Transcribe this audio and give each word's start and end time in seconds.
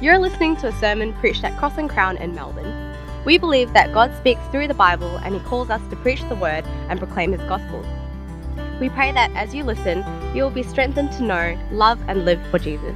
You're 0.00 0.20
listening 0.20 0.54
to 0.58 0.68
a 0.68 0.72
sermon 0.78 1.12
preached 1.14 1.42
at 1.42 1.58
Cross 1.58 1.76
and 1.76 1.90
Crown 1.90 2.18
in 2.18 2.32
Melbourne. 2.32 2.94
We 3.24 3.36
believe 3.36 3.72
that 3.72 3.92
God 3.92 4.14
speaks 4.16 4.40
through 4.52 4.68
the 4.68 4.74
Bible 4.74 5.16
and 5.24 5.34
He 5.34 5.40
calls 5.40 5.70
us 5.70 5.80
to 5.90 5.96
preach 5.96 6.22
the 6.28 6.36
Word 6.36 6.64
and 6.88 7.00
proclaim 7.00 7.32
His 7.32 7.40
gospel. 7.48 7.84
We 8.78 8.90
pray 8.90 9.10
that 9.10 9.32
as 9.32 9.56
you 9.56 9.64
listen, 9.64 10.04
you 10.36 10.44
will 10.44 10.50
be 10.50 10.62
strengthened 10.62 11.10
to 11.14 11.24
know, 11.24 11.58
love, 11.72 12.00
and 12.06 12.24
live 12.24 12.40
for 12.46 12.60
Jesus. 12.60 12.94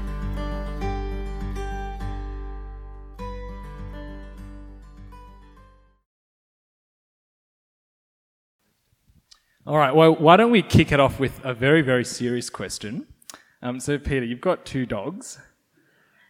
All 9.67 9.77
right, 9.77 9.93
well, 9.93 10.15
why 10.15 10.37
don't 10.37 10.53
we 10.53 10.63
kick 10.63 10.93
it 10.93 11.01
off 11.01 11.19
with 11.19 11.41
a 11.43 11.53
very, 11.53 11.83
very 11.83 12.05
serious 12.05 12.49
question? 12.49 13.09
Um, 13.61 13.81
so, 13.81 13.99
Peter, 13.99 14.25
you've 14.25 14.41
got 14.41 14.65
two 14.65 14.87
dogs. 14.87 15.41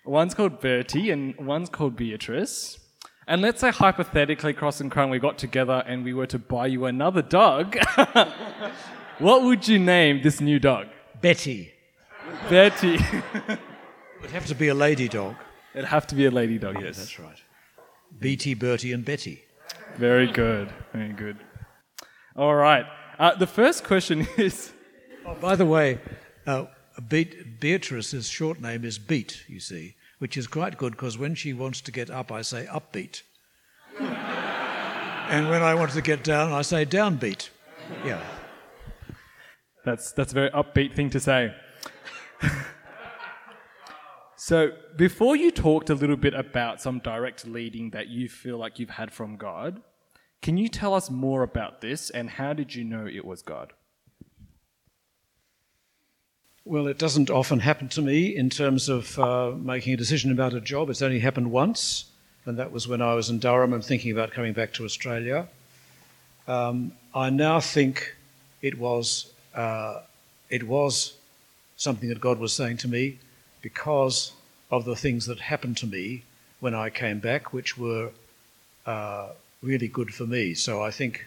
One's 0.05 0.35
called 0.35 0.61
Bertie 0.61 1.11
and 1.11 1.37
one's 1.37 1.69
called 1.69 1.97
Beatrice. 1.97 2.79
And 3.27 3.41
let's 3.41 3.61
say 3.61 3.71
hypothetically, 3.71 4.53
Cross 4.53 4.81
and 4.81 4.91
Crown, 4.91 5.11
we 5.11 5.19
got 5.19 5.39
together 5.39 5.85
and 5.87 6.05
we 6.05 6.13
were 6.13 6.27
to 6.27 6.39
buy 6.39 6.67
you 6.67 6.87
another 6.87 7.23
dog. 7.23 7.77
what 9.19 9.43
would 9.43 9.69
you 9.69 9.79
name 9.79 10.23
this 10.23 10.41
new 10.41 10.59
dog? 10.59 10.89
Betty. 11.21 11.73
Betty. 12.49 12.99
It 14.23 14.27
would 14.27 14.35
have 14.35 14.47
to 14.47 14.55
be 14.55 14.69
a 14.69 14.75
lady 14.75 15.09
dog. 15.09 15.35
It'd 15.75 15.89
have 15.89 16.07
to 16.07 16.15
be 16.15 16.27
a 16.27 16.31
lady 16.31 16.57
dog, 16.57 16.81
yes. 16.81 16.97
That's 16.97 17.19
right. 17.19 17.43
BT, 18.21 18.55
Bertie, 18.55 18.93
and 18.93 19.05
Betty. 19.05 19.43
Very 19.97 20.31
good. 20.31 20.73
Very 20.93 21.13
good. 21.13 21.39
All 22.37 22.55
right. 22.55 22.87
Uh, 23.19 23.35
the 23.35 23.49
first 23.49 23.83
question 23.83 24.29
is 24.37 24.73
Oh, 25.27 25.35
by 25.35 25.57
the 25.57 25.67
way, 25.67 26.01
uh, 26.47 26.67
Beat, 27.09 27.61
Beatrice's 27.61 28.29
short 28.29 28.61
name 28.61 28.85
is 28.85 28.99
Beat, 28.99 29.45
you 29.49 29.61
see, 29.61 29.95
which 30.19 30.37
is 30.37 30.47
quite 30.47 30.77
good 30.77 30.93
because 30.93 31.17
when 31.17 31.35
she 31.35 31.53
wants 31.53 31.81
to 31.83 31.93
get 31.93 32.11
up, 32.11 32.31
I 32.31 32.43
say 32.43 32.67
upbeat. 32.67 33.23
and 33.99 35.49
when 35.49 35.63
I 35.63 35.75
want 35.75 35.93
to 35.93 36.03
get 36.03 36.23
down, 36.23 36.53
I 36.53 36.63
say 36.63 36.85
downbeat. 36.85 37.49
Yeah. 38.05 38.23
That's 39.85 40.13
that's 40.13 40.33
a 40.33 40.35
very 40.35 40.51
upbeat 40.51 40.93
thing 40.95 41.11
to 41.11 41.21
say. 41.21 41.55
so 44.37 44.71
before 44.97 45.35
you 45.35 45.51
talked 45.51 45.91
a 45.91 45.95
little 45.95 46.17
bit 46.17 46.35
about 46.35 46.81
some 46.81 46.99
direct 47.01 47.47
leading 47.47 47.91
that 47.91 48.09
you 48.09 48.29
feel 48.29 48.59
like 48.59 48.79
you've 48.79 48.91
had 48.91 49.13
from 49.13 49.37
God, 49.37 49.83
can 50.41 50.57
you 50.57 50.69
tell 50.69 50.95
us 50.95 51.11
more 51.11 51.43
about 51.43 51.81
this 51.81 52.11
and 52.11 52.31
how 52.31 52.53
did 52.53 52.75
you 52.75 52.85
know 52.85 53.07
it 53.07 53.25
was 53.25 53.43
God? 53.43 53.73
Well, 56.65 56.87
it 56.87 56.97
doesn't 56.97 57.29
often 57.29 57.59
happen 57.59 57.89
to 57.89 58.01
me 58.01 58.37
in 58.37 58.49
terms 58.49 58.89
of 58.89 59.19
uh, 59.19 59.51
making 59.51 59.95
a 59.95 59.97
decision 59.97 60.31
about 60.31 60.55
a 60.55 60.61
job. 60.61 60.91
It's 60.91 61.03
only 61.03 61.19
happened 61.19 61.51
once, 61.51 62.05
and 62.47 62.57
that 62.57 62.71
was 62.71 62.87
when 62.87 63.03
I 63.03 63.15
was 63.15 63.29
in 63.29 63.41
Durham 63.41 63.73
and 63.73 63.85
thinking 63.85 64.13
about 64.13 64.31
coming 64.31 64.53
back 64.53 64.73
to 64.75 64.85
Australia. 64.85 65.49
Um, 66.47 66.93
I 67.17 67.31
now 67.31 67.59
think 67.59 68.15
it 68.63 68.79
was 68.79 69.33
uh, 69.57 70.03
it 70.51 70.63
was 70.63 71.15
something 71.77 72.09
that 72.11 72.21
God 72.21 72.39
was 72.39 72.53
saying 72.53 72.77
to 72.79 72.89
me 72.89 73.19
because 73.61 74.33
of 74.71 74.85
the 74.85 74.95
things 74.95 75.27
that 75.27 75.41
happened 75.41 75.79
to 75.79 75.87
me 75.89 76.23
when 76.61 76.77
I 76.77 76.91
came 76.91 77.19
back, 77.19 77.53
which 77.53 77.77
were 77.77 78.11
uh, 78.87 79.31
really 79.63 79.89
good 79.89 80.15
for 80.15 80.27
me. 80.27 80.55
So 80.55 80.81
I 80.81 80.93
think 80.93 81.27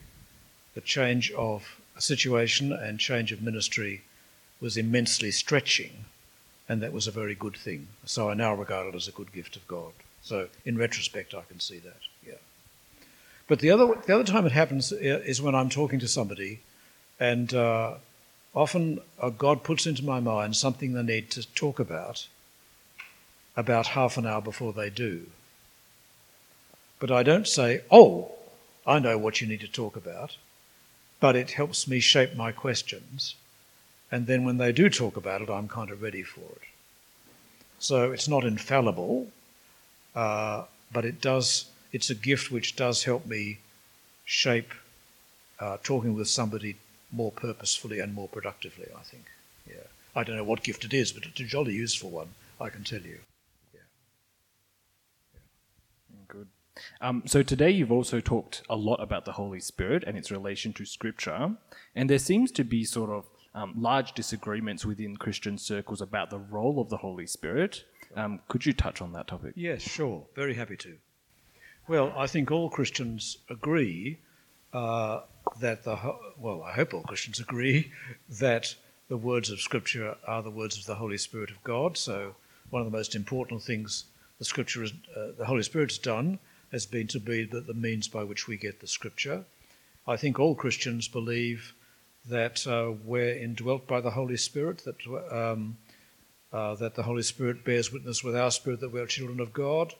the 0.75 0.81
change 0.81 1.33
of 1.33 1.81
situation 1.97 2.71
and 2.71 2.99
change 2.99 3.33
of 3.33 3.41
ministry 3.41 4.01
was 4.61 4.77
immensely 4.77 5.31
stretching, 5.31 6.05
and 6.67 6.81
that 6.81 6.93
was 6.93 7.07
a 7.07 7.11
very 7.11 7.35
good 7.35 7.55
thing. 7.55 7.87
So 8.05 8.29
I 8.29 8.33
now 8.33 8.53
regard 8.53 8.87
it 8.87 8.95
as 8.95 9.07
a 9.07 9.11
good 9.11 9.31
gift 9.33 9.55
of 9.55 9.67
God. 9.67 9.93
So 10.23 10.47
in 10.65 10.77
retrospect, 10.77 11.33
I 11.33 11.41
can 11.41 11.59
see 11.59 11.79
that. 11.79 11.99
Yeah. 12.25 12.41
But 13.47 13.59
the 13.59 13.69
other 13.69 13.93
the 14.07 14.15
other 14.15 14.23
time 14.23 14.45
it 14.45 14.51
happens 14.51 14.91
is 14.91 15.41
when 15.41 15.55
I'm 15.55 15.69
talking 15.69 15.99
to 15.99 16.07
somebody, 16.07 16.61
and 17.19 17.53
uh, 17.53 17.95
often 18.53 19.01
uh, 19.21 19.29
God 19.29 19.63
puts 19.63 19.85
into 19.85 20.03
my 20.03 20.19
mind 20.19 20.55
something 20.55 20.93
they 20.93 21.03
need 21.03 21.29
to 21.31 21.47
talk 21.53 21.79
about. 21.79 22.27
About 23.57 23.87
half 23.87 24.17
an 24.17 24.25
hour 24.25 24.41
before 24.41 24.73
they 24.73 24.89
do. 24.89 25.27
But 26.99 27.09
I 27.09 27.23
don't 27.23 27.47
say, 27.47 27.83
"Oh, 27.89 28.31
I 28.85 28.99
know 28.99 29.17
what 29.17 29.39
you 29.39 29.47
need 29.47 29.61
to 29.61 29.67
talk 29.67 29.95
about," 29.95 30.35
but 31.21 31.35
it 31.35 31.51
helps 31.51 31.87
me 31.87 31.99
shape 31.99 32.35
my 32.35 32.51
questions 32.51 33.35
and 34.11 34.27
then 34.27 34.45
when 34.45 34.57
they 34.57 34.71
do 34.71 34.89
talk 34.89 35.17
about 35.17 35.41
it, 35.41 35.49
I'm 35.49 35.67
kind 35.67 35.89
of 35.89 36.01
ready 36.01 36.23
for 36.23 36.41
it. 36.41 36.61
So 37.79 38.11
it's 38.11 38.27
not 38.27 38.43
infallible, 38.43 39.27
uh, 40.15 40.63
but 40.91 41.05
it 41.05 41.21
does. 41.21 41.65
It's 41.91 42.09
a 42.09 42.15
gift 42.15 42.51
which 42.51 42.75
does 42.75 43.03
help 43.03 43.25
me 43.25 43.59
shape 44.25 44.73
uh, 45.59 45.77
talking 45.83 46.13
with 46.13 46.27
somebody 46.27 46.77
more 47.11 47.31
purposefully 47.31 47.99
and 47.99 48.13
more 48.13 48.27
productively. 48.27 48.87
I 48.97 49.03
think. 49.03 49.25
Yeah. 49.67 49.87
I 50.15 50.23
don't 50.23 50.37
know 50.37 50.43
what 50.43 50.63
gift 50.63 50.85
it 50.85 50.93
is, 50.93 51.11
but 51.11 51.25
it's 51.25 51.39
a 51.39 51.43
jolly 51.43 51.73
useful 51.73 52.09
one. 52.09 52.29
I 52.59 52.69
can 52.69 52.83
tell 52.83 53.01
you. 53.01 53.19
Yeah. 53.73 53.81
Good. 56.27 56.47
Um, 57.01 57.23
so 57.25 57.43
today 57.43 57.69
you've 57.69 57.91
also 57.91 58.19
talked 58.19 58.63
a 58.69 58.75
lot 58.75 59.01
about 59.01 59.25
the 59.25 59.33
Holy 59.33 59.59
Spirit 59.59 60.03
and 60.05 60.17
its 60.17 60.31
relation 60.31 60.73
to 60.73 60.85
Scripture, 60.85 61.55
and 61.95 62.09
there 62.09 62.19
seems 62.19 62.51
to 62.53 62.63
be 62.63 62.85
sort 62.85 63.09
of 63.09 63.25
um, 63.55 63.73
large 63.77 64.11
disagreements 64.11 64.85
within 64.85 65.15
Christian 65.15 65.57
circles 65.57 66.01
about 66.01 66.29
the 66.29 66.37
role 66.37 66.79
of 66.79 66.89
the 66.89 66.97
Holy 66.97 67.25
Spirit. 67.25 67.85
Um, 68.15 68.41
could 68.49 68.65
you 68.65 68.73
touch 68.73 69.01
on 69.01 69.13
that 69.13 69.27
topic? 69.27 69.53
Yes, 69.55 69.81
sure. 69.81 70.25
Very 70.35 70.53
happy 70.53 70.75
to. 70.77 70.97
Well, 71.87 72.13
I 72.17 72.27
think 72.27 72.51
all 72.51 72.69
Christians 72.69 73.37
agree 73.49 74.19
uh, 74.73 75.21
that 75.61 75.83
the 75.83 75.97
well, 76.37 76.63
I 76.63 76.73
hope 76.73 76.93
all 76.93 77.03
Christians 77.03 77.39
agree 77.39 77.91
that 78.29 78.75
the 79.07 79.17
words 79.17 79.49
of 79.49 79.61
Scripture 79.61 80.17
are 80.27 80.43
the 80.43 80.51
words 80.51 80.77
of 80.77 80.85
the 80.85 80.95
Holy 80.95 81.17
Spirit 81.17 81.49
of 81.49 81.63
God. 81.63 81.97
So, 81.97 82.35
one 82.71 82.81
of 82.81 82.91
the 82.91 82.97
most 82.97 83.15
important 83.15 83.61
things 83.61 84.05
the 84.37 84.45
Scripture, 84.45 84.83
is, 84.83 84.91
uh, 85.15 85.31
the 85.37 85.45
Holy 85.45 85.63
Spirit's 85.63 85.97
done, 85.97 86.39
has 86.71 86.85
been 86.85 87.07
to 87.07 87.19
be 87.19 87.45
the, 87.45 87.61
the 87.61 87.73
means 87.73 88.09
by 88.09 88.23
which 88.23 88.47
we 88.47 88.57
get 88.57 88.81
the 88.81 88.87
Scripture. 88.87 89.45
I 90.07 90.17
think 90.17 90.39
all 90.39 90.55
Christians 90.55 91.07
believe 91.07 91.73
that 92.27 92.65
uh, 92.65 92.93
we're 93.03 93.35
indwelt 93.35 93.87
by 93.87 94.01
the 94.01 94.11
Holy 94.11 94.37
Spirit, 94.37 94.83
that, 94.85 94.95
um, 95.31 95.77
uh, 96.51 96.75
that 96.75 96.95
the 96.95 97.03
Holy 97.03 97.23
Spirit 97.23 97.63
bears 97.63 97.91
witness 97.91 98.23
with 98.23 98.35
our 98.35 98.51
spirit 98.51 98.79
that 98.79 98.91
we're 98.91 99.05
children 99.05 99.39
of 99.39 99.53
God, 99.53 99.93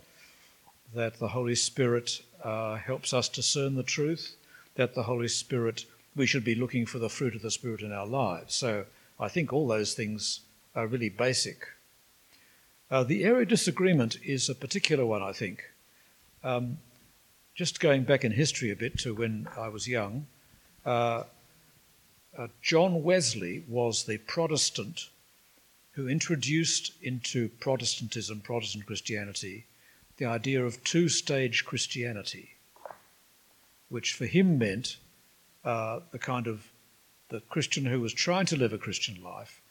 that 0.94 1.20
the 1.20 1.28
Holy 1.28 1.56
Spirit 1.56 2.22
uh, 2.44 2.76
helps 2.76 3.14
us 3.14 3.30
discern 3.30 3.76
the 3.76 3.84
truth, 3.84 4.36
that 4.76 4.96
the 4.96 5.04
Holy 5.04 5.28
Spirit, 5.28 5.86
we 6.16 6.26
should 6.26 6.44
be 6.44 6.56
looking 6.56 6.86
for 6.86 7.00
the 7.00 7.10
fruit 7.10 7.36
of 7.36 7.42
the 7.42 7.52
Spirit 7.52 7.82
in 7.82 7.92
our 7.92 8.08
lives. 8.08 8.56
So 8.56 8.86
I 9.20 9.28
think 9.28 9.54
all 9.54 9.68
those 9.68 9.94
things 9.94 10.42
are 10.76 10.88
really 10.88 11.10
basic. 11.10 11.68
Uh, 12.90 13.04
the 13.04 13.24
area 13.24 13.44
of 13.44 13.48
disagreement 13.48 14.18
is 14.24 14.50
a 14.50 14.56
particular 14.56 15.06
one, 15.06 15.24
I 15.24 15.32
think. 15.32 15.64
Um, 16.44 16.78
just 17.56 17.80
going 17.80 18.04
back 18.04 18.24
in 18.24 18.32
history 18.32 18.70
a 18.70 18.76
bit 18.76 19.00
to 19.00 19.16
when 19.16 19.48
I 19.58 19.70
was 19.70 19.88
young, 19.88 20.28
uh, 20.86 21.24
uh, 22.38 22.48
John 22.62 23.04
Wesley 23.04 23.64
was 23.68 24.04
the 24.04 24.18
Protestant 24.18 25.10
who 25.92 26.08
introduced 26.08 26.92
into 27.02 27.50
Protestantism, 27.60 28.42
Protestant 28.42 28.86
Christianity, 28.86 29.66
the 30.18 30.26
idea 30.26 30.64
of 30.66 30.84
two 30.84 31.08
stage 31.08 31.66
Christianity, 31.66 32.50
which 33.90 34.14
for 34.14 34.26
him 34.26 34.58
meant 34.58 34.98
uh, 35.64 36.02
the 36.12 36.20
kind 36.20 36.48
of 36.48 36.68
the 37.30 37.40
Christian 37.40 37.86
who 37.86 38.02
was 38.02 38.14
trying 38.14 38.46
to 38.48 38.58
live 38.58 38.74
a 38.74 38.78
Christian 38.78 39.24
life, 39.24 39.62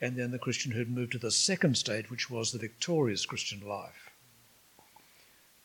and 0.00 0.16
then 0.16 0.30
the 0.30 0.38
Christian 0.38 0.72
who 0.72 0.78
had 0.78 0.90
moved 0.90 1.12
to 1.12 1.18
the 1.18 1.30
second 1.30 1.76
stage, 1.76 2.10
which 2.10 2.30
was 2.30 2.52
the 2.52 2.58
victorious 2.58 3.24
Christian 3.24 3.66
life. 3.66 4.10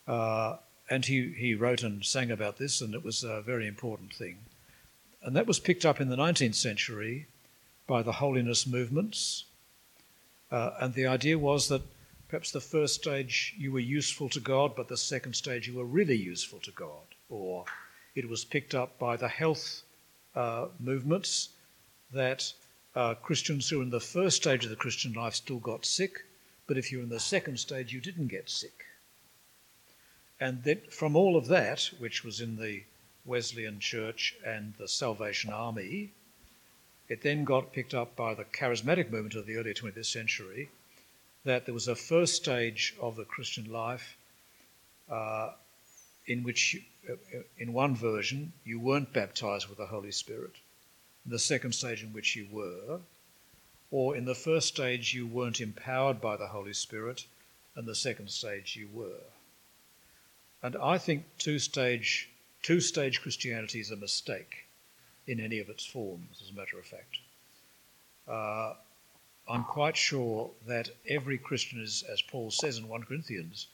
Uh, 0.08 0.56
and 0.88 1.04
he, 1.04 1.32
he 1.36 1.54
wrote 1.54 1.82
and 1.82 2.04
sang 2.04 2.30
about 2.30 2.58
this, 2.58 2.80
and 2.80 2.94
it 2.94 3.04
was 3.04 3.22
a 3.22 3.42
very 3.42 3.66
important 3.66 4.14
thing. 4.14 4.38
And 5.26 5.34
that 5.34 5.48
was 5.48 5.58
picked 5.58 5.84
up 5.84 6.00
in 6.00 6.08
the 6.08 6.14
19th 6.14 6.54
century 6.54 7.26
by 7.88 8.00
the 8.00 8.12
holiness 8.12 8.64
movements. 8.64 9.44
Uh, 10.52 10.70
and 10.80 10.94
the 10.94 11.08
idea 11.08 11.36
was 11.36 11.66
that 11.66 11.82
perhaps 12.28 12.52
the 12.52 12.60
first 12.60 12.94
stage 12.94 13.52
you 13.58 13.72
were 13.72 13.80
useful 13.80 14.28
to 14.28 14.38
God, 14.38 14.76
but 14.76 14.86
the 14.86 14.96
second 14.96 15.34
stage 15.34 15.66
you 15.66 15.74
were 15.74 15.84
really 15.84 16.14
useful 16.14 16.60
to 16.60 16.70
God. 16.70 17.16
Or 17.28 17.64
it 18.14 18.28
was 18.28 18.44
picked 18.44 18.72
up 18.72 19.00
by 19.00 19.16
the 19.16 19.26
health 19.26 19.82
uh, 20.36 20.68
movements 20.78 21.48
that 22.12 22.52
uh, 22.94 23.14
Christians 23.14 23.68
who 23.68 23.78
were 23.78 23.82
in 23.82 23.90
the 23.90 23.98
first 23.98 24.36
stage 24.36 24.62
of 24.62 24.70
the 24.70 24.76
Christian 24.76 25.12
life 25.12 25.34
still 25.34 25.58
got 25.58 25.84
sick, 25.84 26.24
but 26.68 26.78
if 26.78 26.92
you're 26.92 27.02
in 27.02 27.08
the 27.08 27.18
second 27.18 27.58
stage, 27.58 27.92
you 27.92 28.00
didn't 28.00 28.28
get 28.28 28.48
sick. 28.48 28.84
And 30.38 30.62
that 30.62 30.92
from 30.92 31.16
all 31.16 31.36
of 31.36 31.48
that, 31.48 31.90
which 31.98 32.22
was 32.22 32.40
in 32.40 32.58
the 32.58 32.82
Wesleyan 33.26 33.80
Church 33.80 34.34
and 34.44 34.74
the 34.78 34.88
Salvation 34.88 35.52
Army. 35.52 36.10
It 37.08 37.22
then 37.22 37.44
got 37.44 37.72
picked 37.72 37.94
up 37.94 38.16
by 38.16 38.34
the 38.34 38.44
charismatic 38.44 39.10
movement 39.10 39.34
of 39.34 39.46
the 39.46 39.56
early 39.56 39.74
20th 39.74 40.06
century, 40.06 40.70
that 41.44 41.64
there 41.64 41.74
was 41.74 41.88
a 41.88 41.94
first 41.94 42.34
stage 42.34 42.94
of 43.00 43.16
the 43.16 43.24
Christian 43.24 43.70
life 43.70 44.16
uh, 45.10 45.52
in 46.26 46.42
which, 46.42 46.76
uh, 47.08 47.14
in 47.58 47.72
one 47.72 47.94
version, 47.94 48.52
you 48.64 48.80
weren't 48.80 49.12
baptized 49.12 49.68
with 49.68 49.78
the 49.78 49.86
Holy 49.86 50.10
Spirit, 50.10 50.54
in 51.24 51.30
the 51.30 51.38
second 51.38 51.72
stage 51.72 52.02
in 52.02 52.12
which 52.12 52.34
you 52.34 52.48
were, 52.50 53.00
or 53.90 54.16
in 54.16 54.24
the 54.24 54.34
first 54.34 54.68
stage 54.68 55.14
you 55.14 55.26
weren't 55.26 55.60
empowered 55.60 56.20
by 56.20 56.36
the 56.36 56.48
Holy 56.48 56.72
Spirit, 56.72 57.24
and 57.76 57.86
the 57.86 57.94
second 57.94 58.30
stage 58.30 58.74
you 58.74 58.88
were. 58.92 59.22
And 60.62 60.76
I 60.76 60.98
think 60.98 61.24
two 61.38 61.58
stage, 61.58 62.28
two 62.66 62.80
stage 62.80 63.22
Christianity 63.22 63.78
is 63.78 63.92
a 63.92 63.96
mistake 63.96 64.66
in 65.28 65.38
any 65.38 65.60
of 65.60 65.68
its 65.68 65.86
forms, 65.86 66.42
as 66.42 66.50
a 66.50 66.52
matter 66.52 66.76
of 66.76 66.84
fact. 66.84 67.18
Uh, 68.26 68.74
I'm 69.48 69.62
quite 69.62 69.96
sure 69.96 70.50
that 70.66 70.90
every 71.08 71.38
Christian 71.38 71.80
is, 71.80 72.02
as 72.10 72.20
Paul 72.22 72.50
says 72.50 72.78
in 72.78 72.88
1 72.88 73.04
Corinthians, 73.04 73.68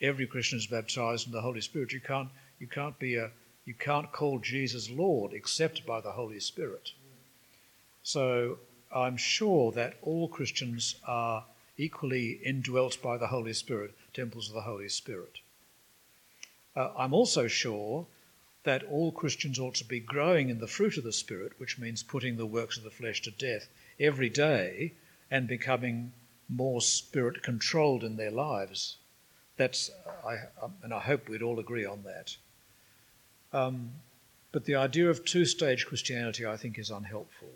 every 0.00 0.28
Christian 0.28 0.58
is 0.58 0.68
baptized 0.68 1.26
in 1.26 1.32
the 1.32 1.40
Holy 1.40 1.60
Spirit. 1.60 1.92
You 1.92 1.98
can't, 1.98 2.28
you 2.60 2.68
can't 2.68 2.96
be 3.00 3.16
a, 3.16 3.32
you 3.64 3.74
can't 3.74 4.12
call 4.12 4.38
Jesus 4.38 4.88
Lord 4.88 5.32
except 5.32 5.84
by 5.84 6.00
the 6.00 6.12
Holy 6.12 6.38
Spirit. 6.38 6.92
So 8.04 8.60
I'm 8.94 9.16
sure 9.16 9.72
that 9.72 9.96
all 10.02 10.28
Christians 10.28 10.94
are 11.04 11.44
equally 11.76 12.34
indwelt 12.44 13.02
by 13.02 13.18
the 13.18 13.26
Holy 13.26 13.54
Spirit, 13.54 13.92
temples 14.12 14.50
of 14.50 14.54
the 14.54 14.60
Holy 14.60 14.88
Spirit. 14.88 15.40
Uh, 16.76 16.90
I'm 16.96 17.14
also 17.14 17.46
sure 17.46 18.06
that 18.64 18.84
all 18.84 19.12
Christians 19.12 19.58
ought 19.58 19.74
to 19.76 19.84
be 19.84 20.00
growing 20.00 20.48
in 20.48 20.58
the 20.58 20.66
fruit 20.66 20.96
of 20.96 21.04
the 21.04 21.12
Spirit, 21.12 21.52
which 21.58 21.78
means 21.78 22.02
putting 22.02 22.36
the 22.36 22.46
works 22.46 22.76
of 22.76 22.82
the 22.82 22.90
flesh 22.90 23.20
to 23.22 23.30
death 23.30 23.68
every 24.00 24.30
day 24.30 24.92
and 25.30 25.46
becoming 25.46 26.12
more 26.48 26.80
spirit 26.80 27.42
controlled 27.42 28.04
in 28.04 28.16
their 28.16 28.30
lives. 28.30 28.96
That's, 29.56 29.90
I, 30.26 30.36
and 30.82 30.92
I 30.92 31.00
hope 31.00 31.28
we'd 31.28 31.42
all 31.42 31.58
agree 31.58 31.84
on 31.84 32.02
that. 32.04 32.36
Um, 33.52 33.92
but 34.52 34.64
the 34.64 34.74
idea 34.74 35.08
of 35.08 35.24
two 35.24 35.44
stage 35.44 35.86
Christianity, 35.86 36.46
I 36.46 36.56
think, 36.56 36.78
is 36.78 36.90
unhelpful. 36.90 37.48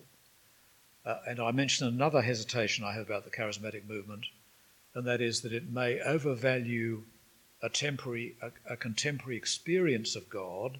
Uh, 1.04 1.18
and 1.26 1.40
I 1.40 1.50
mentioned 1.50 1.92
another 1.92 2.22
hesitation 2.22 2.84
I 2.84 2.92
have 2.92 3.06
about 3.06 3.24
the 3.24 3.30
charismatic 3.30 3.88
movement, 3.88 4.26
and 4.94 5.06
that 5.06 5.20
is 5.20 5.40
that 5.42 5.52
it 5.52 5.70
may 5.70 6.00
overvalue 6.00 7.02
a, 7.62 7.68
temporary, 7.68 8.36
a, 8.42 8.50
a 8.72 8.76
contemporary 8.76 9.36
experience 9.36 10.16
of 10.16 10.28
God 10.30 10.78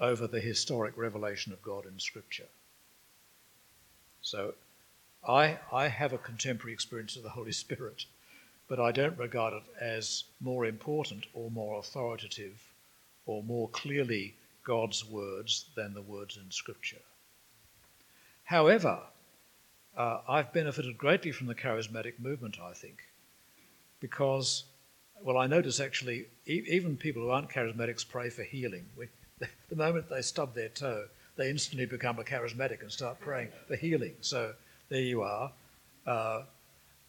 over 0.00 0.26
the 0.26 0.40
historic 0.40 0.96
revelation 0.96 1.52
of 1.52 1.62
God 1.62 1.84
in 1.86 1.98
Scripture. 1.98 2.48
So 4.22 4.54
I, 5.26 5.58
I 5.72 5.88
have 5.88 6.12
a 6.12 6.18
contemporary 6.18 6.72
experience 6.72 7.16
of 7.16 7.22
the 7.22 7.30
Holy 7.30 7.52
Spirit, 7.52 8.04
but 8.68 8.78
I 8.78 8.92
don't 8.92 9.18
regard 9.18 9.54
it 9.54 9.62
as 9.80 10.24
more 10.40 10.66
important 10.66 11.26
or 11.34 11.50
more 11.50 11.78
authoritative 11.78 12.60
or 13.26 13.42
more 13.42 13.68
clearly 13.68 14.34
God's 14.64 15.04
words 15.04 15.66
than 15.74 15.94
the 15.94 16.02
words 16.02 16.36
in 16.36 16.50
Scripture. 16.50 17.00
However, 18.44 19.00
uh, 19.96 20.20
I've 20.28 20.52
benefited 20.52 20.96
greatly 20.96 21.32
from 21.32 21.48
the 21.48 21.54
charismatic 21.54 22.18
movement, 22.20 22.58
I 22.60 22.72
think, 22.72 23.02
because, 24.00 24.64
well, 25.22 25.38
I 25.38 25.46
notice 25.46 25.80
actually 25.80 26.26
e- 26.46 26.64
even 26.68 26.96
people 26.96 27.22
who 27.22 27.30
aren't 27.30 27.50
charismatics 27.50 28.08
pray 28.08 28.30
for 28.30 28.42
healing. 28.42 28.86
We, 28.96 29.08
the 29.68 29.76
moment 29.76 30.08
they 30.08 30.22
stub 30.22 30.54
their 30.54 30.68
toe, 30.68 31.06
they 31.36 31.50
instantly 31.50 31.86
become 31.86 32.18
a 32.18 32.24
charismatic 32.24 32.82
and 32.82 32.90
start 32.90 33.20
praying 33.20 33.48
for 33.66 33.76
healing. 33.76 34.14
So 34.20 34.54
there 34.88 35.00
you 35.00 35.22
are. 35.22 35.52
Uh, 36.06 36.42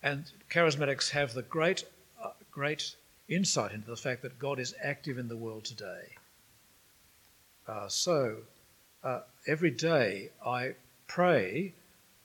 and 0.03 0.25
charismatics 0.49 1.09
have 1.09 1.33
the 1.33 1.41
great, 1.41 1.85
uh, 2.23 2.31
great 2.51 2.95
insight 3.27 3.71
into 3.71 3.87
the 3.87 3.97
fact 3.97 4.21
that 4.21 4.39
God 4.39 4.59
is 4.59 4.73
active 4.83 5.17
in 5.17 5.27
the 5.27 5.37
world 5.37 5.65
today. 5.65 6.15
Uh, 7.67 7.87
so 7.87 8.37
uh, 9.03 9.21
every 9.47 9.71
day 9.71 10.29
I 10.45 10.75
pray 11.07 11.73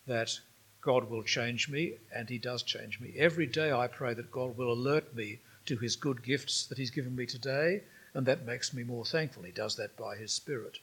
that 0.07 0.39
God 0.81 1.09
will 1.09 1.23
change 1.23 1.69
me, 1.69 1.95
and 2.15 2.29
He 2.29 2.39
does 2.39 2.63
change 2.63 3.01
me. 3.01 3.15
Every 3.17 3.47
day 3.47 3.73
I 3.73 3.87
pray 3.87 4.15
that 4.15 4.31
God 4.31 4.57
will 4.57 4.73
alert 4.73 5.15
me 5.15 5.39
to 5.67 5.77
His 5.77 5.97
good 5.97 6.23
gifts 6.23 6.67
that 6.67 6.79
He's 6.79 6.91
given 6.91 7.17
me 7.17 7.27
today, 7.27 7.83
and 8.15 8.27
that 8.27 8.47
makes 8.47 8.73
me 8.73 8.83
more 8.83 9.05
thankful. 9.05 9.43
He 9.43 9.53
does 9.53 9.77
that 9.77 9.97
by 9.97 10.17
His 10.17 10.33
Spirit. 10.33 10.79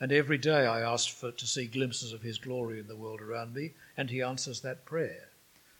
And 0.00 0.12
every 0.12 0.38
day 0.38 0.66
I 0.66 0.80
ask 0.80 1.10
for 1.10 1.30
to 1.30 1.46
see 1.46 1.66
glimpses 1.66 2.12
of 2.12 2.22
His 2.22 2.38
glory 2.38 2.80
in 2.80 2.88
the 2.88 2.96
world 2.96 3.20
around 3.20 3.54
me, 3.54 3.72
and 3.96 4.10
He 4.10 4.22
answers 4.22 4.60
that 4.60 4.84
prayer. 4.84 5.28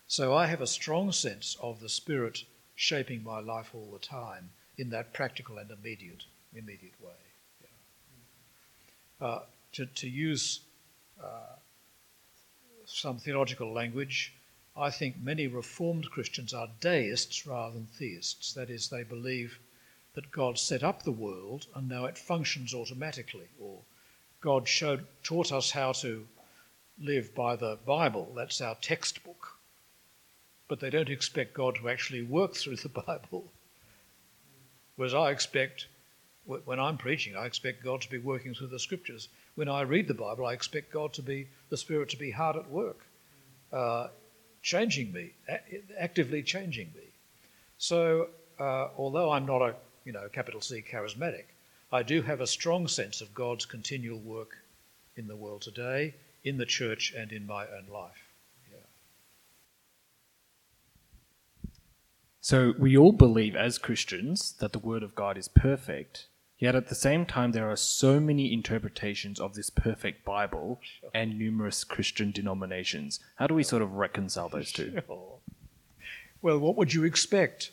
So 0.07 0.35
I 0.35 0.47
have 0.47 0.61
a 0.61 0.67
strong 0.67 1.13
sense 1.13 1.57
of 1.61 1.81
the 1.81 1.89
Spirit 1.89 2.45
shaping 2.77 3.23
my 3.25 3.41
life 3.41 3.75
all 3.75 3.91
the 3.93 3.99
time 3.99 4.51
in 4.79 4.91
that 4.91 5.13
practical 5.13 5.59
and 5.59 5.71
immediate, 5.71 6.25
immediate 6.55 6.95
way. 7.01 7.13
Yeah. 7.61 9.27
Uh, 9.27 9.43
to, 9.73 9.87
to 9.87 10.09
use 10.09 10.61
uh, 11.23 11.57
some 12.87 13.19
theological 13.19 13.73
language, 13.73 14.33
I 14.76 14.91
think 14.91 15.21
many 15.21 15.47
Reformed 15.47 16.11
Christians 16.11 16.53
are 16.53 16.69
deists 16.81 17.47
rather 17.47 17.75
than 17.75 17.87
theists. 17.87 18.53
That 18.55 18.71
is, 18.71 18.88
they 18.88 19.05
believe 19.05 19.59
that 20.15 20.32
God 20.32 20.59
set 20.59 20.82
up 20.82 21.03
the 21.03 21.12
world 21.12 21.67
and 21.75 21.88
now 21.88 22.06
it 22.06 22.19
functions 22.19 22.75
automatically, 22.75 23.49
or 23.61 23.82
God 24.41 24.67
showed, 24.67 25.06
taught 25.23 25.53
us 25.53 25.71
how 25.71 25.93
to 25.93 26.26
live 26.99 27.35
by 27.35 27.56
the 27.56 27.79
Bible. 27.87 28.32
That's 28.35 28.61
our 28.61 28.76
textbook. 28.76 29.59
But 30.67 30.81
they 30.81 30.91
don't 30.91 31.11
expect 31.11 31.55
God 31.55 31.76
to 31.76 31.88
actually 31.88 32.23
work 32.23 32.55
through 32.55 32.76
the 32.76 32.88
Bible. 33.06 33.44
Whereas 34.97 35.15
I 35.15 35.31
expect, 35.31 35.87
when 36.44 36.81
I'm 36.81 36.99
preaching, 36.99 37.37
I 37.37 37.47
expect 37.47 37.82
God 37.82 38.00
to 38.03 38.11
be 38.11 38.19
working 38.19 38.55
through 38.55 38.69
the 38.69 38.79
scriptures. 38.79 39.29
When 39.55 39.69
I 39.69 39.82
read 39.82 40.09
the 40.09 40.15
Bible, 40.15 40.47
I 40.47 40.53
expect 40.53 40.93
God 40.93 41.12
to 41.15 41.23
be, 41.23 41.49
the 41.69 41.76
Spirit 41.76 42.09
to 42.11 42.17
be 42.17 42.31
hard 42.31 42.56
at 42.56 42.71
work, 42.71 42.99
uh, 43.73 44.09
changing 44.64 45.12
me, 45.12 45.31
actively 45.99 46.43
changing 46.43 46.90
me. 46.96 47.05
So, 47.78 48.28
uh, 48.58 48.88
although 48.96 49.31
I'm 49.31 49.46
not 49.46 49.61
a, 49.61 49.75
you 50.05 50.12
know, 50.12 50.26
capital 50.32 50.61
C 50.61 50.82
charismatic, 50.82 51.44
I 51.93 52.02
do 52.02 52.22
have 52.22 52.40
a 52.40 52.46
strong 52.46 52.88
sense 52.88 53.20
of 53.20 53.32
God's 53.34 53.66
continual 53.66 54.19
work 54.19 54.56
in 55.16 55.28
the 55.28 55.37
world 55.37 55.62
today, 55.62 56.14
in 56.43 56.56
the 56.56 56.64
church, 56.64 57.12
and 57.16 57.31
in 57.31 57.46
my 57.46 57.66
own 57.66 57.87
life. 57.93 58.25
Yeah. 58.72 58.78
So, 62.40 62.73
we 62.78 62.97
all 62.97 63.12
believe 63.12 63.54
as 63.54 63.76
Christians 63.78 64.54
that 64.61 64.73
the 64.73 64.78
Word 64.78 65.02
of 65.02 65.14
God 65.14 65.37
is 65.37 65.47
perfect, 65.47 66.26
yet 66.64 66.75
at 66.75 66.88
the 66.88 66.94
same 66.94 67.25
time, 67.26 67.52
there 67.52 67.71
are 67.71 67.76
so 67.76 68.18
many 68.18 68.52
interpretations 68.52 69.38
of 69.38 69.54
this 69.54 69.71
perfect 69.71 70.25
Bible 70.25 70.80
and 71.12 71.38
numerous 71.38 71.85
Christian 71.85 72.33
denominations. 72.33 73.21
How 73.37 73.47
do 73.47 73.54
we 73.54 73.62
sort 73.62 73.83
of 73.83 73.92
reconcile 73.92 74.49
those 74.49 74.73
two? 74.73 75.00
Sure. 76.42 76.50
Well, 76.50 76.59
what 76.59 76.76
would 76.76 76.92
you 76.92 77.04
expect 77.04 77.71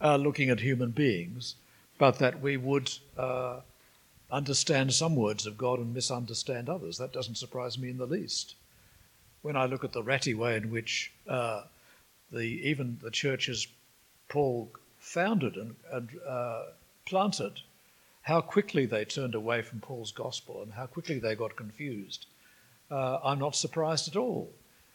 uh, 0.00 0.16
looking 0.16 0.48
at 0.48 0.60
human 0.60 0.90
beings? 0.90 1.56
but 1.98 2.18
that 2.18 2.40
we 2.40 2.56
would 2.56 2.90
uh, 3.16 3.60
understand 4.30 4.92
some 4.92 5.16
words 5.16 5.46
of 5.46 5.56
God 5.56 5.78
and 5.78 5.94
misunderstand 5.94 6.68
others. 6.68 6.98
That 6.98 7.12
doesn't 7.12 7.36
surprise 7.36 7.78
me 7.78 7.90
in 7.90 7.98
the 7.98 8.06
least. 8.06 8.54
When 9.42 9.56
I 9.56 9.66
look 9.66 9.84
at 9.84 9.92
the 9.92 10.02
ratty 10.02 10.34
way 10.34 10.56
in 10.56 10.70
which 10.70 11.12
uh, 11.28 11.62
the 12.32 12.42
even 12.42 12.98
the 13.02 13.10
churches 13.10 13.66
Paul 14.28 14.70
founded 14.98 15.56
and, 15.56 15.76
and 15.92 16.08
uh, 16.26 16.62
planted, 17.06 17.60
how 18.26 18.40
quickly 18.40 18.86
they 18.86 19.04
turned 19.04 19.36
away 19.36 19.62
from 19.62 19.78
Paul's 19.78 20.10
gospel 20.10 20.60
and 20.60 20.72
how 20.72 20.86
quickly 20.86 21.20
they 21.20 21.36
got 21.36 21.54
confused, 21.54 22.26
uh, 22.90 23.20
I'm 23.22 23.38
not 23.38 23.54
surprised 23.54 24.08
at 24.08 24.16
all. 24.16 24.52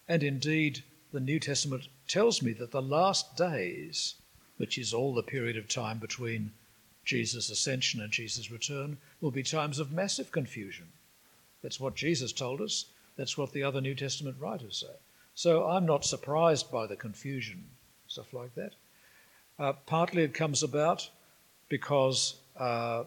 And 0.09 0.21
indeed, 0.21 0.83
the 1.13 1.21
New 1.21 1.39
Testament 1.39 1.87
tells 2.09 2.41
me 2.41 2.51
that 2.51 2.71
the 2.71 2.81
last 2.81 3.37
days, 3.37 4.15
which 4.57 4.77
is 4.77 4.93
all 4.93 5.13
the 5.13 5.23
period 5.23 5.55
of 5.55 5.69
time 5.69 5.97
between 5.97 6.51
Jesus' 7.05 7.49
ascension 7.49 8.01
and 8.01 8.11
Jesus' 8.11 8.51
return 8.51 8.97
will 9.21 9.31
be 9.31 9.43
times 9.43 9.79
of 9.79 9.93
massive 9.93 10.29
confusion. 10.33 10.89
That's 11.63 11.79
what 11.79 11.95
Jesus 11.95 12.33
told 12.33 12.59
us. 12.59 12.87
That's 13.15 13.37
what 13.37 13.53
the 13.53 13.63
other 13.63 13.79
New 13.79 13.95
Testament 13.95 14.35
writers 14.41 14.83
say. 14.85 14.93
So 15.35 15.67
I'm 15.67 15.85
not 15.85 16.03
surprised 16.03 16.69
by 16.69 16.85
the 16.85 16.97
confusion, 16.97 17.63
stuff 18.09 18.33
like 18.33 18.53
that. 18.55 18.73
Uh, 19.57 19.71
partly 19.85 20.23
it 20.23 20.33
comes 20.33 20.63
about 20.63 21.09
because 21.69 22.35
uh, 22.57 23.05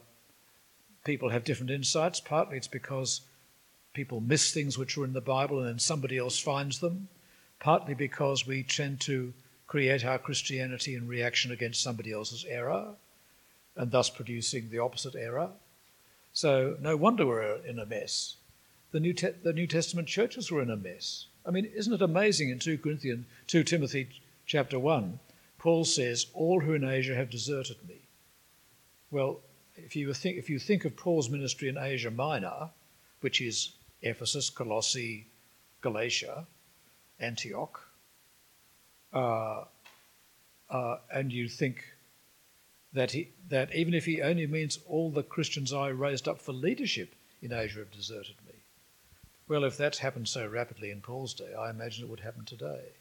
people 1.04 1.28
have 1.28 1.44
different 1.44 1.70
insights. 1.70 2.20
Partly 2.20 2.56
it's 2.56 2.66
because 2.66 3.20
people 3.92 4.20
miss 4.20 4.52
things 4.52 4.76
which 4.76 4.99
are 4.99 5.04
in 5.04 5.12
the 5.12 5.20
Bible 5.20 5.58
and 5.58 5.68
then 5.68 5.78
somebody 5.78 6.18
else 6.18 6.38
finds 6.38 6.80
them. 6.80 7.08
Partly 7.61 7.94
because 7.94 8.46
we 8.46 8.62
tend 8.62 9.00
to 9.02 9.32
create 9.66 10.04
our 10.04 10.18
Christianity 10.18 10.94
in 10.94 11.08
reaction 11.08 11.52
against 11.52 11.82
somebody 11.82 12.12
else's 12.12 12.44
error 12.49 12.94
and 13.76 13.90
thus 13.90 14.11
producing 14.11 14.70
the 14.70 14.78
opposite 14.78 15.14
error. 15.14 15.50
So 16.32 16.76
no 16.80 16.96
wonder 16.96 17.26
we're 17.26 17.56
in 17.64 17.78
a 17.78 17.87
mess. 17.87 18.37
The 18.90 19.00
New, 19.00 19.12
Te- 19.12 19.30
the 19.42 19.52
New 19.52 19.66
Testament 19.66 20.08
churches 20.08 20.50
were 20.50 20.62
in 20.62 20.70
a 20.70 20.76
mess. 20.76 21.26
I 21.46 21.50
mean, 21.50 21.64
isn't 21.64 21.92
it 21.92 22.02
amazing 22.02 22.50
in 22.50 22.58
2 22.58 22.78
Corinthians, 22.78 23.26
2 23.46 23.64
Timothy 23.64 24.08
chapter 24.46 24.78
1, 24.78 25.18
Paul 25.58 25.84
says, 25.84 26.26
All 26.34 26.61
who 26.61 26.75
in 26.75 26.84
Asia 26.84 27.14
have 27.14 27.30
deserted 27.30 27.76
me. 27.88 27.96
Well, 29.11 29.40
if 29.76 29.96
you 29.96 30.12
think, 30.14 30.36
if 30.36 30.48
you 30.48 30.58
think 30.58 30.84
of 30.84 30.96
Paul's 30.96 31.30
ministry 31.30 31.68
in 31.68 31.78
Asia 31.78 32.10
Minor, 32.10 32.70
which 33.20 33.40
is 33.40 33.72
Ephesus, 34.02 34.50
Colossae, 34.50 35.26
Galatia, 35.80 36.46
Antioch, 37.18 37.80
uh, 39.12 39.64
uh, 40.70 40.96
and 41.12 41.32
you 41.32 41.48
think 41.48 41.84
that, 42.92 43.12
he, 43.12 43.30
that 43.48 43.74
even 43.74 43.94
if 43.94 44.04
he 44.04 44.22
only 44.22 44.46
means 44.46 44.78
all 44.88 45.10
the 45.10 45.22
Christians 45.22 45.72
I 45.72 45.88
raised 45.88 46.28
up 46.28 46.40
for 46.40 46.52
leadership 46.52 47.14
in 47.42 47.52
Asia 47.52 47.80
have 47.80 47.90
deserted 47.90 48.36
me. 48.46 48.54
Well, 49.46 49.64
if 49.64 49.76
that's 49.76 49.98
happened 49.98 50.28
so 50.28 50.46
rapidly 50.46 50.90
in 50.90 51.00
Paul's 51.00 51.34
day, 51.34 51.52
I 51.54 51.70
imagine 51.70 52.04
it 52.04 52.10
would 52.10 52.20
happen 52.20 52.44
today. 52.44 52.92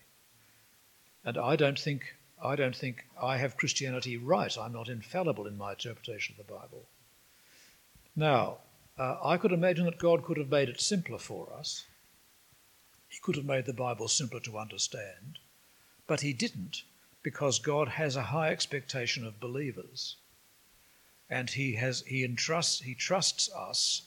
And 1.24 1.38
I 1.38 1.56
don't 1.56 1.80
think 1.80 2.16
I 2.44 2.58
don't 2.58 2.76
think 2.76 3.06
I 3.22 3.38
have 3.38 3.56
Christianity 3.56 4.18
right. 4.18 4.58
I'm 4.58 4.74
not 4.74 4.90
infallible 4.90 5.48
in 5.48 5.58
my 5.58 5.72
interpretation 5.72 6.36
of 6.38 6.46
the 6.46 6.54
Bible. 6.54 6.86
Now, 8.18 8.58
uh, 8.98 9.18
I 9.24 9.38
could 9.38 9.54
imagine 9.54 9.86
that 9.86 9.98
God 9.98 10.24
could 10.24 10.38
have 10.38 10.50
made 10.50 10.68
it 10.68 10.82
simpler 10.82 11.18
for 11.18 11.54
us. 11.58 11.86
He 13.08 13.20
could 13.22 13.38
have 13.38 13.46
made 13.46 13.66
the 13.66 13.74
Bible 13.74 14.10
simpler 14.10 14.42
to 14.42 14.58
understand, 14.58 15.40
but 16.06 16.20
He 16.20 16.34
didn't 16.34 16.84
because 17.24 17.60
God 17.60 17.88
has 17.88 18.18
a 18.18 18.24
high 18.24 18.50
expectation 18.50 19.26
of 19.26 19.40
believers. 19.40 20.18
And 21.30 21.50
He, 21.50 21.76
has, 21.76 22.02
he, 22.02 22.26
entrusts, 22.26 22.82
he 22.82 22.94
trusts 22.94 23.50
us 23.54 24.02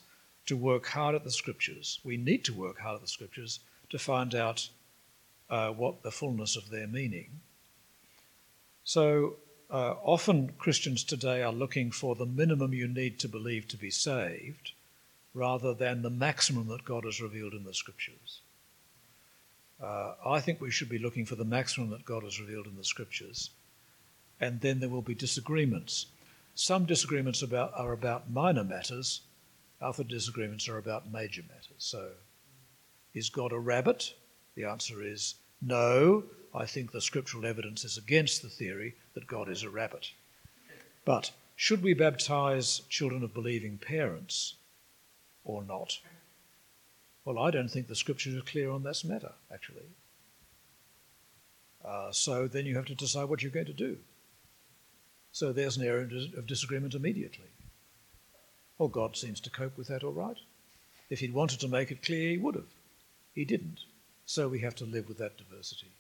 to 0.45 0.57
work 0.57 0.89
hard 0.89 1.15
at 1.15 1.25
the 1.25 1.31
Scriptures. 1.31 2.01
We 2.05 2.19
need 2.19 2.45
to 2.45 2.53
work 2.55 2.81
hard 2.81 2.97
at 2.97 3.01
the 3.01 3.09
Scriptures 3.09 3.61
to 3.89 3.99
find 3.99 4.35
out 4.35 4.69
uh, 5.49 5.71
what 5.71 6.03
the 6.03 6.11
fullness 6.11 6.55
of 6.55 6.69
their 6.69 6.87
meaning. 6.87 7.41
So 8.87 9.35
uh, 9.69 9.95
often 10.05 10.53
Christians 10.59 11.03
today 11.03 11.43
are 11.43 11.53
looking 11.53 11.91
for 11.91 12.15
the 12.15 12.25
minimum 12.25 12.73
you 12.73 12.87
need 12.87 13.19
to 13.19 13.29
believe 13.29 13.67
to 13.69 13.77
be 13.77 13.91
saved 13.91 14.71
rather 15.35 15.75
than 15.75 16.03
the 16.03 16.09
maximum 16.09 16.69
that 16.69 16.85
God 16.85 17.05
has 17.05 17.21
revealed 17.21 17.53
in 17.53 17.65
the 17.65 17.75
Scriptures. 17.75 18.43
Uh, 19.83 20.15
I 20.25 20.39
think 20.39 20.61
we 20.61 20.71
should 20.71 20.89
be 20.89 21.01
looking 21.01 21.27
for 21.27 21.35
the 21.35 21.45
maximum 21.45 21.91
that 21.91 22.05
God 22.05 22.23
has 22.23 22.41
revealed 22.41 22.69
in 22.69 22.77
the 22.77 22.85
Scriptures, 22.85 23.51
and 24.41 24.61
then 24.61 24.79
there 24.79 24.89
will 24.89 25.03
be 25.03 25.17
disagreements. 25.17 26.07
Some 26.55 26.85
disagreements 26.85 27.43
about, 27.43 27.73
are 27.75 27.93
about 27.93 28.31
minor 28.31 28.63
matters, 28.63 29.23
other 29.81 30.05
disagreements 30.05 30.69
are 30.69 30.79
about 30.79 31.11
major 31.11 31.43
matters. 31.43 31.75
So, 31.79 32.11
is 33.15 33.31
God 33.31 33.51
a 33.51 33.59
rabbit? 33.59 34.15
The 34.55 34.65
answer 34.65 35.03
is 35.03 35.35
no. 35.61 36.23
I 36.57 36.65
think 36.65 36.91
the 36.91 37.03
scriptural 37.03 37.45
evidence 37.45 37.85
is 37.85 37.99
against 37.99 38.41
the 38.41 38.49
theory 38.49 38.95
that 39.15 39.27
God 39.27 39.51
is 39.51 39.63
a 39.63 39.69
rabbit. 39.69 40.11
But 41.05 41.31
should 41.55 41.83
we 41.83 41.93
baptize 41.93 42.81
children 42.89 43.23
of 43.23 43.35
believing 43.35 43.77
parents 43.77 44.55
or 45.45 45.63
not? 45.63 45.99
Well, 47.27 47.39
I 47.39 47.51
don't 47.51 47.69
think 47.69 47.89
the 47.89 47.95
scriptures 47.95 48.37
are 48.37 48.51
clear 48.51 48.71
on 48.71 48.85
this 48.85 49.05
matter, 49.05 49.33
actually. 49.53 49.85
Uh, 51.85 52.11
so 52.11 52.49
then 52.49 52.65
you 52.65 52.75
have 52.77 52.87
to 52.87 52.95
decide 52.95 53.29
what 53.29 53.43
you're 53.43 53.53
going 53.53 53.67
to 53.67 53.73
do. 53.73 53.99
So 55.33 55.53
there's 55.53 55.77
an 55.77 55.87
area 55.87 56.09
of 56.39 56.47
disagreement 56.47 56.95
immediately. 56.95 57.51
Well, 58.79 58.89
God 58.89 59.17
seems 59.17 59.41
to 59.41 59.51
cope 59.51 59.77
with 59.77 59.89
that 59.89 60.03
all 60.03 60.13
right. 60.13 60.39
If 61.11 61.21
he'd 61.21 61.35
wanted 61.35 61.61
to 61.61 61.69
make 61.69 61.91
it 61.91 62.03
clear, 62.03 62.31
he 62.31 62.39
would 62.39 62.55
have. 62.55 62.73
He 63.35 63.45
didn't. 63.45 63.81
So 64.25 64.49
we 64.49 64.61
have 64.61 64.75
to 64.77 64.85
live 64.85 65.07
with 65.07 65.19
that 65.19 65.37
diversity. 65.37 65.93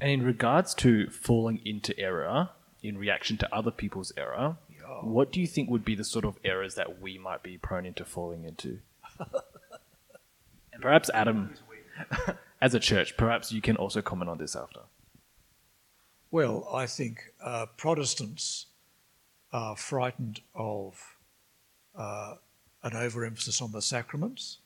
And 0.00 0.10
in 0.10 0.22
regards 0.22 0.74
to 0.76 1.08
falling 1.10 1.60
into 1.64 1.98
error 1.98 2.50
in 2.82 2.96
reaction 2.96 3.36
to 3.38 3.54
other 3.54 3.70
people's 3.70 4.12
error, 4.16 4.56
Yeah. 4.70 5.02
what 5.02 5.30
do 5.30 5.40
you 5.40 5.46
think 5.46 5.68
would 5.68 5.84
be 5.84 5.94
the 5.94 6.04
sort 6.04 6.24
of 6.24 6.38
errors 6.44 6.74
that 6.76 7.00
we 7.00 7.18
might 7.18 7.42
be 7.42 7.58
prone 7.58 7.84
into 7.84 8.04
falling 8.04 8.44
into? 8.44 8.80
and 9.18 10.80
perhaps 10.80 11.10
Adam, 11.12 11.54
as 12.60 12.74
a 12.74 12.80
church, 12.80 13.16
perhaps 13.16 13.52
you 13.52 13.60
can 13.60 13.76
also 13.76 14.00
comment 14.00 14.30
on 14.30 14.38
this 14.38 14.56
after. 14.56 14.80
Well, 16.30 16.66
I 16.72 16.86
think 16.86 17.32
uh, 17.42 17.66
Protestants 17.76 18.66
are 19.52 19.76
frightened 19.76 20.40
of 20.54 21.16
uh, 21.94 22.36
an 22.82 22.96
overemphasis 22.96 23.60
on 23.60 23.72
the 23.72 23.82
sacraments. 23.82 24.58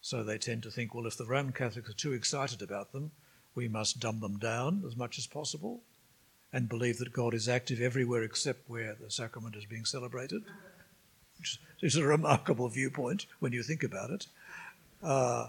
So 0.00 0.24
they 0.24 0.38
tend 0.38 0.64
to 0.64 0.70
think, 0.70 0.94
well, 0.94 1.06
if 1.06 1.16
the 1.16 1.26
Roman 1.26 1.52
Catholics 1.52 1.90
are 1.90 1.94
too 1.94 2.12
excited 2.12 2.62
about 2.62 2.90
them, 2.92 3.12
we 3.54 3.68
must 3.68 4.00
dumb 4.00 4.20
them 4.20 4.38
down 4.38 4.82
as 4.86 4.96
much 4.96 5.18
as 5.18 5.26
possible 5.26 5.82
and 6.52 6.68
believe 6.68 6.98
that 6.98 7.12
God 7.12 7.34
is 7.34 7.48
active 7.48 7.80
everywhere 7.80 8.22
except 8.22 8.68
where 8.68 8.94
the 8.94 9.10
sacrament 9.10 9.56
is 9.56 9.64
being 9.64 9.84
celebrated, 9.84 10.42
which 11.38 11.58
is 11.80 11.96
a 11.96 12.04
remarkable 12.04 12.68
viewpoint 12.68 13.26
when 13.40 13.52
you 13.52 13.62
think 13.62 13.82
about 13.82 14.10
it. 14.10 14.26
Uh, 15.02 15.48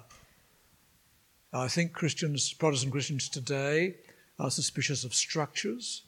I 1.51 1.67
think 1.67 1.93
Christians, 1.93 2.53
Protestant 2.53 2.91
Christians 2.91 3.29
today, 3.29 3.95
are 4.39 4.49
suspicious 4.49 5.03
of 5.03 5.13
structures, 5.13 6.03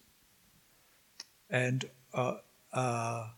and 1.50 1.86
uh, 2.14 2.38
uh, 2.74 3.30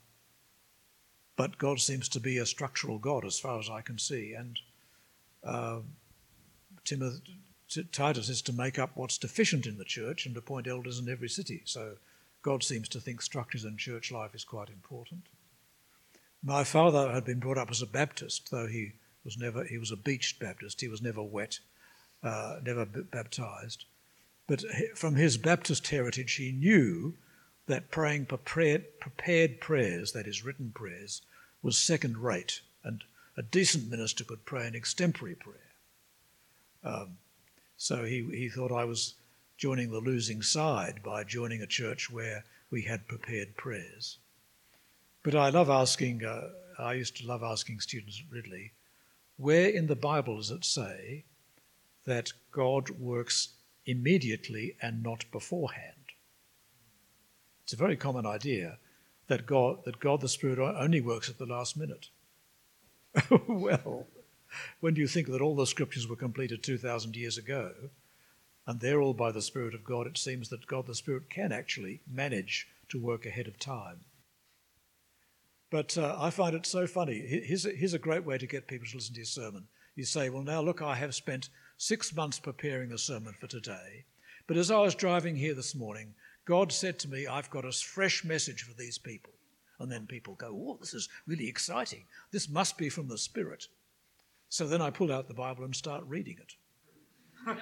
but 1.36 1.58
God 1.58 1.80
seems 1.80 2.08
to 2.10 2.20
be 2.20 2.38
a 2.38 2.46
structural 2.46 2.98
God 2.98 3.26
as 3.26 3.40
far 3.40 3.60
as 3.60 3.70
I 3.70 3.82
can 3.82 3.98
see, 3.98 4.34
and 4.34 4.58
uh, 5.44 5.80
Timothy, 6.86 7.38
Titus 7.92 8.30
is 8.30 8.42
to 8.44 8.54
make 8.54 8.80
up 8.80 8.92
what's 8.96 9.18
deficient 9.18 9.66
in 9.66 9.78
the 9.78 9.86
church 9.86 10.26
and 10.26 10.36
appoint 10.38 10.68
elders 10.68 11.00
in 11.00 11.10
every 11.10 11.30
city. 11.30 11.62
So 11.66 11.98
God 12.42 12.64
seems 12.64 12.88
to 12.90 13.00
think 13.00 13.22
structures 13.22 13.66
in 13.66 13.78
church 13.78 14.12
life 14.12 14.34
is 14.34 14.44
quite 14.44 14.70
important. 14.70 15.24
My 16.44 16.64
father 16.64 17.12
had 17.12 17.26
been 17.26 17.40
brought 17.40 17.58
up 17.58 17.70
as 17.70 17.82
a 17.82 17.88
Baptist, 17.88 18.52
though 18.52 18.68
he 18.68 18.94
was 19.26 19.38
never 19.38 19.66
he 19.66 19.78
was 19.78 19.92
a 19.92 19.98
beached 19.98 20.40
Baptist. 20.40 20.80
He 20.80 20.88
was 20.88 21.02
never 21.02 21.22
wet, 21.22 21.60
uh, 22.24 22.60
never 22.64 22.86
b- 22.86 23.02
baptized. 23.12 23.86
But 24.48 24.64
from 24.96 25.16
his 25.16 25.38
Baptist 25.38 25.88
heritage, 25.88 26.36
he 26.36 26.54
knew 26.54 27.16
that 27.66 27.92
praying 27.92 28.28
prepared, 28.28 29.00
prepared 29.02 29.60
prayers, 29.60 30.14
that 30.14 30.26
is, 30.26 30.46
written 30.46 30.72
prayers, 30.74 31.22
was 31.62 31.78
second 31.78 32.18
rate, 32.18 32.62
and 32.84 33.04
a 33.36 33.44
decent 33.44 33.90
minister 33.90 34.24
could 34.24 34.46
pray 34.46 34.66
an 34.68 34.74
extempore 34.74 35.38
prayer. 35.38 35.74
Um, 36.84 37.18
so 37.78 38.04
he, 38.04 38.28
he 38.32 38.50
thought 38.50 38.72
I 38.72 38.86
was 38.86 39.16
joining 39.58 39.92
the 39.92 40.00
losing 40.00 40.42
side 40.42 41.02
by 41.04 41.24
joining 41.24 41.62
a 41.62 41.68
church 41.68 42.10
where 42.10 42.44
we 42.70 42.82
had 42.82 43.08
prepared 43.08 43.56
prayers. 43.56 44.18
But 45.24 45.36
I 45.36 45.50
love 45.50 45.70
asking, 45.70 46.26
uh, 46.26 46.50
I 46.80 46.94
used 46.94 47.18
to 47.18 47.28
love 47.28 47.44
asking 47.44 47.80
students 47.80 48.22
at 48.26 48.34
Ridley, 48.34 48.74
where 49.38 49.70
in 49.70 49.88
the 49.88 49.96
Bible 49.96 50.38
does 50.38 50.52
it 50.52 50.66
say 50.66 51.26
that 52.06 52.34
God 52.52 52.90
works 52.92 53.50
immediately 53.86 54.76
and 54.82 55.04
not 55.04 55.26
beforehand? 55.32 55.94
It's 57.64 57.74
a 57.74 57.78
very 57.78 57.98
common 57.98 58.26
idea 58.26 58.78
that 59.28 59.46
God, 59.46 59.84
that 59.86 60.00
God 60.00 60.22
the 60.22 60.30
Spirit 60.30 60.60
only 60.60 61.02
works 61.02 61.30
at 61.30 61.38
the 61.38 61.46
last 61.46 61.78
minute. 61.78 62.10
well, 63.48 64.08
when 64.80 64.94
do 64.94 65.02
you 65.02 65.08
think 65.08 65.28
that 65.28 65.42
all 65.42 65.56
the 65.56 65.68
scriptures 65.68 66.08
were 66.08 66.16
completed 66.16 66.64
2,000 66.64 67.16
years 67.16 67.38
ago, 67.38 67.74
and 68.66 68.80
they're 68.80 69.02
all 69.02 69.14
by 69.14 69.32
the 69.32 69.42
Spirit 69.42 69.74
of 69.74 69.84
God, 69.84 70.08
it 70.08 70.18
seems 70.18 70.50
that 70.50 70.68
God 70.68 70.88
the 70.88 70.96
Spirit 70.96 71.30
can 71.30 71.52
actually 71.52 72.02
manage 72.06 72.68
to 72.90 73.00
work 73.00 73.26
ahead 73.26 73.48
of 73.48 73.58
time. 73.60 74.02
But 75.70 75.98
uh, 75.98 76.16
I 76.18 76.30
find 76.30 76.56
it 76.56 76.66
so 76.66 76.88
funny. 76.88 77.20
Here's 77.20 77.66
a, 77.66 77.72
here's 77.72 77.94
a 77.94 78.00
great 78.00 78.26
way 78.26 78.38
to 78.38 78.48
get 78.48 78.68
people 78.68 78.88
to 78.88 78.96
listen 78.96 79.14
to 79.14 79.20
your 79.20 79.26
sermon. 79.26 79.68
You 79.96 80.06
say, 80.06 80.30
Well, 80.30 80.44
now 80.44 80.62
look, 80.62 80.82
I 80.82 80.96
have 80.96 81.16
spent 81.16 81.50
six 81.78 82.16
months 82.16 82.40
preparing 82.40 82.90
the 82.90 82.98
sermon 82.98 83.36
for 83.40 83.48
today. 83.48 84.06
But 84.48 84.58
as 84.58 84.72
I 84.72 84.80
was 84.80 84.96
driving 84.96 85.36
here 85.36 85.54
this 85.54 85.76
morning, 85.76 86.14
God 86.46 86.72
said 86.72 87.00
to 87.00 87.10
me, 87.10 87.28
I've 87.28 87.50
got 87.50 87.66
a 87.66 87.72
fresh 87.72 88.24
message 88.24 88.64
for 88.64 88.74
these 88.74 88.98
people. 88.98 89.34
And 89.80 89.92
then 89.92 90.08
people 90.08 90.36
go, 90.36 90.50
Oh, 90.52 90.78
this 90.80 90.94
is 90.94 91.10
really 91.26 91.48
exciting. 91.48 92.06
This 92.32 92.50
must 92.50 92.78
be 92.78 92.90
from 92.90 93.08
the 93.08 93.18
Spirit. 93.18 93.68
So 94.50 94.68
then 94.68 94.82
I 94.82 94.90
pull 94.90 95.12
out 95.12 95.28
the 95.28 95.34
Bible 95.34 95.64
and 95.66 95.76
start 95.76 96.04
reading 96.08 96.38
it. 96.40 96.54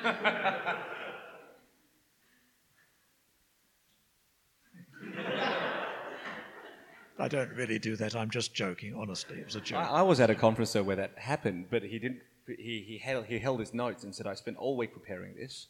I 7.18 7.28
don't 7.28 7.52
really 7.52 7.80
do 7.80 7.96
that. 7.96 8.16
I'm 8.16 8.30
just 8.30 8.54
joking. 8.54 8.94
Honestly, 8.96 9.38
it 9.38 9.46
was 9.46 9.56
a 9.56 9.62
joke. 9.62 9.80
I, 9.80 10.00
I 10.00 10.02
was 10.02 10.20
at 10.20 10.30
a 10.30 10.36
conference 10.36 10.74
though 10.74 10.84
where 10.84 10.98
that 10.98 11.18
happened, 11.18 11.68
but 11.70 11.84
he 11.84 11.98
didn't. 11.98 12.20
He, 12.48 12.84
he, 12.88 13.00
held, 13.04 13.26
he 13.26 13.40
held 13.40 13.60
his 13.60 13.74
notes 13.74 14.04
and 14.04 14.14
said, 14.14 14.28
"I 14.28 14.36
spent 14.36 14.58
all 14.58 14.78
week 14.78 14.94
preparing 14.94 15.36
this, 15.36 15.68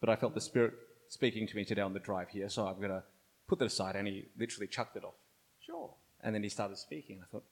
but 0.00 0.08
I 0.08 0.16
felt 0.16 0.34
the 0.34 0.40
Spirit 0.40 0.74
speaking 1.08 1.46
to 1.46 1.56
me 1.56 1.64
today 1.64 1.82
on 1.82 1.92
the 1.92 2.00
drive 2.00 2.30
here, 2.30 2.48
so 2.48 2.66
I'm 2.66 2.76
going 2.76 2.90
to 2.90 3.02
put 3.46 3.58
that 3.58 3.66
aside." 3.66 3.94
And 3.94 4.08
he 4.08 4.26
literally 4.38 4.66
chucked 4.66 4.96
it 4.96 5.04
off. 5.04 5.14
Sure. 5.64 5.90
And 6.22 6.34
then 6.34 6.42
he 6.42 6.48
started 6.48 6.78
speaking. 6.78 7.20
I 7.22 7.26
thought, 7.30 7.44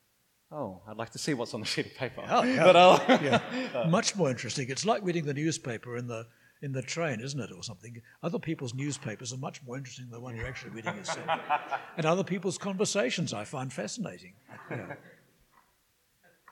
Oh, 0.51 0.81
I'd 0.89 0.97
like 0.97 1.11
to 1.11 1.19
see 1.19 1.35
what's 1.35 1.53
on 1.53 1.61
the 1.61 1.67
sheet 1.67 1.87
of 1.87 1.95
paper. 1.95 2.23
Oh, 2.29 2.43
yeah. 2.43 2.65
But 2.65 2.77
I'll, 2.77 3.05
yeah, 3.23 3.87
much 3.89 4.17
more 4.17 4.31
interesting. 4.31 4.69
It's 4.71 4.87
like 4.87 5.03
reading 5.05 5.27
the 5.27 5.35
newspaper 5.35 5.97
in 5.97 6.07
the 6.07 6.27
in 6.61 6.73
the 6.73 6.83
train, 6.83 7.21
isn't 7.21 7.39
it, 7.39 7.51
or 7.53 7.63
something? 7.63 8.03
Other 8.23 8.39
people's 8.39 8.75
newspapers 8.75 9.33
are 9.33 9.37
much 9.37 9.63
more 9.65 9.77
interesting 9.77 10.07
than 10.07 10.19
the 10.19 10.21
one 10.21 10.35
you're 10.35 10.47
actually 10.47 10.73
reading 10.73 10.97
yourself. 10.97 11.29
and 11.97 12.05
other 12.05 12.25
people's 12.25 12.59
conversations 12.59 13.33
I 13.33 13.45
find 13.45 13.73
fascinating. 13.73 14.33
Yeah. 14.69 14.95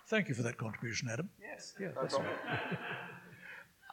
Thank 0.08 0.28
you 0.28 0.34
for 0.34 0.42
that 0.42 0.58
contribution, 0.58 1.08
Adam. 1.10 1.28
yes. 1.40 1.74
Yeah, 1.80 1.88
that's 2.00 2.14
right. 2.14 2.78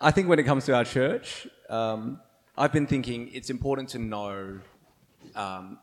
I 0.02 0.12
think 0.12 0.28
when 0.28 0.38
it 0.38 0.44
comes 0.44 0.66
to 0.66 0.76
our 0.76 0.86
church, 0.86 1.48
um, 1.70 2.20
I've 2.56 2.72
been 2.72 2.86
thinking 2.86 3.32
it's 3.34 3.50
important 3.50 3.90
to 3.90 4.00
know 4.00 4.60
um, 5.36 5.80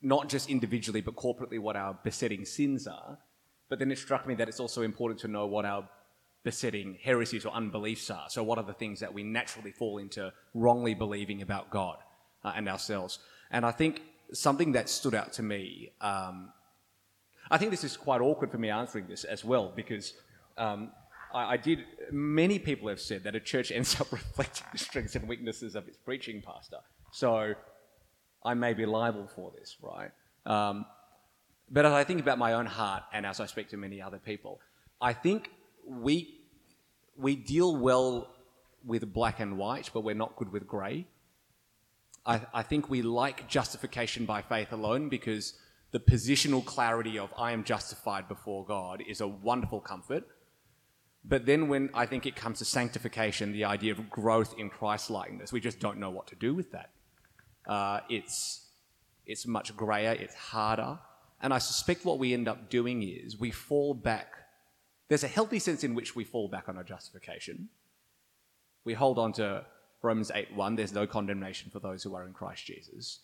not 0.00 0.28
just 0.28 0.48
individually 0.48 1.00
but 1.00 1.16
corporately 1.16 1.58
what 1.58 1.76
our 1.76 1.98
besetting 2.04 2.44
sins 2.44 2.86
are. 2.86 3.18
But 3.68 3.78
then 3.78 3.92
it 3.92 3.98
struck 3.98 4.26
me 4.26 4.34
that 4.36 4.48
it's 4.48 4.60
also 4.60 4.82
important 4.82 5.20
to 5.20 5.28
know 5.28 5.46
what 5.46 5.64
our 5.64 5.88
besetting 6.42 6.98
heresies 7.02 7.44
or 7.44 7.52
unbeliefs 7.52 8.10
are. 8.10 8.26
So, 8.30 8.42
what 8.42 8.58
are 8.58 8.64
the 8.64 8.72
things 8.72 9.00
that 9.00 9.12
we 9.12 9.22
naturally 9.22 9.72
fall 9.72 9.98
into 9.98 10.32
wrongly 10.54 10.94
believing 10.94 11.42
about 11.42 11.70
God 11.70 11.98
uh, 12.44 12.52
and 12.56 12.68
ourselves? 12.68 13.18
And 13.50 13.66
I 13.66 13.70
think 13.70 14.02
something 14.32 14.72
that 14.72 14.88
stood 14.88 15.14
out 15.14 15.32
to 15.34 15.42
me, 15.42 15.92
um, 16.00 16.52
I 17.50 17.58
think 17.58 17.70
this 17.70 17.84
is 17.84 17.96
quite 17.96 18.20
awkward 18.20 18.50
for 18.50 18.58
me 18.58 18.70
answering 18.70 19.06
this 19.08 19.24
as 19.24 19.44
well 19.44 19.72
because 19.74 20.14
um, 20.56 20.90
I, 21.34 21.54
I 21.54 21.56
did. 21.56 21.80
Many 22.10 22.58
people 22.58 22.88
have 22.88 23.00
said 23.00 23.24
that 23.24 23.34
a 23.34 23.40
church 23.40 23.70
ends 23.78 24.00
up 24.00 24.10
reflecting 24.12 24.66
the 24.72 24.78
strengths 24.78 25.16
and 25.16 25.28
weaknesses 25.28 25.74
of 25.74 25.86
its 25.88 25.98
preaching 25.98 26.42
pastor. 26.42 26.78
So, 27.12 27.54
I 28.44 28.54
may 28.54 28.74
be 28.74 28.86
liable 28.86 29.28
for 29.34 29.52
this, 29.58 29.76
right? 29.82 30.10
Um, 30.46 30.86
but 31.70 31.84
as 31.84 31.92
I 31.92 32.04
think 32.04 32.20
about 32.20 32.38
my 32.38 32.54
own 32.54 32.66
heart 32.66 33.02
and 33.12 33.26
as 33.26 33.40
I 33.40 33.46
speak 33.46 33.68
to 33.70 33.76
many 33.76 34.00
other 34.00 34.18
people, 34.18 34.60
I 35.00 35.12
think 35.12 35.50
we, 35.86 36.40
we 37.16 37.36
deal 37.36 37.76
well 37.76 38.34
with 38.84 39.12
black 39.12 39.40
and 39.40 39.58
white, 39.58 39.90
but 39.92 40.00
we're 40.00 40.14
not 40.14 40.36
good 40.36 40.50
with 40.50 40.66
grey. 40.66 41.06
I, 42.24 42.40
I 42.54 42.62
think 42.62 42.88
we 42.88 43.02
like 43.02 43.48
justification 43.48 44.24
by 44.24 44.42
faith 44.42 44.72
alone 44.72 45.08
because 45.08 45.54
the 45.90 46.00
positional 46.00 46.64
clarity 46.64 47.18
of 47.18 47.32
I 47.36 47.52
am 47.52 47.64
justified 47.64 48.28
before 48.28 48.64
God 48.64 49.02
is 49.06 49.20
a 49.20 49.28
wonderful 49.28 49.80
comfort. 49.80 50.24
But 51.24 51.46
then 51.46 51.68
when 51.68 51.90
I 51.94 52.06
think 52.06 52.26
it 52.26 52.36
comes 52.36 52.58
to 52.58 52.64
sanctification, 52.64 53.52
the 53.52 53.64
idea 53.64 53.92
of 53.92 54.08
growth 54.08 54.54
in 54.58 54.70
Christ 54.70 55.10
likeness, 55.10 55.52
we 55.52 55.60
just 55.60 55.80
don't 55.80 55.98
know 55.98 56.10
what 56.10 56.26
to 56.28 56.34
do 56.36 56.54
with 56.54 56.72
that. 56.72 56.90
Uh, 57.68 58.00
it's, 58.08 58.66
it's 59.26 59.46
much 59.46 59.76
grayer, 59.76 60.12
it's 60.12 60.34
harder. 60.34 60.98
And 61.40 61.52
I 61.52 61.58
suspect 61.58 62.04
what 62.04 62.18
we 62.18 62.32
end 62.32 62.48
up 62.48 62.70
doing 62.70 63.02
is 63.02 63.38
we 63.38 63.50
fall 63.50 63.94
back. 63.94 64.32
There's 65.08 65.24
a 65.24 65.28
healthy 65.28 65.58
sense 65.58 65.84
in 65.84 65.94
which 65.94 66.16
we 66.16 66.24
fall 66.24 66.48
back 66.48 66.68
on 66.68 66.76
our 66.76 66.84
justification. 66.84 67.68
We 68.84 68.94
hold 68.94 69.18
on 69.18 69.32
to 69.34 69.64
Romans 70.02 70.30
8:1, 70.30 70.76
there's 70.76 70.92
no 70.92 71.06
condemnation 71.06 71.70
for 71.70 71.80
those 71.80 72.02
who 72.02 72.14
are 72.14 72.26
in 72.26 72.32
Christ 72.32 72.66
Jesus. 72.66 73.20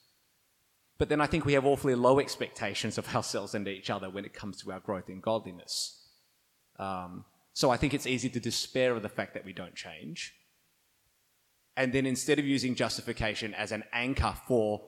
But 0.98 1.08
then 1.08 1.20
I 1.20 1.26
think 1.26 1.44
we 1.44 1.54
have 1.54 1.66
awfully 1.66 1.94
low 1.94 2.18
expectations 2.18 2.98
of 2.98 3.14
ourselves 3.16 3.54
and 3.54 3.66
each 3.68 3.90
other 3.90 4.10
when 4.10 4.24
it 4.24 4.34
comes 4.34 4.60
to 4.62 4.72
our 4.72 4.80
growth 4.80 5.08
in 5.08 5.20
godliness. 5.20 6.00
Um, 6.78 7.24
so 7.52 7.70
I 7.70 7.76
think 7.76 7.94
it's 7.94 8.06
easy 8.06 8.28
to 8.30 8.40
despair 8.40 8.94
of 8.94 9.02
the 9.02 9.08
fact 9.08 9.34
that 9.34 9.44
we 9.44 9.52
don't 9.52 9.74
change. 9.74 10.34
And 11.76 11.92
then 11.92 12.06
instead 12.06 12.38
of 12.38 12.46
using 12.46 12.74
justification 12.74 13.54
as 13.54 13.72
an 13.72 13.84
anchor 13.92 14.34
for 14.46 14.82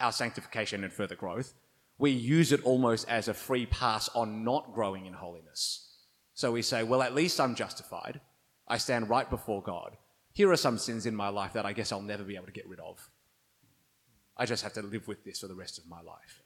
our 0.00 0.12
sanctification 0.12 0.84
and 0.84 0.92
further 0.92 1.14
growth, 1.14 1.54
we 1.98 2.10
use 2.10 2.52
it 2.52 2.64
almost 2.64 3.08
as 3.08 3.28
a 3.28 3.34
free 3.34 3.66
pass 3.66 4.08
on 4.14 4.44
not 4.44 4.74
growing 4.74 5.06
in 5.06 5.14
holiness. 5.14 5.88
So 6.34 6.52
we 6.52 6.62
say, 6.62 6.82
well, 6.82 7.02
at 7.02 7.14
least 7.14 7.40
I'm 7.40 7.54
justified. 7.54 8.20
I 8.68 8.78
stand 8.78 9.08
right 9.08 9.28
before 9.28 9.62
God. 9.62 9.96
Here 10.32 10.50
are 10.50 10.56
some 10.56 10.76
sins 10.76 11.06
in 11.06 11.16
my 11.16 11.28
life 11.28 11.54
that 11.54 11.64
I 11.64 11.72
guess 11.72 11.92
I'll 11.92 12.02
never 12.02 12.24
be 12.24 12.36
able 12.36 12.46
to 12.46 12.52
get 12.52 12.68
rid 12.68 12.80
of. 12.80 13.08
I 14.36 14.44
just 14.44 14.62
have 14.62 14.74
to 14.74 14.82
live 14.82 15.08
with 15.08 15.24
this 15.24 15.40
for 15.40 15.48
the 15.48 15.54
rest 15.54 15.78
of 15.78 15.88
my 15.88 16.02
life. 16.02 16.42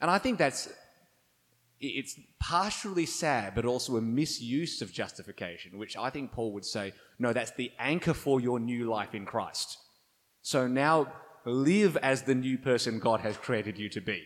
And 0.00 0.08
I 0.08 0.18
think 0.18 0.38
that's 0.38 0.68
it's 1.80 2.18
partially 2.40 3.06
sad, 3.06 3.54
but 3.54 3.64
also 3.64 3.96
a 3.96 4.00
misuse 4.00 4.82
of 4.82 4.92
justification, 4.92 5.78
which 5.78 5.96
I 5.96 6.10
think 6.10 6.32
Paul 6.32 6.52
would 6.52 6.64
say, 6.64 6.92
no, 7.18 7.32
that's 7.32 7.52
the 7.52 7.72
anchor 7.78 8.14
for 8.14 8.40
your 8.40 8.58
new 8.58 8.88
life 8.88 9.14
in 9.14 9.24
Christ. 9.24 9.78
So 10.42 10.66
now 10.66 11.12
live 11.44 11.96
as 11.98 12.22
the 12.22 12.34
new 12.34 12.58
person 12.58 12.98
God 12.98 13.20
has 13.20 13.36
created 13.36 13.78
you 13.78 13.88
to 13.90 14.00
be. 14.00 14.24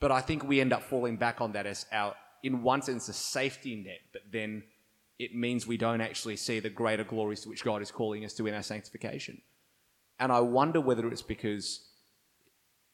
But 0.00 0.10
I 0.10 0.20
think 0.20 0.44
we 0.44 0.60
end 0.60 0.72
up 0.72 0.82
falling 0.82 1.16
back 1.16 1.40
on 1.40 1.52
that 1.52 1.66
as 1.66 1.84
our, 1.92 2.14
in 2.42 2.62
one 2.62 2.80
sense, 2.80 3.08
a 3.08 3.12
safety 3.12 3.76
net, 3.76 4.00
but 4.12 4.22
then 4.32 4.62
it 5.18 5.34
means 5.34 5.66
we 5.66 5.76
don't 5.76 6.00
actually 6.00 6.36
see 6.36 6.60
the 6.60 6.70
greater 6.70 7.04
glories 7.04 7.42
to 7.42 7.50
which 7.50 7.62
God 7.62 7.82
is 7.82 7.90
calling 7.90 8.24
us 8.24 8.32
to 8.34 8.46
in 8.46 8.54
our 8.54 8.62
sanctification. 8.62 9.42
And 10.18 10.32
I 10.32 10.40
wonder 10.40 10.80
whether 10.80 11.06
it's 11.08 11.20
because 11.20 11.86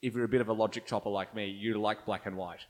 if 0.02 0.14
you're 0.14 0.24
a 0.24 0.28
bit 0.28 0.40
of 0.40 0.48
a 0.48 0.52
logic 0.52 0.86
chopper 0.86 1.08
like 1.08 1.34
me, 1.34 1.46
you 1.46 1.80
like 1.80 2.04
black 2.04 2.26
and 2.26 2.36
white. 2.36 2.60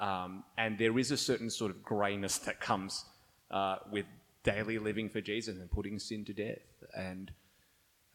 Um, 0.00 0.44
and 0.56 0.78
there 0.78 0.98
is 0.98 1.10
a 1.10 1.16
certain 1.16 1.50
sort 1.50 1.70
of 1.70 1.82
greyness 1.82 2.38
that 2.38 2.60
comes 2.60 3.04
uh, 3.50 3.76
with 3.92 4.06
daily 4.42 4.78
living 4.78 5.10
for 5.10 5.20
Jesus 5.20 5.58
and 5.58 5.70
putting 5.70 5.98
sin 5.98 6.24
to 6.24 6.32
death. 6.32 6.58
And 6.96 7.30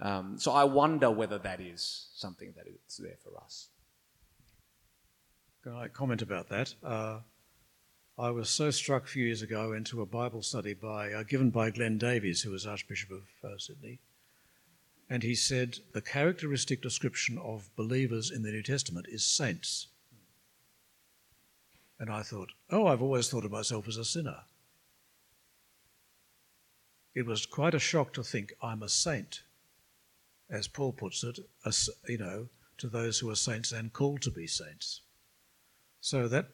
um, 0.01 0.37
so 0.37 0.51
I 0.51 0.63
wonder 0.63 1.11
whether 1.11 1.37
that 1.37 1.61
is 1.61 2.07
something 2.15 2.53
that 2.57 2.65
is 2.67 2.97
there 2.97 3.17
for 3.23 3.39
us. 3.41 3.69
Can 5.63 5.73
I 5.73 5.87
comment 5.87 6.21
about 6.21 6.49
that? 6.49 6.73
Uh, 6.83 7.19
I 8.17 8.31
was 8.31 8.49
so 8.49 8.71
struck 8.71 9.03
a 9.03 9.07
few 9.07 9.25
years 9.25 9.41
ago 9.41 9.73
into 9.73 10.01
a 10.01 10.05
Bible 10.05 10.41
study 10.41 10.73
by, 10.73 11.11
uh, 11.11 11.23
given 11.23 11.49
by 11.49 11.69
Glenn 11.69 11.97
Davies, 11.97 12.41
who 12.41 12.51
was 12.51 12.65
Archbishop 12.65 13.11
of 13.11 13.23
uh, 13.43 13.57
Sydney. 13.57 13.99
And 15.09 15.21
he 15.21 15.35
said 15.35 15.79
the 15.93 16.01
characteristic 16.01 16.81
description 16.81 17.37
of 17.37 17.69
believers 17.75 18.31
in 18.31 18.41
the 18.41 18.51
New 18.51 18.63
Testament 18.63 19.05
is 19.09 19.23
saints. 19.23 19.87
And 21.99 22.09
I 22.09 22.23
thought, 22.23 22.51
oh, 22.69 22.87
I've 22.87 23.01
always 23.01 23.29
thought 23.29 23.45
of 23.45 23.51
myself 23.51 23.87
as 23.87 23.97
a 23.97 24.05
sinner. 24.05 24.37
It 27.13 27.25
was 27.25 27.45
quite 27.45 27.73
a 27.73 27.79
shock 27.79 28.13
to 28.13 28.23
think 28.23 28.53
I'm 28.61 28.83
a 28.83 28.89
saint, 28.89 29.41
as 30.49 30.67
Paul 30.67 30.91
puts 30.91 31.23
it, 31.23 31.39
you 32.07 32.17
know, 32.17 32.49
to 32.77 32.87
those 32.87 33.19
who 33.19 33.29
are 33.29 33.35
saints 33.35 33.71
and 33.71 33.93
called 33.93 34.21
to 34.23 34.31
be 34.31 34.47
saints. 34.47 35.01
So 36.01 36.27
that 36.27 36.49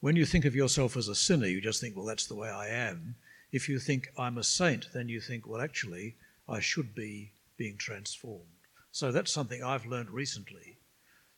when 0.00 0.16
you 0.16 0.24
think 0.24 0.46
of 0.46 0.54
yourself 0.54 0.96
as 0.96 1.08
a 1.08 1.14
sinner, 1.14 1.46
you 1.46 1.60
just 1.60 1.80
think, 1.80 1.94
well, 1.94 2.06
that's 2.06 2.26
the 2.26 2.34
way 2.34 2.48
I 2.48 2.68
am. 2.68 3.14
If 3.52 3.68
you 3.68 3.78
think 3.78 4.08
I'm 4.18 4.38
a 4.38 4.42
saint, 4.42 4.88
then 4.94 5.08
you 5.08 5.20
think, 5.20 5.46
well, 5.46 5.60
actually, 5.60 6.16
I 6.48 6.60
should 6.60 6.94
be 6.94 7.32
being 7.56 7.76
transformed. 7.76 8.46
So 8.92 9.12
that's 9.12 9.32
something 9.32 9.62
I've 9.62 9.86
learned 9.86 10.10
recently. 10.10 10.78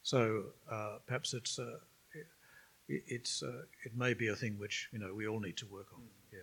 So 0.02 0.44
uh, 0.70 0.98
perhaps 1.06 1.34
it's 1.34 1.58
uh, 1.58 1.78
it's 2.88 3.42
uh, 3.42 3.62
it 3.84 3.96
may 3.96 4.14
be 4.14 4.28
a 4.28 4.36
thing 4.36 4.58
which 4.58 4.88
you 4.92 4.98
know 4.98 5.14
we 5.14 5.26
all 5.28 5.40
need 5.40 5.56
to 5.58 5.66
work 5.66 5.86
on. 5.94 6.02
Yeah. 6.32 6.38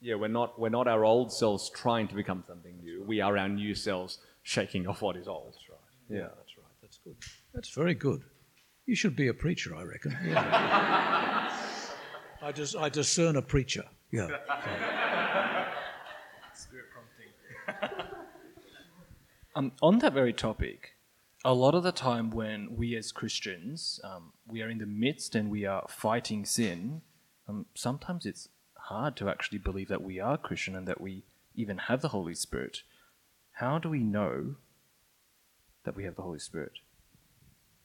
Yeah, 0.00 0.14
we're 0.16 0.28
not 0.28 0.58
we're 0.58 0.68
not 0.68 0.86
our 0.86 1.04
old 1.04 1.32
selves 1.32 1.70
trying 1.70 2.08
to 2.08 2.14
become 2.14 2.44
something 2.46 2.78
new. 2.82 3.02
We 3.02 3.20
are 3.20 3.36
our 3.36 3.48
new 3.48 3.74
selves 3.74 4.18
shaking 4.42 4.86
off 4.86 5.02
what 5.02 5.16
is 5.16 5.26
old. 5.28 5.54
That's 5.54 5.68
right. 5.70 5.78
Yeah, 6.08 6.16
yeah 6.18 6.28
that's 6.36 6.56
right. 6.58 6.74
That's 6.82 6.98
good. 6.98 7.16
That's 7.54 7.70
very 7.70 7.94
good. 7.94 8.22
You 8.84 8.94
should 8.94 9.16
be 9.16 9.28
a 9.28 9.34
preacher, 9.34 9.74
I 9.74 9.82
reckon. 9.82 10.16
Yeah. 10.26 11.52
I 12.42 12.52
just 12.52 12.76
I 12.76 12.88
discern 12.88 13.36
a 13.36 13.42
preacher. 13.42 13.84
Yeah. 14.12 14.28
Spirit 16.54 16.86
prompting. 16.92 18.06
um, 19.56 19.72
on 19.82 19.98
that 20.00 20.12
very 20.12 20.32
topic, 20.32 20.95
a 21.46 21.54
lot 21.54 21.76
of 21.76 21.84
the 21.84 21.92
time 21.92 22.30
when 22.30 22.74
we 22.74 22.96
as 22.96 23.12
Christians, 23.12 24.00
um, 24.02 24.32
we 24.48 24.62
are 24.62 24.68
in 24.68 24.78
the 24.78 24.84
midst 24.84 25.36
and 25.36 25.48
we 25.48 25.64
are 25.64 25.86
fighting 25.88 26.44
sin, 26.44 27.02
um, 27.48 27.66
sometimes 27.72 28.26
it's 28.26 28.48
hard 28.74 29.16
to 29.18 29.28
actually 29.28 29.58
believe 29.58 29.86
that 29.86 30.02
we 30.02 30.18
are 30.18 30.36
Christian 30.36 30.74
and 30.74 30.88
that 30.88 31.00
we 31.00 31.22
even 31.54 31.78
have 31.78 32.02
the 32.02 32.08
Holy 32.08 32.34
Spirit. 32.34 32.82
How 33.52 33.78
do 33.78 33.88
we 33.88 34.00
know 34.00 34.56
that 35.84 35.94
we 35.94 36.02
have 36.02 36.16
the 36.16 36.22
Holy 36.22 36.40
Spirit? 36.40 36.72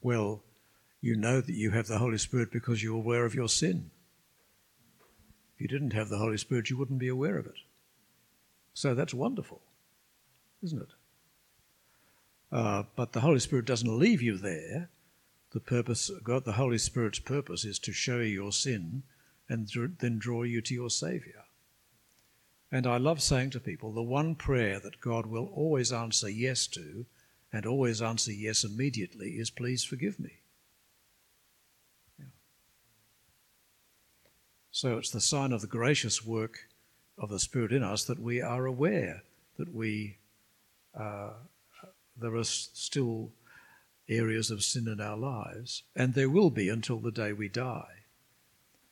Well, 0.00 0.42
you 1.00 1.14
know 1.14 1.40
that 1.40 1.54
you 1.54 1.70
have 1.70 1.86
the 1.86 1.98
Holy 1.98 2.18
Spirit 2.18 2.50
because 2.50 2.82
you're 2.82 2.96
aware 2.96 3.24
of 3.24 3.36
your 3.36 3.48
sin. 3.48 3.92
If 5.54 5.60
you 5.60 5.68
didn't 5.68 5.92
have 5.92 6.08
the 6.08 6.18
Holy 6.18 6.36
Spirit, 6.36 6.68
you 6.68 6.76
wouldn't 6.76 6.98
be 6.98 7.06
aware 7.06 7.38
of 7.38 7.46
it. 7.46 7.60
So 8.74 8.92
that's 8.92 9.14
wonderful, 9.14 9.62
isn't 10.64 10.82
it? 10.82 10.88
Uh, 12.52 12.82
but 12.96 13.12
the 13.12 13.20
Holy 13.20 13.40
Spirit 13.40 13.64
doesn't 13.64 13.98
leave 13.98 14.20
you 14.20 14.36
there. 14.36 14.90
The 15.52 15.60
purpose, 15.60 16.10
God, 16.22 16.44
the 16.44 16.52
Holy 16.52 16.78
Spirit's 16.78 17.18
purpose 17.18 17.64
is 17.64 17.78
to 17.80 17.92
show 17.92 18.18
you 18.18 18.24
your 18.24 18.52
sin 18.52 19.02
and 19.48 19.68
then 20.00 20.18
draw 20.18 20.42
you 20.42 20.60
to 20.60 20.74
your 20.74 20.90
Saviour. 20.90 21.44
And 22.70 22.86
I 22.86 22.98
love 22.98 23.22
saying 23.22 23.50
to 23.50 23.60
people 23.60 23.92
the 23.92 24.02
one 24.02 24.34
prayer 24.34 24.78
that 24.80 25.00
God 25.00 25.26
will 25.26 25.46
always 25.54 25.92
answer 25.92 26.28
yes 26.28 26.66
to 26.68 27.06
and 27.52 27.66
always 27.66 28.00
answer 28.00 28.32
yes 28.32 28.64
immediately 28.64 29.32
is 29.32 29.50
please 29.50 29.84
forgive 29.84 30.18
me. 30.18 30.40
Yeah. 32.18 32.26
So 34.70 34.96
it's 34.96 35.10
the 35.10 35.20
sign 35.20 35.52
of 35.52 35.60
the 35.60 35.66
gracious 35.66 36.24
work 36.24 36.68
of 37.18 37.28
the 37.28 37.38
Spirit 37.38 37.72
in 37.72 37.82
us 37.82 38.04
that 38.04 38.18
we 38.18 38.40
are 38.40 38.64
aware 38.64 39.22
that 39.58 39.74
we 39.74 40.16
uh, 40.98 41.32
there 42.16 42.34
are 42.34 42.44
still 42.44 43.32
areas 44.08 44.50
of 44.50 44.62
sin 44.62 44.88
in 44.88 45.00
our 45.00 45.16
lives, 45.16 45.82
and 45.96 46.14
there 46.14 46.30
will 46.30 46.50
be 46.50 46.68
until 46.68 46.98
the 46.98 47.10
day 47.10 47.32
we 47.32 47.48
die. 47.48 48.04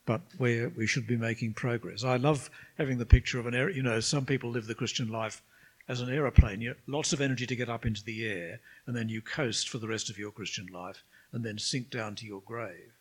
But 0.07 0.23
where 0.39 0.71
we 0.71 0.87
should 0.87 1.07
be 1.07 1.17
making 1.17 1.55
progress. 1.55 2.03
I 2.05 2.17
love 2.17 2.51
having 2.79 2.99
the 2.99 3.07
picture 3.07 3.39
of 3.39 3.47
an 3.47 3.55
air. 3.55 3.69
You 3.71 3.83
know, 3.83 4.01
some 4.01 4.25
people 4.25 4.51
live 4.51 4.67
the 4.67 4.75
Christian 4.75 5.09
life 5.09 5.43
as 5.89 6.01
an 6.01 6.11
aeroplane. 6.11 6.61
You 6.61 6.75
lots 6.87 7.13
of 7.13 7.21
energy 7.21 7.47
to 7.47 7.57
get 7.57 7.69
up 7.69 7.85
into 7.85 8.03
the 8.03 8.27
air, 8.27 8.61
and 8.87 8.97
then 8.97 9.09
you 9.09 9.21
coast 9.21 9.69
for 9.69 9.79
the 9.79 9.89
rest 9.89 10.09
of 10.11 10.19
your 10.19 10.31
Christian 10.31 10.67
life, 10.67 11.03
and 11.33 11.45
then 11.45 11.59
sink 11.59 11.91
down 11.91 12.15
to 12.17 12.27
your 12.27 12.41
grave. 12.41 12.93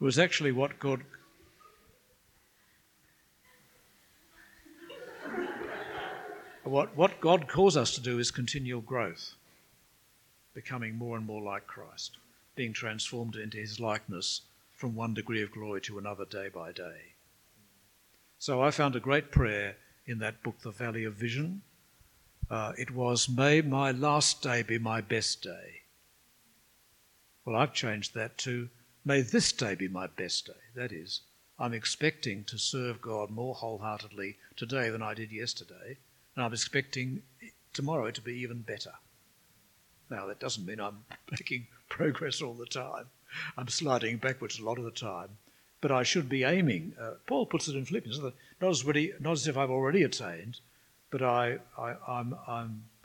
It 0.00 0.04
was 0.04 0.18
actually 0.18 0.52
what 0.52 0.78
God 0.78 1.02
What, 6.64 6.96
what 6.96 7.20
God 7.20 7.48
calls 7.48 7.76
us 7.76 7.94
to 7.94 8.00
do 8.00 8.18
is 8.18 8.30
continual 8.30 8.82
growth, 8.82 9.34
becoming 10.58 10.96
more 10.96 11.16
and 11.16 11.24
more 11.24 11.40
like 11.40 11.68
Christ, 11.68 12.16
being 12.56 12.72
transformed 12.72 13.36
into 13.36 13.58
his 13.58 13.78
likeness 13.78 14.40
from 14.74 14.96
one 14.96 15.14
degree 15.14 15.40
of 15.40 15.52
glory 15.52 15.80
to 15.82 15.98
another 15.98 16.24
day 16.24 16.48
by 16.48 16.72
day. 16.72 17.14
So 18.40 18.60
I 18.60 18.72
found 18.72 18.96
a 18.96 19.00
great 19.08 19.30
prayer 19.30 19.76
in 20.04 20.18
that 20.18 20.42
book, 20.42 20.58
The 20.58 20.72
Valley 20.72 21.04
of 21.04 21.14
Vision. 21.14 21.62
Uh, 22.50 22.72
it 22.76 22.90
was, 22.90 23.28
May 23.28 23.60
my 23.60 23.92
last 23.92 24.42
day 24.42 24.64
be 24.64 24.78
my 24.78 25.00
best 25.00 25.42
day. 25.42 25.82
Well, 27.44 27.54
I've 27.54 27.72
changed 27.72 28.14
that 28.14 28.36
to, 28.38 28.68
May 29.04 29.20
this 29.20 29.52
day 29.52 29.76
be 29.76 29.86
my 29.86 30.08
best 30.08 30.46
day. 30.46 30.64
That 30.74 30.90
is, 30.90 31.20
I'm 31.56 31.72
expecting 31.72 32.42
to 32.46 32.58
serve 32.58 33.00
God 33.00 33.30
more 33.30 33.54
wholeheartedly 33.54 34.38
today 34.56 34.90
than 34.90 35.02
I 35.02 35.14
did 35.14 35.30
yesterday 35.30 35.98
and 36.34 36.44
I'm 36.44 36.52
expecting 36.52 37.22
tomorrow 37.72 38.10
to 38.10 38.20
be 38.20 38.32
even 38.32 38.62
better. 38.62 38.92
Now, 40.10 40.26
that 40.26 40.40
doesn't 40.40 40.66
mean 40.66 40.80
I'm 40.80 40.98
making 41.30 41.66
progress 41.88 42.40
all 42.42 42.54
the 42.54 42.66
time. 42.66 43.06
I'm 43.56 43.68
sliding 43.68 44.16
backwards 44.16 44.58
a 44.58 44.64
lot 44.64 44.78
of 44.78 44.84
the 44.84 44.90
time. 44.90 45.28
But 45.80 45.92
I 45.92 46.02
should 46.02 46.28
be 46.28 46.42
aiming. 46.42 46.94
Uh, 47.00 47.12
Paul 47.26 47.46
puts 47.46 47.68
it 47.68 47.76
in 47.76 47.84
Philippians, 47.84 48.18
not 48.18 48.70
as, 48.70 48.84
really, 48.84 49.12
not 49.20 49.32
as 49.32 49.46
if 49.46 49.56
I've 49.56 49.70
already 49.70 50.02
attained, 50.02 50.58
but 51.10 51.22
I, 51.22 51.58
am 51.78 52.34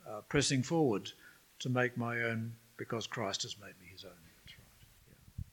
uh, 0.10 0.22
pressing 0.28 0.64
forward 0.64 1.12
to 1.60 1.70
make 1.70 1.96
my 1.98 2.22
own 2.22 2.54
because 2.78 3.06
Christ 3.06 3.44
has 3.44 3.56
made 3.60 3.74
me 3.80 3.90
his 3.92 4.06
own. 4.06 4.12
That's 4.46 4.58
right. 4.58 5.46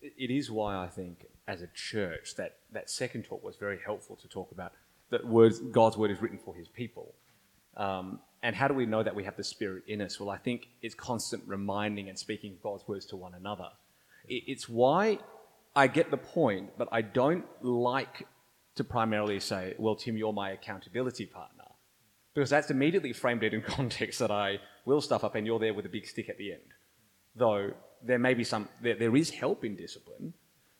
Yeah. 0.00 0.10
It 0.16 0.30
is 0.30 0.48
why 0.48 0.76
I 0.76 0.86
think, 0.86 1.26
as 1.48 1.60
a 1.60 1.68
church, 1.74 2.36
that, 2.36 2.58
that 2.70 2.88
second 2.88 3.24
talk 3.24 3.42
was 3.42 3.56
very 3.56 3.80
helpful 3.84 4.14
to 4.16 4.28
talk 4.28 4.52
about 4.52 4.72
that 5.12 5.26
words, 5.26 5.58
God's 5.60 5.96
word 5.96 6.10
is 6.10 6.20
written 6.22 6.38
for 6.38 6.54
his 6.54 6.68
people. 6.68 7.14
Um, 7.76 8.18
and 8.42 8.56
how 8.56 8.68
do 8.68 8.74
we 8.74 8.86
know 8.86 9.02
that 9.02 9.14
we 9.14 9.24
have 9.24 9.36
the 9.36 9.44
Spirit 9.44 9.84
in 9.86 10.00
us? 10.00 10.18
Well, 10.18 10.30
I 10.30 10.36
think 10.36 10.68
it's 10.82 10.94
constant 10.94 11.44
reminding 11.46 12.08
and 12.08 12.18
speaking 12.18 12.58
God's 12.62 12.86
words 12.88 13.06
to 13.06 13.16
one 13.16 13.34
another. 13.34 13.68
It's 14.28 14.68
why 14.68 15.18
I 15.74 15.86
get 15.86 16.10
the 16.10 16.16
point, 16.16 16.70
but 16.76 16.88
I 16.90 17.02
don't 17.02 17.44
like 17.62 18.26
to 18.76 18.84
primarily 18.84 19.40
say, 19.40 19.74
well, 19.78 19.94
Tim, 19.94 20.16
you're 20.16 20.32
my 20.32 20.50
accountability 20.50 21.26
partner. 21.26 21.64
Because 22.34 22.50
that's 22.50 22.70
immediately 22.70 23.12
framed 23.12 23.42
it 23.42 23.54
in 23.54 23.62
context 23.66 24.18
that 24.18 24.30
I 24.30 24.58
will 24.84 25.00
stuff 25.00 25.22
up 25.24 25.34
and 25.34 25.46
you're 25.46 25.58
there 25.58 25.74
with 25.74 25.86
a 25.86 25.90
big 25.90 26.06
stick 26.06 26.28
at 26.28 26.38
the 26.38 26.52
end. 26.52 26.62
Though 27.36 27.72
there 28.02 28.18
may 28.18 28.34
be 28.34 28.44
some, 28.44 28.68
there, 28.82 28.96
there 28.96 29.14
is 29.16 29.30
help 29.30 29.64
in 29.64 29.76
discipline, 29.76 30.34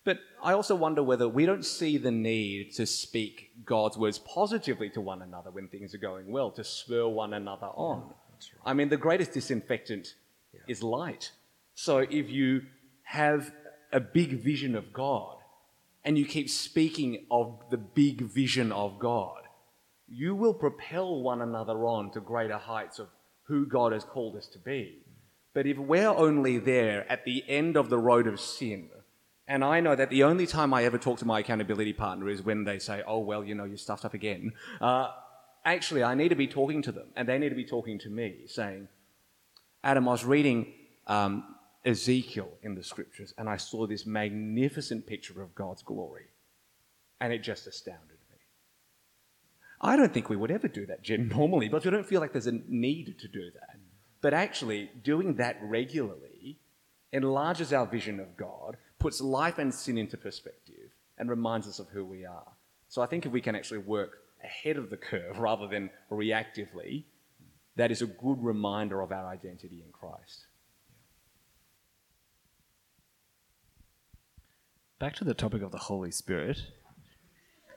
but 0.04 0.18
I 0.42 0.52
also 0.52 0.74
wonder 0.74 1.02
whether 1.02 1.28
we 1.28 1.46
don't 1.46 1.64
see 1.64 1.96
the 1.96 2.10
need 2.10 2.72
to 2.74 2.86
speak 2.86 3.50
God's 3.64 3.96
words 3.96 4.18
positively 4.18 4.90
to 4.90 5.00
one 5.00 5.22
another 5.22 5.50
when 5.50 5.68
things 5.68 5.94
are 5.94 5.98
going 5.98 6.30
well, 6.30 6.50
to 6.52 6.64
spur 6.64 7.06
one 7.06 7.34
another 7.34 7.68
on. 7.68 7.98
Yeah, 8.00 8.04
right. 8.06 8.70
I 8.70 8.74
mean, 8.74 8.88
the 8.88 8.96
greatest 8.96 9.32
disinfectant 9.32 10.14
yeah. 10.52 10.60
is 10.66 10.82
light. 10.82 11.30
So 11.74 11.98
if 11.98 12.30
you 12.30 12.62
have 13.04 13.52
a 13.92 14.00
big 14.00 14.42
vision 14.42 14.74
of 14.74 14.92
God 14.92 15.36
and 16.04 16.18
you 16.18 16.26
keep 16.26 16.50
speaking 16.50 17.26
of 17.30 17.60
the 17.70 17.76
big 17.76 18.22
vision 18.22 18.72
of 18.72 18.98
God, 18.98 19.42
you 20.08 20.34
will 20.34 20.54
propel 20.54 21.22
one 21.22 21.40
another 21.40 21.86
on 21.86 22.10
to 22.12 22.20
greater 22.20 22.58
heights 22.58 22.98
of 22.98 23.08
who 23.44 23.66
God 23.66 23.92
has 23.92 24.04
called 24.04 24.36
us 24.36 24.46
to 24.48 24.58
be. 24.58 24.98
But 25.54 25.66
if 25.66 25.78
we're 25.78 26.08
only 26.08 26.58
there 26.58 27.10
at 27.10 27.24
the 27.24 27.44
end 27.48 27.76
of 27.76 27.88
the 27.88 27.98
road 27.98 28.26
of 28.26 28.40
sin, 28.40 28.88
and 29.48 29.64
I 29.64 29.80
know 29.80 29.96
that 29.96 30.10
the 30.10 30.22
only 30.24 30.46
time 30.46 30.72
I 30.72 30.84
ever 30.84 30.98
talk 30.98 31.18
to 31.18 31.24
my 31.24 31.40
accountability 31.40 31.92
partner 31.92 32.28
is 32.28 32.42
when 32.42 32.64
they 32.64 32.78
say, 32.78 33.02
oh, 33.06 33.18
well, 33.18 33.44
you 33.44 33.54
know, 33.54 33.64
you 33.64 33.76
stuffed 33.76 34.04
up 34.04 34.14
again. 34.14 34.52
Uh, 34.80 35.08
actually, 35.64 36.04
I 36.04 36.14
need 36.14 36.28
to 36.28 36.36
be 36.36 36.46
talking 36.46 36.82
to 36.82 36.92
them, 36.92 37.08
and 37.16 37.28
they 37.28 37.38
need 37.38 37.48
to 37.48 37.56
be 37.56 37.64
talking 37.64 37.98
to 38.00 38.08
me, 38.08 38.42
saying, 38.46 38.88
Adam, 39.82 40.08
I 40.08 40.12
was 40.12 40.24
reading 40.24 40.72
um, 41.08 41.56
Ezekiel 41.84 42.50
in 42.62 42.76
the 42.76 42.84
scriptures, 42.84 43.34
and 43.36 43.48
I 43.48 43.56
saw 43.56 43.86
this 43.86 44.06
magnificent 44.06 45.06
picture 45.06 45.42
of 45.42 45.54
God's 45.54 45.82
glory, 45.82 46.26
and 47.20 47.32
it 47.32 47.42
just 47.42 47.66
astounded 47.66 48.18
me. 48.30 48.36
I 49.80 49.96
don't 49.96 50.14
think 50.14 50.28
we 50.28 50.36
would 50.36 50.52
ever 50.52 50.68
do 50.68 50.86
that 50.86 51.04
Tim, 51.04 51.28
normally, 51.36 51.68
but 51.68 51.84
we 51.84 51.90
don't 51.90 52.06
feel 52.06 52.20
like 52.20 52.32
there's 52.32 52.46
a 52.46 52.60
need 52.68 53.18
to 53.18 53.28
do 53.28 53.50
that. 53.54 53.76
But 54.20 54.34
actually, 54.34 54.88
doing 55.02 55.34
that 55.34 55.58
regularly 55.60 56.60
enlarges 57.12 57.72
our 57.72 57.86
vision 57.86 58.20
of 58.20 58.36
God 58.36 58.76
puts 59.02 59.20
life 59.20 59.58
and 59.58 59.74
sin 59.74 59.98
into 59.98 60.16
perspective 60.16 60.90
and 61.18 61.28
reminds 61.28 61.66
us 61.66 61.80
of 61.80 61.88
who 61.88 62.04
we 62.04 62.24
are. 62.24 62.52
So 62.88 63.02
I 63.02 63.06
think 63.06 63.26
if 63.26 63.32
we 63.32 63.40
can 63.40 63.56
actually 63.56 63.78
work 63.78 64.18
ahead 64.44 64.76
of 64.76 64.90
the 64.90 64.96
curve 64.96 65.38
rather 65.38 65.66
than 65.66 65.90
reactively, 66.10 67.04
that 67.76 67.90
is 67.90 68.00
a 68.00 68.06
good 68.06 68.42
reminder 68.42 69.00
of 69.00 69.10
our 69.10 69.26
identity 69.26 69.82
in 69.84 69.90
Christ. 69.92 70.46
Back 75.00 75.16
to 75.16 75.24
the 75.24 75.34
topic 75.34 75.62
of 75.62 75.72
the 75.72 75.78
Holy 75.78 76.12
Spirit. 76.12 76.62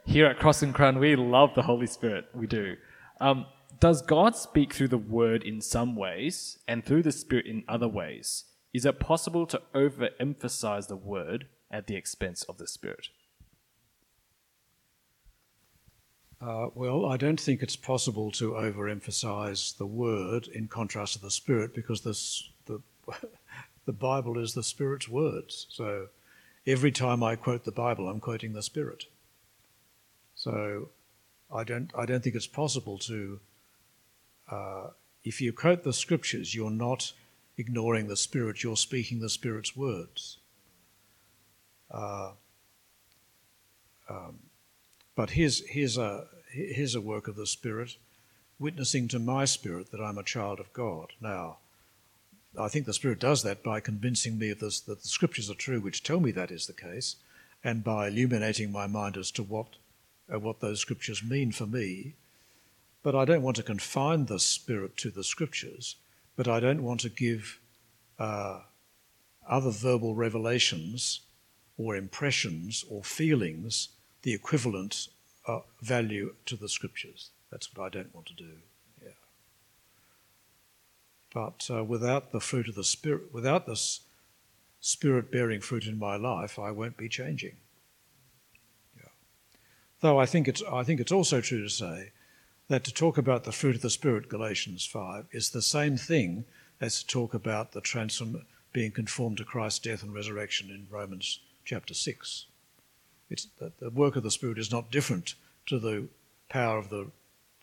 Here 0.06 0.28
at 0.28 0.38
Cross 0.38 0.62
and 0.62 0.76
Crown, 0.76 1.00
we 1.00 1.16
love 1.16 1.56
the 1.56 1.64
Holy 1.64 1.88
Spirit. 1.88 2.26
We 2.36 2.46
do. 2.46 2.76
Um, 3.20 3.48
does 3.80 4.04
God 4.04 4.36
speak 4.36 4.74
through 4.74 4.90
the 4.90 5.00
Word 5.00 5.42
in 5.42 5.60
some 5.60 5.96
ways 5.96 6.60
and 6.68 6.86
through 6.86 7.02
the 7.02 7.12
Spirit 7.12 7.48
in 7.48 7.64
other 7.68 7.88
ways? 7.88 8.44
Is 8.76 8.84
it 8.84 9.00
possible 9.00 9.46
to 9.46 9.62
overemphasize 9.74 10.90
the 10.90 10.98
word 10.98 11.48
at 11.72 11.88
the 11.88 11.96
expense 11.96 12.44
of 12.44 12.58
the 12.58 12.68
spirit? 12.68 13.08
Uh, 16.42 16.68
well, 16.76 17.06
I 17.06 17.16
don't 17.16 17.40
think 17.40 17.64
it's 17.64 17.78
possible 17.78 18.32
to 18.32 18.52
overemphasize 18.52 19.78
the 19.78 19.86
word 19.86 20.50
in 20.50 20.68
contrast 20.68 21.14
to 21.14 21.22
the 21.22 21.32
spirit 21.32 21.74
because 21.74 22.02
this, 22.02 22.50
the, 22.66 22.82
the 23.86 23.94
Bible 23.94 24.38
is 24.38 24.54
the 24.54 24.62
spirit's 24.62 25.08
words. 25.08 25.68
So 25.70 26.08
every 26.68 26.92
time 26.92 27.24
I 27.24 27.38
quote 27.38 27.64
the 27.64 27.72
Bible, 27.72 28.10
I'm 28.10 28.20
quoting 28.20 28.52
the 28.52 28.62
spirit. 28.62 29.06
So 30.36 30.90
I 31.50 31.64
don't, 31.64 31.92
I 31.98 32.06
don't 32.06 32.22
think 32.22 32.36
it's 32.36 32.46
possible 32.46 32.98
to, 32.98 33.40
uh, 34.52 34.88
if 35.24 35.40
you 35.40 35.54
quote 35.54 35.86
the 35.86 35.94
scriptures, 35.94 36.54
you're 36.54 36.70
not 36.70 37.14
ignoring 37.58 38.08
the 38.08 38.18
Spirit, 38.18 38.64
you're 38.64 38.76
speaking 38.76 39.20
the 39.20 39.30
Spirit's 39.30 39.76
words. 39.76 40.38
Uh, 41.92 42.32
um, 44.10 44.40
but 45.16 45.32
here's, 45.32 45.66
here's, 45.68 45.98
a, 45.98 46.26
here's 46.52 46.96
a 46.96 47.02
work 47.02 47.28
of 47.28 47.36
the 47.36 47.48
Spirit, 47.48 47.96
witnessing 48.60 49.08
to 49.08 49.20
my 49.20 49.46
spirit 49.46 49.92
that 49.92 50.02
I'm 50.02 50.18
a 50.18 50.24
child 50.24 50.60
of 50.60 50.72
God. 50.74 51.14
Now, 51.22 51.58
I 52.60 52.68
think 52.68 52.86
the 52.86 52.94
Spirit 52.94 53.20
does 53.20 53.44
that 53.44 53.64
by 53.64 53.80
convincing 53.80 54.38
me 54.38 54.54
this, 54.54 54.80
that 54.82 55.02
the 55.02 55.08
Scriptures 55.08 55.50
are 55.50 55.56
true, 55.56 55.80
which 55.80 56.04
tell 56.04 56.20
me 56.20 56.32
that 56.32 56.52
is 56.52 56.68
the 56.68 56.74
case, 56.74 57.16
and 57.64 57.84
by 57.84 58.08
illuminating 58.08 58.72
my 58.72 58.88
mind 58.88 59.18
as 59.18 59.32
to 59.32 59.44
what, 59.44 59.68
uh, 60.34 60.40
what 60.40 60.60
those 60.60 60.80
Scriptures 60.80 61.24
mean 61.24 61.52
for 61.52 61.66
me. 61.66 62.14
But 63.04 63.16
I 63.16 63.26
don't 63.26 63.42
want 63.42 63.56
to 63.58 63.64
confine 63.64 64.26
the 64.26 64.40
Spirit 64.40 64.98
to 64.98 65.10
the 65.10 65.24
Scriptures 65.24 65.96
but 66.36 66.48
I 66.48 66.60
don't 66.60 66.84
want 66.84 67.02
to 67.02 67.10
give 67.10 67.60
uh, 68.20 68.62
other 69.48 69.72
verbal 69.72 70.16
revelations 70.16 71.22
or 71.78 71.96
impressions 71.96 72.86
or 72.90 73.04
feelings 73.04 73.90
the 74.22 74.34
equivalent 74.34 75.08
uh, 75.48 75.60
value 75.82 76.34
to 76.46 76.56
the 76.56 76.70
scriptures. 76.70 77.30
That's 77.52 77.74
what 77.74 77.86
I 77.86 77.90
don't 77.90 78.14
want 78.14 78.28
to 78.28 78.34
do. 78.34 78.52
Yeah. 79.04 79.10
But 81.34 81.68
uh, 81.70 81.84
without 81.84 82.32
the 82.32 82.40
fruit 82.40 82.68
of 82.68 82.76
the 82.76 82.84
Spirit, 82.84 83.34
without 83.34 83.68
this 83.68 84.02
Spirit 84.80 85.32
bearing 85.32 85.62
fruit 85.62 85.86
in 85.86 85.98
my 85.98 86.16
life, 86.16 86.58
I 86.60 86.72
won't 86.72 86.98
be 86.98 87.10
changing. 87.10 87.58
Though 90.02 90.20
I 90.20 90.28
think 90.28 90.48
it's, 90.48 90.62
I 90.72 90.84
think 90.84 91.00
it's 91.00 91.12
also 91.12 91.42
true 91.42 91.64
to 91.64 91.70
say 91.70 92.12
that 92.68 92.84
to 92.84 92.94
talk 92.94 93.18
about 93.18 93.44
the 93.44 93.52
fruit 93.52 93.76
of 93.76 93.82
the 93.82 93.90
Spirit, 93.90 94.30
Galatians 94.30 94.86
5, 94.86 95.28
is 95.32 95.50
the 95.50 95.62
same 95.62 95.98
thing 95.98 96.46
as 96.82 97.02
to 97.02 97.08
talk 97.08 97.34
about 97.34 97.72
the 97.72 97.82
transform, 97.82 98.46
being 98.74 98.92
conformed 98.92 99.38
to 99.38 99.46
Christ's 99.46 99.80
death 99.80 100.04
and 100.04 100.14
resurrection 100.14 100.70
in 100.70 100.88
Romans 100.90 101.40
chapter 101.64 101.94
6. 101.94 102.46
It's 103.30 103.48
that 103.60 103.80
the 103.80 103.90
work 103.90 104.16
of 104.16 104.24
the 104.24 104.32
Spirit 104.32 104.58
is 104.58 104.72
not 104.72 104.92
different 104.92 105.36
to 105.68 105.80
the 105.80 106.08
power 106.50 106.78
of 106.78 106.90
the 106.90 107.12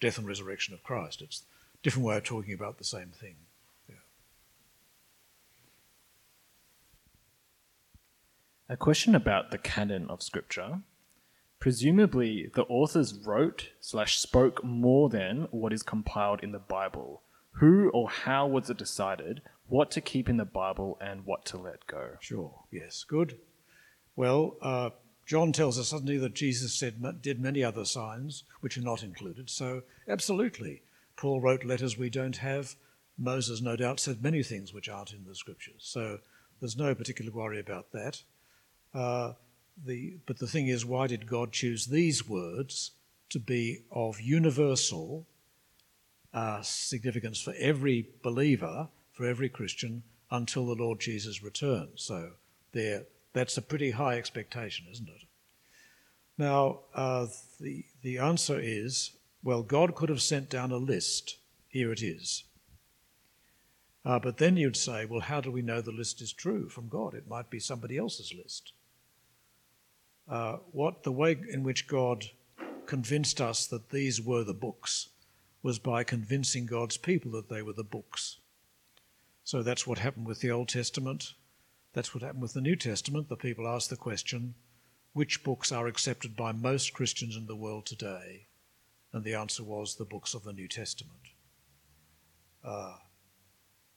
death 0.01 0.19
and 0.19 0.27
resurrection 0.27 0.75
of 0.75 0.83
Christ. 0.83 1.23
It's 1.23 1.43
a 1.75 1.83
different 1.83 2.07
way 2.07 2.17
of 2.17 2.25
talking 2.25 2.55
about 2.55 2.79
the 2.79 2.85
same 2.85 3.09
thing. 3.09 3.37
A 8.69 8.77
question 8.77 9.15
about 9.15 9.51
the 9.51 9.59
canon 9.59 10.09
of 10.09 10.23
Scripture. 10.23 10.81
Presumably, 11.63 12.51
the 12.57 12.65
authors 12.65 13.15
wrote 13.15 13.69
slash 13.79 14.19
spoke 14.19 14.65
more 14.65 15.09
than 15.09 15.47
what 15.53 15.73
is 15.73 15.85
compiled 15.85 16.43
in 16.43 16.51
the 16.51 16.59
Bible. 16.59 17.23
Who 17.53 17.89
or 17.91 18.11
how 18.11 18.49
was 18.49 18.69
it 18.69 18.79
decided 18.79 19.43
what 19.69 19.89
to 19.93 20.01
keep 20.01 20.29
in 20.29 20.39
the 20.39 20.45
Bible 20.45 20.99
and 21.01 21.25
what 21.25 21.45
to 21.45 21.59
let 21.59 21.87
go? 21.87 22.17
Sure. 22.19 22.65
Yes. 22.73 23.05
Good. 23.05 23.39
Well, 24.17 24.57
uh, 24.61 24.91
John 25.25 25.53
tells 25.53 25.79
us 25.79 25.87
suddenly 25.87 26.19
that 26.19 26.35
Jesus 26.35 26.75
said 26.75 27.01
did 27.23 27.39
many 27.39 27.63
other 27.63 27.85
signs 27.85 28.43
which 28.61 28.77
are 28.77 28.83
not 28.83 29.05
included. 29.05 29.49
So 29.49 29.83
absolutely, 30.09 30.83
Paul 31.17 31.41
wrote 31.41 31.65
letters 31.65 31.97
we 31.97 32.11
don't 32.11 32.39
have. 32.39 32.75
Moses, 33.17 33.63
no 33.63 33.77
doubt, 33.77 34.01
said 34.01 34.21
many 34.21 34.43
things 34.43 34.75
which 34.75 34.89
aren't 34.89 35.13
in 35.13 35.27
the 35.29 35.37
scriptures. 35.37 35.83
So 35.85 36.19
there's 36.59 36.77
no 36.77 36.93
particular 36.97 37.31
worry 37.31 37.61
about 37.61 37.93
that. 37.93 38.25
Uh, 38.93 39.35
the, 39.85 40.19
but 40.27 40.39
the 40.39 40.47
thing 40.47 40.69
is, 40.69 40.85
why 40.85 41.07
did 41.07 41.27
God 41.27 41.53
choose 41.53 41.87
these 41.87 42.29
words 42.29 42.93
to 43.31 43.39
be 43.39 43.85
of 43.91 44.21
universal 44.21 45.27
uh, 46.33 46.63
significance 46.63 47.41
for 47.41 47.55
every 47.59 48.09
believer, 48.23 48.89
for 49.13 49.27
every 49.27 49.49
Christian, 49.49 50.03
until 50.31 50.67
the 50.67 50.83
Lord 50.83 51.01
Jesus 51.01 51.43
returns? 51.43 52.03
So 52.03 52.33
there, 52.73 53.05
that's 53.33 53.57
a 53.57 53.63
pretty 53.63 53.93
high 53.93 54.17
expectation, 54.17 54.87
isn't 54.91 55.09
it? 55.09 55.27
Now, 56.39 56.81
uh, 56.95 57.27
the, 57.61 57.85
the 58.03 58.19
answer 58.19 58.59
is 58.61 59.13
well, 59.43 59.63
God 59.63 59.95
could 59.95 60.09
have 60.09 60.23
sent 60.23 60.49
down 60.51 60.71
a 60.71 60.77
list. 60.77 61.39
Here 61.69 61.91
it 61.91 62.03
is. 62.03 62.45
Uh, 64.05 64.19
but 64.19 64.39
then 64.39 64.57
you'd 64.57 64.77
say, 64.77 65.05
well, 65.05 65.21
how 65.21 65.41
do 65.41 65.51
we 65.51 65.63
know 65.63 65.81
the 65.81 65.91
list 65.91 66.21
is 66.21 66.33
true 66.33 66.69
from 66.69 66.89
God? 66.89 67.15
It 67.15 67.29
might 67.29 67.51
be 67.51 67.59
somebody 67.59 67.99
else's 67.99 68.33
list. 68.37 68.73
Uh, 70.29 70.57
what 70.71 71.03
the 71.03 71.13
way 71.13 71.37
in 71.51 71.63
which 71.63 71.87
God 71.87 72.25
convinced 72.87 73.41
us 73.41 73.67
that 73.67 73.91
these 73.91 74.21
were 74.21 74.45
the 74.45 74.55
books 74.55 75.09
was 75.63 75.79
by 75.79 76.05
convincing 76.05 76.67
God's 76.67 76.97
people 76.97 77.31
that 77.33 77.49
they 77.49 77.63
were 77.63 77.73
the 77.73 77.85
books. 77.85 78.39
So 79.45 79.63
that's 79.63 79.87
what 79.87 79.99
happened 79.99 80.27
with 80.27 80.41
the 80.41 80.51
Old 80.51 80.69
Testament. 80.69 81.35
That's 81.93 82.15
what 82.15 82.23
happened 82.23 82.43
with 82.43 82.55
the 82.55 82.61
New 82.61 82.77
Testament. 82.77 83.29
The 83.29 83.37
people 83.37 83.69
asked 83.69 83.91
the 83.91 83.97
question, 83.97 84.55
which 85.13 85.45
books 85.45 85.71
are 85.71 85.87
accepted 85.87 86.37
by 86.37 86.53
most 86.53 86.93
Christians 86.93 87.37
in 87.37 87.47
the 87.47 87.57
world 87.57 87.87
today? 87.87 88.47
And 89.13 89.25
the 89.25 89.35
answer 89.35 89.63
was 89.63 89.95
the 89.95 90.05
books 90.05 90.33
of 90.35 90.45
the 90.45 90.53
New 90.53 90.69
Testament. 90.69 91.21
Uh, 92.65 92.95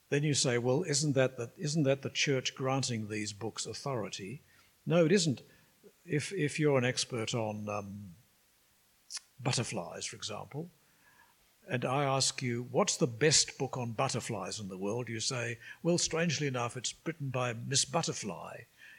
then 0.09 0.23
you 0.23 0.33
say, 0.33 0.57
well, 0.57 0.83
isn't 0.83 1.13
that, 1.13 1.37
the, 1.37 1.51
isn't 1.57 1.83
that 1.83 2.01
the 2.01 2.09
church 2.09 2.53
granting 2.53 3.07
these 3.07 3.31
books 3.33 3.65
authority? 3.65 4.41
No, 4.85 5.05
it 5.05 5.11
isn't. 5.11 5.41
If, 6.05 6.31
if 6.33 6.59
you're 6.59 6.77
an 6.77 6.85
expert 6.85 7.33
on 7.33 7.67
um, 7.69 8.15
butterflies, 9.43 10.05
for 10.05 10.15
example, 10.15 10.69
and 11.67 11.83
I 11.83 12.03
ask 12.03 12.41
you, 12.41 12.67
what's 12.71 12.97
the 12.97 13.07
best 13.07 13.57
book 13.57 13.77
on 13.77 13.91
butterflies 13.91 14.59
in 14.59 14.69
the 14.69 14.77
world? 14.77 15.09
You 15.09 15.19
say, 15.19 15.57
well, 15.81 15.97
strangely 15.97 16.47
enough, 16.47 16.77
it's 16.77 16.93
written 17.05 17.29
by 17.29 17.55
Miss 17.67 17.85
Butterfly. 17.85 18.57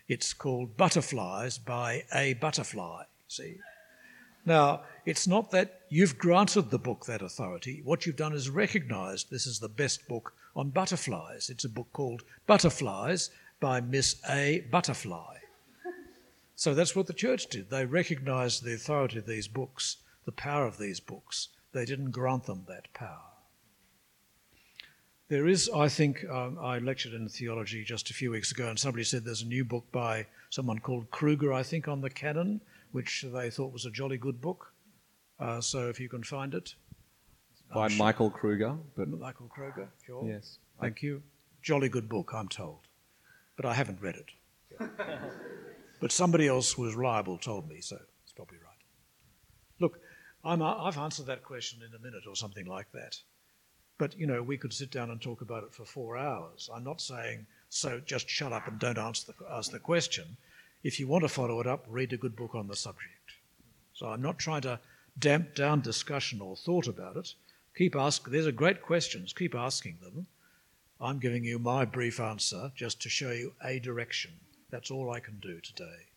It's 0.08 0.32
called 0.32 0.76
Butterflies 0.76 1.58
by 1.58 2.04
a 2.12 2.34
Butterfly. 2.34 3.04
See? 3.28 3.58
Now, 4.44 4.82
it's 5.04 5.26
not 5.26 5.50
that 5.50 5.82
you've 5.88 6.18
granted 6.18 6.70
the 6.70 6.78
book 6.78 7.06
that 7.06 7.22
authority. 7.22 7.82
What 7.84 8.06
you've 8.06 8.16
done 8.16 8.32
is 8.32 8.50
recognized 8.50 9.30
this 9.30 9.46
is 9.46 9.58
the 9.58 9.68
best 9.68 10.06
book 10.08 10.34
on 10.54 10.70
butterflies. 10.70 11.50
It's 11.50 11.64
a 11.64 11.68
book 11.68 11.88
called 11.92 12.22
Butterflies 12.46 13.30
by 13.60 13.80
Miss 13.80 14.16
A. 14.28 14.64
Butterfly. 14.70 15.36
So 16.56 16.72
that's 16.72 16.96
what 16.96 17.06
the 17.06 17.12
church 17.12 17.48
did. 17.48 17.68
They 17.68 17.84
recognized 17.84 18.64
the 18.64 18.72
authority 18.72 19.18
of 19.18 19.26
these 19.26 19.46
books, 19.46 19.98
the 20.24 20.32
power 20.32 20.66
of 20.66 20.78
these 20.78 21.00
books. 21.00 21.48
They 21.72 21.84
didn't 21.84 22.12
grant 22.12 22.44
them 22.44 22.64
that 22.66 22.92
power. 22.94 23.20
There 25.28 25.46
is, 25.46 25.68
I 25.68 25.88
think, 25.88 26.24
um, 26.30 26.58
I 26.58 26.78
lectured 26.78 27.12
in 27.12 27.28
theology 27.28 27.84
just 27.84 28.10
a 28.10 28.14
few 28.14 28.30
weeks 28.30 28.52
ago, 28.52 28.68
and 28.68 28.78
somebody 28.78 29.04
said 29.04 29.24
there's 29.24 29.42
a 29.42 29.46
new 29.46 29.64
book 29.64 29.84
by 29.92 30.26
someone 30.48 30.78
called 30.78 31.10
Kruger, 31.10 31.52
I 31.52 31.62
think, 31.62 31.88
on 31.88 32.00
the 32.00 32.08
canon, 32.08 32.62
which 32.92 33.26
they 33.34 33.50
thought 33.50 33.72
was 33.72 33.84
a 33.84 33.90
jolly 33.90 34.16
good 34.16 34.40
book. 34.40 34.72
Uh, 35.38 35.60
so 35.60 35.90
if 35.90 36.00
you 36.00 36.08
can 36.08 36.22
find 36.22 36.54
it. 36.54 36.74
By 37.74 37.86
I'm 37.86 37.96
Michael 37.98 38.30
Kruger, 38.30 38.76
but. 38.96 39.08
Michael 39.08 39.48
Kruger, 39.48 39.88
sure. 40.06 40.24
yes. 40.26 40.58
Thank 40.80 41.02
you. 41.02 41.22
Jolly 41.60 41.90
good 41.90 42.08
book, 42.08 42.30
I'm 42.32 42.48
told. 42.48 42.80
But 43.56 43.66
I 43.66 43.74
haven't 43.74 44.00
read 44.00 44.16
it. 44.16 44.30
but 46.00 46.12
somebody 46.12 46.46
else 46.46 46.72
who 46.72 46.82
was 46.82 46.94
reliable 46.94 47.38
told 47.38 47.68
me, 47.68 47.80
so 47.80 47.98
it's 48.24 48.32
probably 48.32 48.59
right. 48.59 48.76
Look, 49.80 50.00
I'm, 50.44 50.62
I've 50.62 50.98
answered 50.98 51.26
that 51.26 51.42
question 51.42 51.80
in 51.82 51.94
a 51.94 52.02
minute 52.02 52.24
or 52.28 52.37
something 52.37 52.66
like 52.66 52.90
that. 52.92 53.18
But, 53.98 54.18
you 54.18 54.26
know, 54.26 54.42
we 54.42 54.59
could 54.59 54.72
sit 54.72 54.90
down 54.90 55.11
and 55.11 55.20
talk 55.20 55.40
about 55.40 55.64
it 55.64 55.74
for 55.74 55.85
four 55.85 56.16
hours. 56.16 56.68
I'm 56.72 56.85
not 56.85 57.00
saying, 57.00 57.46
so 57.70 58.00
just 58.04 58.28
shut 58.28 58.52
up 58.52 58.68
and 58.68 58.78
don't 58.78 58.98
answer 58.98 59.32
the, 59.32 59.50
ask 59.50 59.70
the 59.70 59.78
question. 59.78 60.37
If 60.85 61.00
you 61.00 61.06
want 61.06 61.22
to 61.24 61.28
follow 61.28 61.61
it 61.61 61.66
up, 61.66 61.85
read 61.88 62.12
a 62.12 62.18
good 62.18 62.37
book 62.37 62.54
on 62.54 62.68
the 62.68 62.76
subject. 62.76 63.32
So 63.94 64.06
I'm 64.09 64.20
not 64.20 64.38
trying 64.38 64.61
to 64.62 64.78
damp 65.18 65.54
down 65.54 65.80
discussion 65.80 66.42
or 66.42 66.56
thought 66.56 66.87
about 66.87 67.16
it. 67.16 67.32
Keep 67.76 67.96
asking. 67.96 68.32
These 68.32 68.46
are 68.46 68.52
great 68.52 68.82
questions. 68.82 69.32
Keep 69.32 69.54
asking 69.54 69.98
them. 70.02 70.26
I'm 71.00 71.18
giving 71.18 71.44
you 71.44 71.59
my 71.59 71.85
brief 71.85 72.20
answer 72.20 72.72
just 72.74 73.00
to 73.02 73.09
show 73.09 73.30
you 73.30 73.54
a 73.64 73.78
direction. 73.78 74.32
That's 74.76 74.90
all 74.90 75.10
I 75.10 75.20
can 75.20 75.38
do 75.40 75.58
today. 75.60 76.10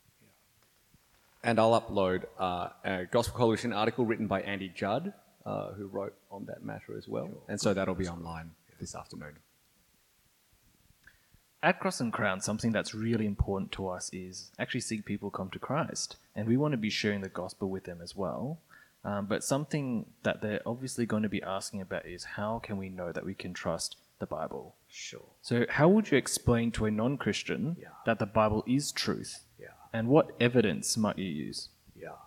And 1.45 1.61
I'll 1.61 1.79
upload 1.79 2.25
uh, 2.37 2.67
a 2.83 3.05
Gospel 3.05 3.37
Coalition 3.37 3.71
article 3.71 4.05
written 4.05 4.27
by 4.27 4.41
Andy 4.41 4.67
Judd, 4.67 5.13
uh, 5.45 5.71
who 5.71 5.87
wrote 5.87 6.13
on 6.29 6.43
that 6.47 6.61
matter 6.61 6.97
as 6.97 7.07
well. 7.07 7.29
And 7.47 7.57
so 7.57 7.73
that'll 7.73 7.95
be 7.95 8.09
online 8.09 8.51
this 8.77 8.95
afternoon. 8.95 9.37
At 11.63 11.79
Cross 11.79 12.01
and 12.01 12.11
Crown, 12.11 12.41
something 12.41 12.73
that's 12.73 12.93
really 12.93 13.25
important 13.25 13.71
to 13.71 13.87
us 13.87 14.09
is 14.11 14.51
actually 14.59 14.81
seeing 14.81 15.03
people 15.03 15.31
come 15.31 15.49
to 15.51 15.59
Christ. 15.59 16.17
And 16.35 16.45
we 16.45 16.57
want 16.57 16.73
to 16.73 16.77
be 16.77 16.89
sharing 16.89 17.21
the 17.21 17.29
gospel 17.29 17.69
with 17.69 17.85
them 17.85 18.01
as 18.03 18.13
well. 18.13 18.59
Um, 19.05 19.25
but 19.25 19.41
something 19.41 20.05
that 20.23 20.41
they're 20.41 20.61
obviously 20.65 21.05
going 21.05 21.23
to 21.23 21.29
be 21.29 21.41
asking 21.41 21.79
about 21.79 22.05
is 22.05 22.25
how 22.35 22.59
can 22.59 22.75
we 22.75 22.89
know 22.89 23.13
that 23.13 23.25
we 23.25 23.35
can 23.35 23.53
trust 23.53 23.95
the 24.19 24.25
Bible? 24.25 24.75
Sure. 24.87 25.25
So, 25.41 25.65
how 25.69 25.87
would 25.89 26.11
you 26.11 26.17
explain 26.17 26.71
to 26.73 26.85
a 26.85 26.91
non 26.91 27.17
Christian 27.17 27.75
Yeah. 27.79 27.89
that 28.05 28.19
the 28.19 28.25
Bible 28.25 28.63
is 28.67 28.91
truth? 28.91 29.45
Yeah. 29.57 29.73
And 29.93 30.07
what 30.07 30.35
evidence 30.39 30.97
might 30.97 31.17
you 31.17 31.29
use? 31.29 31.69
Yeah. 31.95 32.17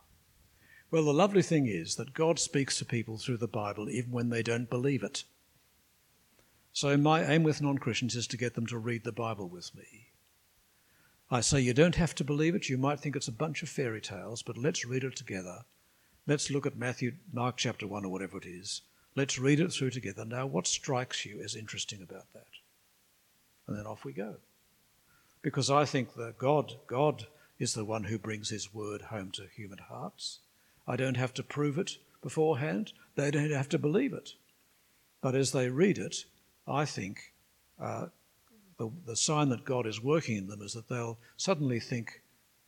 Well, 0.90 1.04
the 1.04 1.14
lovely 1.14 1.42
thing 1.42 1.66
is 1.66 1.96
that 1.96 2.14
God 2.14 2.38
speaks 2.38 2.78
to 2.78 2.84
people 2.84 3.16
through 3.18 3.38
the 3.38 3.48
Bible 3.48 3.88
even 3.88 4.10
when 4.10 4.28
they 4.28 4.42
don't 4.42 4.68
believe 4.68 5.02
it. 5.02 5.24
So, 6.72 6.96
my 6.96 7.24
aim 7.24 7.42
with 7.42 7.62
non 7.62 7.78
Christians 7.78 8.16
is 8.16 8.26
to 8.28 8.36
get 8.36 8.54
them 8.54 8.66
to 8.66 8.78
read 8.78 9.04
the 9.04 9.12
Bible 9.12 9.48
with 9.48 9.74
me. 9.74 10.08
I 11.30 11.40
say 11.40 11.60
you 11.60 11.72
don't 11.72 11.96
have 11.96 12.14
to 12.16 12.24
believe 12.24 12.54
it. 12.54 12.68
You 12.68 12.76
might 12.76 13.00
think 13.00 13.16
it's 13.16 13.28
a 13.28 13.32
bunch 13.32 13.62
of 13.62 13.68
fairy 13.70 14.00
tales, 14.02 14.42
but 14.42 14.58
let's 14.58 14.84
read 14.84 15.02
it 15.04 15.16
together. 15.16 15.64
Let's 16.26 16.50
look 16.50 16.66
at 16.66 16.76
Matthew, 16.76 17.12
Mark 17.32 17.56
chapter 17.56 17.86
1 17.86 18.04
or 18.04 18.08
whatever 18.10 18.36
it 18.36 18.46
is. 18.46 18.82
Let's 19.14 19.38
read 19.38 19.60
it 19.60 19.72
through 19.72 19.90
together. 19.90 20.24
Now, 20.24 20.46
what 20.46 20.66
strikes 20.66 21.26
you 21.26 21.40
as 21.42 21.54
interesting 21.54 22.02
about 22.02 22.32
that? 22.32 22.46
And 23.66 23.76
then 23.76 23.86
off 23.86 24.04
we 24.04 24.12
go. 24.12 24.36
Because 25.42 25.70
I 25.70 25.84
think 25.84 26.14
that 26.14 26.38
God, 26.38 26.74
God 26.86 27.26
is 27.58 27.74
the 27.74 27.84
one 27.84 28.04
who 28.04 28.18
brings 28.18 28.48
his 28.48 28.72
word 28.72 29.02
home 29.02 29.30
to 29.32 29.46
human 29.54 29.78
hearts. 29.78 30.38
I 30.86 30.96
don't 30.96 31.16
have 31.16 31.34
to 31.34 31.42
prove 31.42 31.78
it 31.78 31.98
beforehand. 32.22 32.92
They 33.16 33.30
don't 33.30 33.50
have 33.50 33.68
to 33.70 33.78
believe 33.78 34.12
it. 34.12 34.34
But 35.20 35.34
as 35.34 35.52
they 35.52 35.68
read 35.68 35.98
it, 35.98 36.24
I 36.66 36.84
think 36.84 37.32
uh, 37.80 38.06
the, 38.78 38.90
the 39.06 39.16
sign 39.16 39.48
that 39.50 39.64
God 39.64 39.86
is 39.86 40.02
working 40.02 40.36
in 40.36 40.48
them 40.48 40.62
is 40.62 40.72
that 40.72 40.88
they'll 40.88 41.18
suddenly 41.36 41.80
think, 41.80 42.22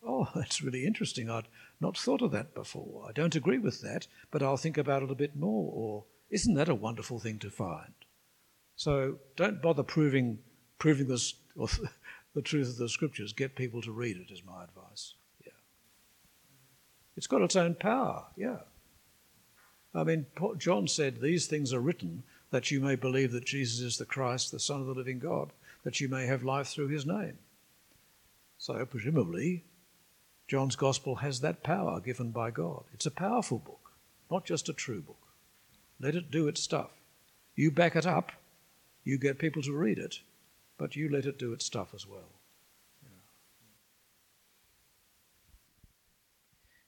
oh, 0.06 0.28
that's 0.34 0.62
really 0.62 0.84
interesting. 0.84 1.30
I'd 1.30 1.48
not 1.80 1.96
thought 1.96 2.22
of 2.22 2.32
that 2.32 2.54
before. 2.54 3.06
I 3.08 3.12
don't 3.12 3.34
agree 3.34 3.58
with 3.58 3.80
that, 3.80 4.06
but 4.30 4.42
I'll 4.42 4.56
think 4.56 4.78
about 4.78 5.02
it 5.02 5.10
a 5.10 5.16
bit 5.16 5.34
more. 5.34 5.72
Or 5.72 6.04
isn't 6.30 6.54
that 6.54 6.68
a 6.68 6.74
wonderful 6.74 7.18
thing 7.18 7.38
to 7.40 7.50
find? 7.50 7.92
So 8.76 9.18
don't 9.36 9.62
bother 9.62 9.82
proving 9.82 10.38
proving 10.78 11.08
this 11.08 11.34
or 11.56 11.68
the 12.34 12.42
truth 12.42 12.68
of 12.68 12.76
the 12.76 12.88
scriptures. 12.88 13.32
Get 13.32 13.54
people 13.54 13.82
to 13.82 13.92
read 13.92 14.16
it. 14.16 14.32
Is 14.32 14.42
my 14.44 14.64
advice. 14.64 15.14
Yeah. 15.44 15.52
It's 17.16 17.26
got 17.26 17.42
its 17.42 17.56
own 17.56 17.74
power. 17.74 18.24
Yeah. 18.36 18.58
I 19.94 20.02
mean, 20.02 20.26
John 20.58 20.88
said, 20.88 21.20
"These 21.20 21.46
things 21.46 21.72
are 21.72 21.80
written 21.80 22.24
that 22.50 22.70
you 22.70 22.80
may 22.80 22.96
believe 22.96 23.32
that 23.32 23.44
Jesus 23.44 23.80
is 23.80 23.98
the 23.98 24.04
Christ, 24.04 24.50
the 24.50 24.58
Son 24.58 24.80
of 24.80 24.86
the 24.86 24.94
living 24.94 25.18
God, 25.18 25.52
that 25.84 26.00
you 26.00 26.08
may 26.08 26.26
have 26.26 26.42
life 26.42 26.68
through 26.68 26.88
His 26.88 27.06
name." 27.06 27.38
So 28.58 28.84
presumably, 28.86 29.64
John's 30.48 30.76
Gospel 30.76 31.16
has 31.16 31.40
that 31.40 31.62
power 31.62 32.00
given 32.00 32.30
by 32.30 32.50
God. 32.50 32.84
It's 32.92 33.06
a 33.06 33.10
powerful 33.10 33.58
book, 33.58 33.92
not 34.30 34.44
just 34.44 34.68
a 34.68 34.72
true 34.72 35.00
book. 35.00 35.23
Let 36.00 36.14
it 36.14 36.30
do 36.30 36.48
its 36.48 36.62
stuff. 36.62 36.90
You 37.54 37.70
back 37.70 37.96
it 37.96 38.06
up, 38.06 38.32
you 39.04 39.18
get 39.18 39.38
people 39.38 39.62
to 39.62 39.72
read 39.72 39.98
it, 39.98 40.20
but 40.78 40.96
you 40.96 41.08
let 41.08 41.26
it 41.26 41.38
do 41.38 41.52
its 41.52 41.64
stuff 41.64 41.94
as 41.94 42.06
well. 42.06 42.30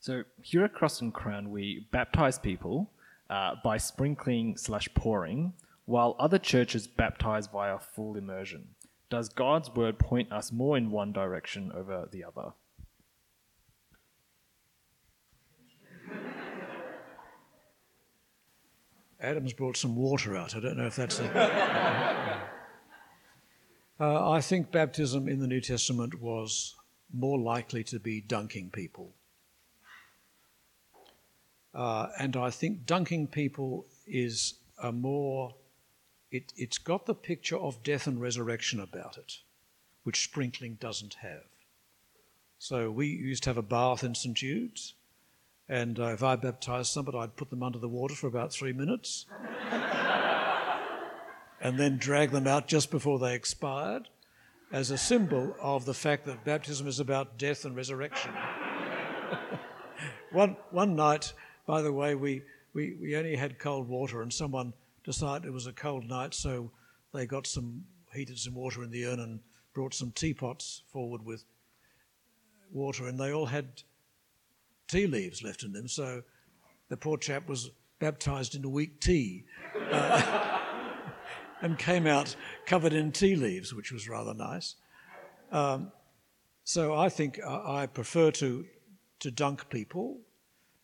So 0.00 0.22
here 0.40 0.64
at 0.64 0.72
Cross 0.72 1.00
and 1.00 1.12
Crown, 1.12 1.50
we 1.50 1.88
baptize 1.90 2.38
people 2.38 2.90
uh, 3.28 3.56
by 3.64 3.76
sprinkling 3.76 4.56
slash 4.56 4.88
pouring, 4.94 5.52
while 5.84 6.14
other 6.20 6.38
churches 6.38 6.86
baptize 6.86 7.48
via 7.48 7.78
full 7.78 8.16
immersion. 8.16 8.68
Does 9.10 9.28
God's 9.28 9.68
word 9.70 9.98
point 9.98 10.32
us 10.32 10.52
more 10.52 10.76
in 10.76 10.92
one 10.92 11.12
direction 11.12 11.72
over 11.74 12.08
the 12.10 12.22
other? 12.22 12.52
Adam's 19.26 19.52
brought 19.52 19.76
some 19.76 19.96
water 19.96 20.36
out. 20.36 20.54
I 20.54 20.60
don't 20.60 20.76
know 20.76 20.86
if 20.86 20.94
that's 20.94 21.18
it. 21.18 21.34
uh, 21.36 22.38
I 24.30 24.40
think 24.40 24.70
baptism 24.70 25.28
in 25.28 25.40
the 25.40 25.48
New 25.48 25.60
Testament 25.60 26.20
was 26.20 26.76
more 27.12 27.36
likely 27.36 27.82
to 27.84 27.98
be 27.98 28.20
dunking 28.20 28.70
people. 28.70 29.10
Uh, 31.74 32.06
and 32.20 32.36
I 32.36 32.50
think 32.50 32.86
dunking 32.86 33.26
people 33.26 33.86
is 34.06 34.54
a 34.80 34.92
more, 34.92 35.56
it, 36.30 36.52
it's 36.56 36.78
got 36.78 37.06
the 37.06 37.14
picture 37.14 37.58
of 37.58 37.82
death 37.82 38.06
and 38.06 38.20
resurrection 38.20 38.78
about 38.78 39.18
it, 39.18 39.38
which 40.04 40.22
sprinkling 40.22 40.78
doesn't 40.80 41.14
have. 41.14 41.48
So 42.60 42.92
we 42.92 43.08
used 43.08 43.42
to 43.42 43.50
have 43.50 43.58
a 43.58 43.62
bath 43.62 44.04
in 44.04 44.14
St 44.14 44.36
Jude's, 44.36 44.94
and 45.68 45.98
uh, 45.98 46.12
if 46.12 46.22
I 46.22 46.36
baptized 46.36 46.92
somebody, 46.92 47.18
I'd 47.18 47.36
put 47.36 47.50
them 47.50 47.62
under 47.62 47.78
the 47.78 47.88
water 47.88 48.14
for 48.14 48.28
about 48.28 48.52
three 48.52 48.72
minutes 48.72 49.26
and 51.60 51.78
then 51.78 51.98
drag 51.98 52.30
them 52.30 52.46
out 52.46 52.68
just 52.68 52.90
before 52.90 53.18
they 53.18 53.34
expired 53.34 54.08
as 54.72 54.90
a 54.90 54.98
symbol 54.98 55.56
of 55.60 55.84
the 55.84 55.94
fact 55.94 56.26
that 56.26 56.44
baptism 56.44 56.86
is 56.86 57.00
about 57.00 57.38
death 57.38 57.64
and 57.64 57.74
resurrection. 57.76 58.32
one, 60.32 60.56
one 60.70 60.94
night, 60.96 61.32
by 61.66 61.82
the 61.82 61.92
way, 61.92 62.14
we, 62.14 62.42
we, 62.72 62.94
we 63.00 63.16
only 63.16 63.36
had 63.36 63.58
cold 63.58 63.88
water, 63.88 64.22
and 64.22 64.32
someone 64.32 64.72
decided 65.04 65.46
it 65.46 65.52
was 65.52 65.66
a 65.66 65.72
cold 65.72 66.04
night, 66.08 66.34
so 66.34 66.70
they 67.14 67.26
got 67.26 67.46
some, 67.46 67.84
heated 68.12 68.38
some 68.38 68.54
water 68.54 68.82
in 68.82 68.90
the 68.90 69.06
urn 69.06 69.20
and 69.20 69.40
brought 69.72 69.94
some 69.94 70.10
teapots 70.10 70.82
forward 70.92 71.24
with 71.24 71.44
water, 72.72 73.06
and 73.06 73.18
they 73.18 73.32
all 73.32 73.46
had 73.46 73.82
tea 74.88 75.06
leaves 75.06 75.42
left 75.42 75.62
in 75.62 75.72
them. 75.72 75.88
So 75.88 76.22
the 76.88 76.96
poor 76.96 77.16
chap 77.16 77.48
was 77.48 77.70
baptized 77.98 78.54
into 78.54 78.68
weak 78.68 79.00
tea 79.00 79.44
uh, 79.90 80.58
and 81.62 81.78
came 81.78 82.06
out 82.06 82.36
covered 82.66 82.92
in 82.92 83.12
tea 83.12 83.36
leaves, 83.36 83.74
which 83.74 83.92
was 83.92 84.08
rather 84.08 84.34
nice. 84.34 84.76
Um, 85.52 85.92
so 86.64 86.94
I 86.94 87.08
think 87.08 87.40
I 87.44 87.86
prefer 87.86 88.30
to, 88.32 88.66
to 89.20 89.30
dunk 89.30 89.68
people, 89.70 90.18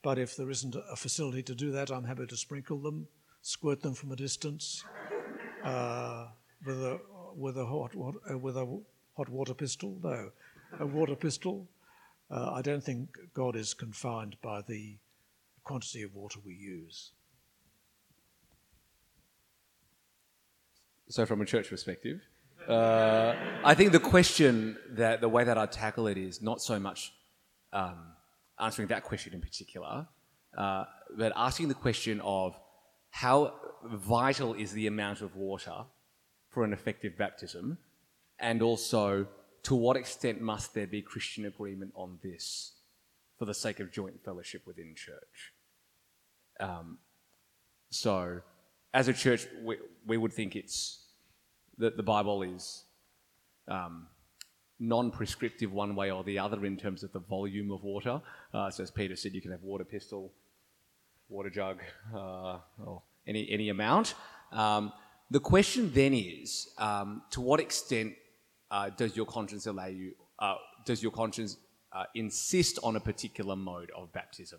but 0.03 0.19
if 0.19 0.37
there 0.37 0.51
isn't 0.51 0.77
a 0.77 0.97
facility 0.97 1.43
to 1.43 1.55
do 1.55 1.73
that, 1.73 1.91
I'm 1.91 2.05
happy 2.05 2.27
to 2.27 2.37
sprinkle 2.37 2.79
them, 2.79 3.09
squirt 3.43 3.83
them 3.83 3.95
from 3.95 4.13
a 4.13 4.17
distance 4.17 4.85
uh, 5.65 6.29
with, 6.65 6.83
a, 6.83 7.01
with, 7.37 7.57
a 7.57 7.67
hot, 7.67 7.93
uh, 7.97 8.39
with 8.39 8.57
a 8.57 8.81
hot 9.17 9.29
water 9.29 9.55
pistol. 9.55 9.99
No, 10.03 10.31
a 10.79 10.87
water 10.87 11.17
pistol. 11.17 11.67
Uh, 12.33 12.51
I 12.55 12.63
don't 12.63 12.83
think 12.83 13.11
God 13.35 13.57
is 13.57 13.75
confined 13.75 14.37
by 14.43 14.63
the 14.67 14.97
quantity 15.65 16.03
of 16.03 16.15
water 16.15 16.39
we 16.45 16.55
use. 16.55 17.13
So, 21.11 21.27
from 21.27 21.43
a 21.43 21.45
church 21.45 21.69
perspective, 21.69 22.23
uh, 22.67 23.35
I 23.63 23.75
think 23.75 23.93
the 23.93 24.01
question 24.01 24.79
that 24.93 25.21
the 25.21 25.29
way 25.29 25.45
that 25.45 25.59
I 25.59 25.67
tackle 25.67 26.07
it 26.07 26.17
is 26.17 26.41
not 26.41 26.63
so 26.63 26.79
much 26.81 27.13
um, 27.75 28.15
answering 28.59 28.89
that 28.89 29.05
question 29.05 29.35
in 29.35 29.43
particular, 29.43 30.07
uh, 30.57 30.85
but 31.19 31.33
asking 31.37 31.69
the 31.69 31.75
question 31.75 32.23
of 32.23 32.57
how 33.11 33.53
vital 33.85 34.55
is 34.55 34.73
the 34.73 34.87
amount 34.87 35.21
of 35.21 35.37
water 35.37 35.85
for 36.49 36.65
an 36.65 36.73
effective 36.73 37.19
baptism, 37.19 37.77
and 38.39 38.63
also 38.63 39.27
to 39.65 39.75
what 39.75 39.97
extent 39.97 40.41
must 40.41 40.75
there 40.75 40.87
be 40.87 41.03
Christian 41.03 41.47
agreement 41.47 41.93
on 41.95 42.19
this 42.23 42.73
for 43.39 43.45
the 43.45 43.55
sake 43.55 43.81
of 43.81 43.93
joint 43.93 44.23
fellowship 44.25 44.67
within 44.67 44.95
church? 44.95 45.53
Um, 46.61 46.99
so, 47.91 48.41
as 48.95 49.09
a 49.09 49.13
church, 49.13 49.47
we, 49.63 49.77
we 50.07 50.17
would 50.17 50.33
think 50.33 50.57
it's 50.57 51.05
that 51.79 51.97
the 51.97 52.03
Bible 52.03 52.43
is 52.43 52.85
um, 53.69 54.07
non-prescriptive 54.79 55.73
one 55.73 55.95
way 55.95 56.11
or 56.11 56.25
the 56.25 56.39
other 56.39 56.65
in 56.65 56.77
terms 56.77 57.03
of 57.03 57.13
the 57.13 57.21
volume 57.21 57.71
of 57.71 57.83
water. 57.85 58.21
Uh, 58.53 58.71
so, 58.71 58.83
as 58.83 58.91
Peter 58.91 59.17
said, 59.17 59.33
you 59.33 59.41
can 59.41 59.53
have 59.53 59.63
water 59.63 59.85
pistol, 59.85 60.33
water 61.29 61.51
jug, 61.51 61.81
uh, 62.15 62.59
or 62.85 63.03
any 63.27 63.49
any 63.51 63.69
amount. 63.69 64.15
Um, 64.51 64.93
the 65.31 65.41
question 65.41 65.91
then 65.95 66.13
is, 66.13 66.69
um, 66.79 67.23
to 67.31 67.41
what 67.41 67.61
extent 67.61 68.15
uh, 68.73 68.91
does 68.97 69.15
your 69.15 69.27
conscience 69.27 69.67
allow 69.67 69.87
you, 69.87 70.13
uh, 70.39 70.57
does 70.85 71.03
your 71.03 71.13
conscience 71.13 71.59
uh, 71.93 72.05
insist 72.15 72.79
on 72.83 72.97
a 72.97 73.01
particular 73.01 73.55
mode 73.55 73.93
of 73.95 74.13
baptism? 74.13 74.59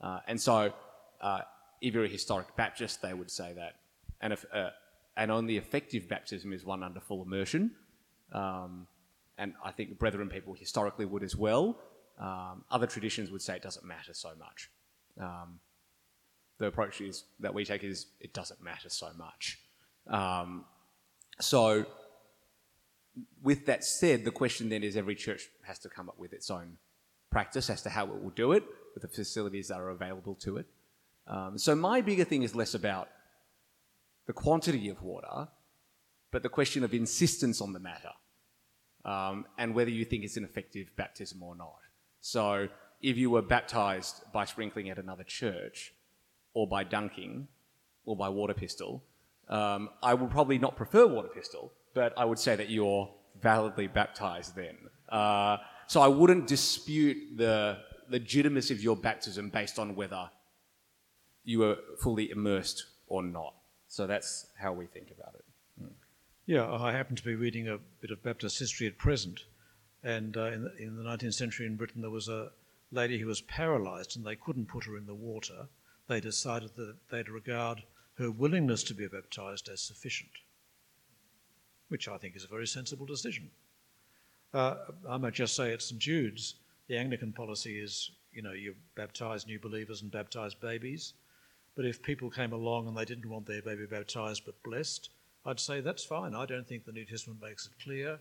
Uh, 0.00 0.20
and 0.28 0.40
so, 0.40 0.72
uh, 1.20 1.40
if 1.80 1.92
you're 1.92 2.04
a 2.04 2.08
historic 2.08 2.54
Baptist, 2.56 3.02
they 3.02 3.12
would 3.12 3.30
say 3.30 3.52
that 3.54 3.74
and, 4.20 4.32
if, 4.32 4.44
and 5.16 5.30
only 5.32 5.56
effective 5.56 6.08
baptism 6.08 6.52
is 6.52 6.64
one 6.64 6.84
under 6.84 7.00
full 7.00 7.22
immersion. 7.22 7.72
Um, 8.32 8.86
and 9.36 9.54
I 9.64 9.72
think 9.72 9.98
Brethren 9.98 10.28
people 10.28 10.54
historically 10.54 11.04
would 11.04 11.24
as 11.24 11.34
well. 11.34 11.78
Um, 12.20 12.64
other 12.70 12.86
traditions 12.86 13.32
would 13.32 13.42
say 13.42 13.56
it 13.56 13.62
doesn't 13.62 13.84
matter 13.84 14.14
so 14.14 14.30
much. 14.38 14.70
Um, 15.20 15.58
the 16.58 16.66
approach 16.66 17.00
is 17.00 17.24
that 17.40 17.52
we 17.52 17.64
take 17.64 17.82
is 17.82 18.06
it 18.20 18.32
doesn't 18.32 18.62
matter 18.62 18.88
so 18.88 19.08
much. 19.18 19.58
Um, 20.06 20.64
so 21.40 21.84
with 23.42 23.66
that 23.66 23.84
said, 23.84 24.24
the 24.24 24.30
question 24.30 24.68
then 24.68 24.82
is 24.82 24.96
every 24.96 25.14
church 25.14 25.48
has 25.64 25.78
to 25.80 25.88
come 25.88 26.08
up 26.08 26.18
with 26.18 26.32
its 26.32 26.50
own 26.50 26.78
practice 27.30 27.70
as 27.70 27.82
to 27.82 27.90
how 27.90 28.04
it 28.06 28.22
will 28.22 28.30
do 28.30 28.52
it 28.52 28.64
with 28.94 29.02
the 29.02 29.08
facilities 29.08 29.68
that 29.68 29.80
are 29.80 29.90
available 29.90 30.34
to 30.36 30.58
it. 30.58 30.66
Um, 31.26 31.58
so 31.58 31.74
my 31.74 32.00
bigger 32.00 32.24
thing 32.24 32.42
is 32.42 32.54
less 32.54 32.74
about 32.74 33.08
the 34.26 34.32
quantity 34.32 34.88
of 34.88 35.02
water, 35.02 35.48
but 36.30 36.42
the 36.42 36.48
question 36.48 36.84
of 36.84 36.94
insistence 36.94 37.60
on 37.60 37.72
the 37.72 37.80
matter 37.80 38.12
um, 39.04 39.46
and 39.58 39.74
whether 39.74 39.90
you 39.90 40.04
think 40.04 40.24
it's 40.24 40.36
an 40.36 40.44
effective 40.44 40.90
baptism 40.96 41.42
or 41.42 41.54
not. 41.56 41.78
So 42.20 42.68
if 43.00 43.16
you 43.16 43.30
were 43.30 43.42
baptized 43.42 44.22
by 44.32 44.44
sprinkling 44.44 44.90
at 44.90 44.98
another 44.98 45.24
church 45.24 45.94
or 46.54 46.66
by 46.68 46.84
dunking 46.84 47.48
or 48.04 48.16
by 48.16 48.28
water 48.28 48.54
pistol, 48.54 49.02
um, 49.48 49.90
I 50.02 50.14
would 50.14 50.30
probably 50.30 50.58
not 50.58 50.76
prefer 50.76 51.06
water 51.06 51.28
pistol 51.28 51.72
but 51.94 52.12
I 52.16 52.24
would 52.24 52.38
say 52.38 52.56
that 52.56 52.70
you're 52.70 53.08
validly 53.40 53.86
baptized 53.86 54.54
then. 54.54 54.76
Uh, 55.08 55.58
so 55.86 56.00
I 56.00 56.08
wouldn't 56.08 56.46
dispute 56.46 57.36
the 57.36 57.78
legitimacy 58.08 58.72
of 58.74 58.80
your 58.80 58.96
baptism 58.96 59.50
based 59.50 59.78
on 59.78 59.94
whether 59.94 60.30
you 61.44 61.58
were 61.58 61.78
fully 62.00 62.30
immersed 62.30 62.86
or 63.08 63.22
not. 63.22 63.54
So 63.88 64.06
that's 64.06 64.46
how 64.58 64.72
we 64.72 64.86
think 64.86 65.10
about 65.10 65.34
it. 65.34 65.44
Yeah, 66.46 66.70
I 66.72 66.92
happen 66.92 67.14
to 67.16 67.24
be 67.24 67.34
reading 67.34 67.68
a 67.68 67.78
bit 68.00 68.10
of 68.10 68.22
Baptist 68.22 68.58
history 68.58 68.86
at 68.86 68.98
present, 68.98 69.44
and 70.02 70.36
uh, 70.36 70.46
in, 70.46 70.64
the, 70.64 70.76
in 70.76 70.96
the 70.96 71.04
19th 71.04 71.34
century 71.34 71.66
in 71.66 71.76
Britain 71.76 72.00
there 72.00 72.10
was 72.10 72.28
a 72.28 72.50
lady 72.90 73.18
who 73.18 73.26
was 73.26 73.40
paralysed 73.42 74.16
and 74.16 74.24
they 74.24 74.36
couldn't 74.36 74.68
put 74.68 74.84
her 74.84 74.96
in 74.96 75.06
the 75.06 75.14
water. 75.14 75.68
They 76.08 76.20
decided 76.20 76.70
that 76.76 76.96
they'd 77.10 77.28
regard 77.28 77.84
her 78.18 78.30
willingness 78.30 78.82
to 78.84 78.94
be 78.94 79.06
baptized 79.06 79.68
as 79.68 79.80
sufficient 79.80 80.32
which 81.92 82.08
I 82.08 82.16
think 82.16 82.34
is 82.34 82.44
a 82.44 82.48
very 82.48 82.66
sensible 82.66 83.04
decision. 83.04 83.50
Uh, 84.54 84.76
I 85.06 85.18
might 85.18 85.34
just 85.34 85.54
say 85.54 85.74
at 85.74 85.82
St 85.82 86.00
Jude's, 86.00 86.54
the 86.88 86.96
Anglican 86.96 87.34
policy 87.34 87.78
is, 87.78 88.12
you 88.32 88.40
know, 88.40 88.52
you 88.52 88.74
baptise 88.94 89.46
new 89.46 89.60
believers 89.60 90.00
and 90.00 90.10
baptise 90.10 90.54
babies. 90.54 91.12
But 91.76 91.84
if 91.84 92.02
people 92.02 92.30
came 92.30 92.54
along 92.54 92.88
and 92.88 92.96
they 92.96 93.04
didn't 93.04 93.28
want 93.28 93.44
their 93.44 93.60
baby 93.60 93.84
baptised 93.84 94.46
but 94.46 94.62
blessed, 94.62 95.10
I'd 95.44 95.60
say 95.60 95.82
that's 95.82 96.02
fine. 96.02 96.34
I 96.34 96.46
don't 96.46 96.66
think 96.66 96.86
the 96.86 96.92
New 96.92 97.04
Testament 97.04 97.42
makes 97.42 97.66
it 97.66 97.84
clear. 97.84 98.18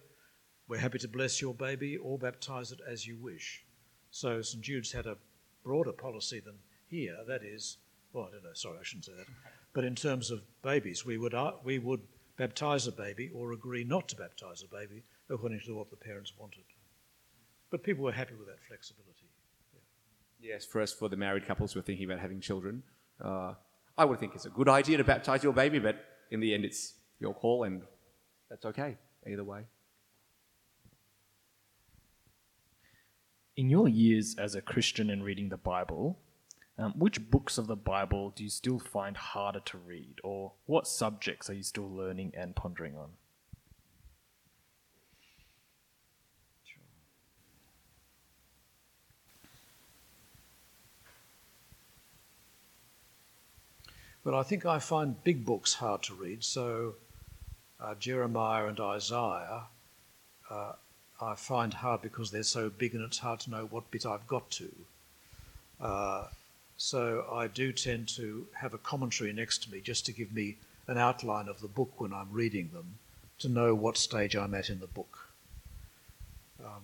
We're 0.68 0.80
happy 0.80 1.00
to 1.00 1.08
bless 1.08 1.42
your 1.42 1.54
baby 1.54 1.96
or 1.96 2.18
baptise 2.18 2.74
it 2.74 2.80
as 2.86 3.08
you 3.08 3.16
wish. 3.16 3.64
So 4.10 4.42
St 4.42 4.62
Jude's 4.62 4.92
had 4.92 5.06
a 5.06 5.16
broader 5.64 5.94
policy 5.94 6.42
than 6.42 6.56
here. 6.90 7.16
That 7.26 7.42
is, 7.42 7.78
well, 8.12 8.28
I 8.28 8.32
don't 8.34 8.44
know. 8.44 8.54
Sorry, 8.54 8.80
I 8.82 8.84
shouldn't 8.84 9.06
say 9.06 9.14
that. 9.16 9.28
But 9.74 9.86
in 9.86 9.96
terms 9.96 10.30
of 10.30 10.42
babies, 10.62 11.06
we 11.06 11.18
would 11.18 11.34
uh, 11.34 11.54
we 11.64 11.80
would 11.80 12.02
baptize 12.42 12.88
a 12.88 12.92
baby 12.92 13.30
or 13.36 13.52
agree 13.52 13.84
not 13.84 14.08
to 14.10 14.16
baptize 14.16 14.64
a 14.64 14.76
baby 14.76 15.04
according 15.30 15.60
to 15.64 15.76
what 15.76 15.92
the 15.92 15.96
parents 15.96 16.34
wanted. 16.40 16.64
but 17.70 17.84
people 17.84 18.04
were 18.04 18.12
happy 18.12 18.34
with 18.34 18.48
that 18.48 18.62
flexibility. 18.68 19.28
Yes, 20.42 20.66
for 20.66 20.82
us, 20.82 20.92
for 20.92 21.08
the 21.08 21.16
married 21.16 21.46
couples 21.46 21.72
who 21.72 21.80
are 21.80 21.84
thinking 21.84 22.06
about 22.06 22.20
having 22.20 22.42
children, 22.42 22.82
uh, 23.24 23.54
I 23.96 24.06
would 24.06 24.20
think 24.20 24.34
it's 24.34 24.48
a 24.48 24.56
good 24.60 24.68
idea 24.68 24.98
to 24.98 25.04
baptize 25.04 25.44
your 25.44 25.54
baby, 25.54 25.78
but 25.78 25.96
in 26.32 26.40
the 26.40 26.52
end, 26.56 26.66
it's 26.66 26.96
your 27.20 27.36
call, 27.36 27.64
and 27.64 27.84
that's 28.50 28.66
okay 28.66 28.98
either 29.32 29.44
way. 29.44 29.62
In 33.56 33.70
your 33.70 33.88
years 33.88 34.36
as 34.40 34.56
a 34.56 34.62
Christian 34.62 35.12
and 35.12 35.24
reading 35.24 35.50
the 35.50 35.58
Bible, 35.58 36.18
um, 36.78 36.94
which 36.98 37.30
books 37.30 37.58
of 37.58 37.68
the 37.68 37.76
Bible 37.76 38.32
do 38.36 38.44
you 38.44 38.50
still 38.50 38.80
find 38.80 39.18
harder 39.18 39.60
to 39.62 39.78
read, 39.78 40.16
or 40.24 40.54
what 40.66 40.88
subjects 40.88 41.50
are 41.50 41.54
you 41.54 41.64
still 41.64 41.90
learning 41.90 42.34
and 42.36 42.56
pondering 42.56 42.98
on? 42.98 43.10
Well, 54.24 54.36
I 54.36 54.44
think 54.44 54.66
I 54.66 54.78
find 54.78 55.24
big 55.24 55.46
books 55.46 55.74
hard 55.74 56.04
to 56.04 56.14
read. 56.14 56.44
So, 56.44 56.96
uh, 57.80 57.96
Jeremiah 57.96 58.68
and 58.68 58.80
Isaiah, 58.80 59.64
uh, 60.50 60.74
I 61.20 61.36
find 61.36 61.74
hard 61.74 62.04
because 62.04 62.30
they're 62.30 62.44
so 62.44 62.70
big 62.70 62.94
and 62.94 63.04
it's 63.04 63.18
hard 63.18 63.40
to 63.42 63.50
know 63.50 63.66
what 63.66 63.90
bit 63.90 64.06
I've 64.06 64.28
got 64.28 64.50
to. 64.52 64.70
Uh, 65.80 66.28
so, 66.84 67.28
I 67.32 67.46
do 67.46 67.72
tend 67.72 68.08
to 68.16 68.48
have 68.54 68.74
a 68.74 68.80
commentary 68.80 69.32
next 69.32 69.62
to 69.64 69.72
me 69.72 69.82
just 69.82 70.04
to 70.08 70.12
give 70.12 70.34
me 70.34 70.58
an 70.88 70.98
outline 70.98 71.48
of 71.48 71.62
the 71.62 71.68
book 71.68 71.92
when 72.02 72.12
I'm 72.12 72.32
reading 72.32 72.72
them 72.74 72.96
to 73.38 73.50
know 73.50 73.76
what 73.76 73.98
stage 73.98 74.36
I'm 74.36 74.56
at 74.56 74.72
in 74.72 74.80
the 74.80 74.88
book. 74.88 75.28
Um, 76.60 76.82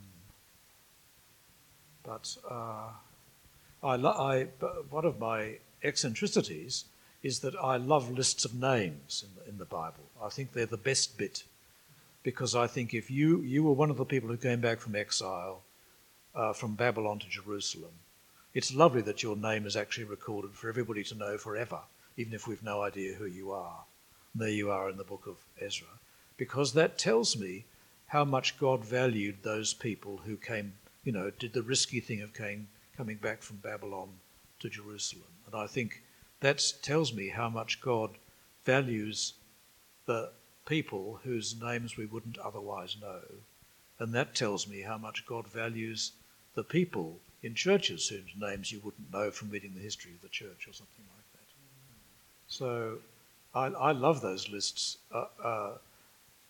but 2.03 2.37
uh, 2.47 2.89
I, 3.83 3.95
I, 3.95 4.43
one 4.91 5.05
of 5.05 5.17
my 5.17 5.57
eccentricities 5.81 6.85
is 7.23 7.39
that 7.39 7.55
I 7.55 7.77
love 7.77 8.11
lists 8.11 8.45
of 8.45 8.53
names 8.53 9.25
in 9.25 9.43
the, 9.43 9.49
in 9.49 9.57
the 9.57 9.65
Bible. 9.65 10.03
I 10.23 10.29
think 10.29 10.53
they're 10.53 10.67
the 10.67 10.77
best 10.77 11.17
bit 11.17 11.43
because 12.21 12.53
I 12.53 12.67
think 12.67 12.93
if 12.93 13.09
you, 13.09 13.41
you 13.41 13.63
were 13.63 13.73
one 13.73 13.89
of 13.89 13.97
the 13.97 14.05
people 14.05 14.29
who 14.29 14.37
came 14.37 14.61
back 14.61 14.79
from 14.79 14.95
exile 14.95 15.63
uh, 16.35 16.53
from 16.53 16.75
Babylon 16.75 17.17
to 17.17 17.27
Jerusalem, 17.27 17.93
it's 18.57 18.73
lovely 18.73 19.03
that 19.03 19.21
your 19.21 19.35
name 19.35 19.67
is 19.67 19.75
actually 19.75 20.05
recorded 20.05 20.51
for 20.51 20.67
everybody 20.67 21.03
to 21.03 21.13
know 21.13 21.37
forever, 21.37 21.79
even 22.17 22.33
if 22.33 22.47
we've 22.47 22.63
no 22.63 22.81
idea 22.81 23.13
who 23.13 23.27
you 23.27 23.51
are. 23.51 23.83
And 24.33 24.41
there 24.41 24.49
you 24.49 24.71
are 24.71 24.89
in 24.89 24.97
the 24.97 25.03
book 25.03 25.27
of 25.27 25.37
Ezra, 25.61 25.99
because 26.37 26.73
that 26.73 26.97
tells 26.97 27.37
me 27.37 27.65
how 28.07 28.25
much 28.25 28.57
God 28.57 28.83
valued 28.83 29.43
those 29.43 29.75
people 29.75 30.17
who 30.25 30.37
came, 30.37 30.73
you 31.03 31.11
know, 31.11 31.29
did 31.37 31.53
the 31.53 31.61
risky 31.61 31.99
thing 31.99 32.21
of 32.21 32.33
came, 32.33 32.67
coming 32.97 33.17
back 33.17 33.43
from 33.43 33.57
Babylon 33.57 34.09
to 34.59 34.69
Jerusalem. 34.69 35.29
And 35.45 35.53
I 35.53 35.67
think 35.67 36.01
that 36.39 36.63
tells 36.81 37.13
me 37.13 37.27
how 37.27 37.49
much 37.49 37.79
God 37.79 38.09
values 38.65 39.33
the 40.07 40.31
people 40.65 41.19
whose 41.23 41.61
names 41.61 41.95
we 41.95 42.07
wouldn't 42.07 42.39
otherwise 42.39 42.97
know. 42.99 43.21
And 43.99 44.15
that 44.15 44.33
tells 44.33 44.67
me 44.67 44.81
how 44.81 44.97
much 44.97 45.27
God 45.27 45.47
values 45.47 46.13
the 46.55 46.63
people 46.63 47.19
in 47.43 47.53
churches 47.53 48.07
whose 48.07 48.21
names 48.39 48.71
you 48.71 48.79
wouldn't 48.83 49.11
know 49.13 49.31
from 49.31 49.49
reading 49.49 49.73
the 49.75 49.81
history 49.81 50.11
of 50.11 50.21
the 50.21 50.29
church 50.29 50.67
or 50.67 50.73
something 50.73 51.05
like 51.15 51.31
that. 51.33 51.47
So 52.47 52.97
I, 53.53 53.65
I 53.67 53.91
love 53.91 54.21
those 54.21 54.49
lists, 54.49 54.97
uh, 55.13 55.25
uh, 55.43 55.73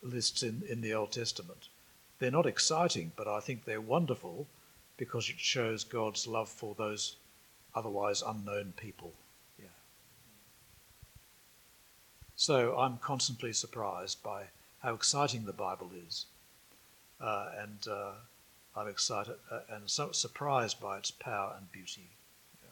lists 0.02 0.44
in, 0.44 0.64
in 0.70 0.82
the 0.82 0.94
Old 0.94 1.12
Testament. 1.12 1.68
They're 2.20 2.32
not 2.32 2.46
exciting, 2.46 3.12
but 3.16 3.28
I 3.28 3.40
think 3.40 3.66
they're 3.66 3.82
wonderful 3.82 4.48
because 4.98 5.30
it 5.30 5.40
shows 5.40 5.84
God's 5.84 6.26
love 6.28 6.50
for 6.50 6.74
those 6.76 7.16
otherwise 7.76 8.24
unknown 8.26 8.74
people. 8.76 9.14
Yeah. 9.60 9.66
So 12.36 12.78
I'm 12.78 12.98
constantly 12.98 13.54
surprised 13.54 14.24
by 14.24 14.44
how 14.80 14.94
exciting 14.94 15.46
the 15.46 15.54
Bible 15.54 15.92
is. 16.08 16.26
Uh, 17.20 17.50
and 17.62 17.88
uh, 17.90 18.12
I'm 18.78 18.88
excited 18.88 19.36
uh, 19.52 19.62
and 19.70 19.90
so 19.90 20.12
surprised 20.12 20.80
by 20.80 20.98
its 20.98 21.10
power 21.10 21.56
and 21.58 21.72
beauty. 21.72 22.12
Yeah. 22.62 22.70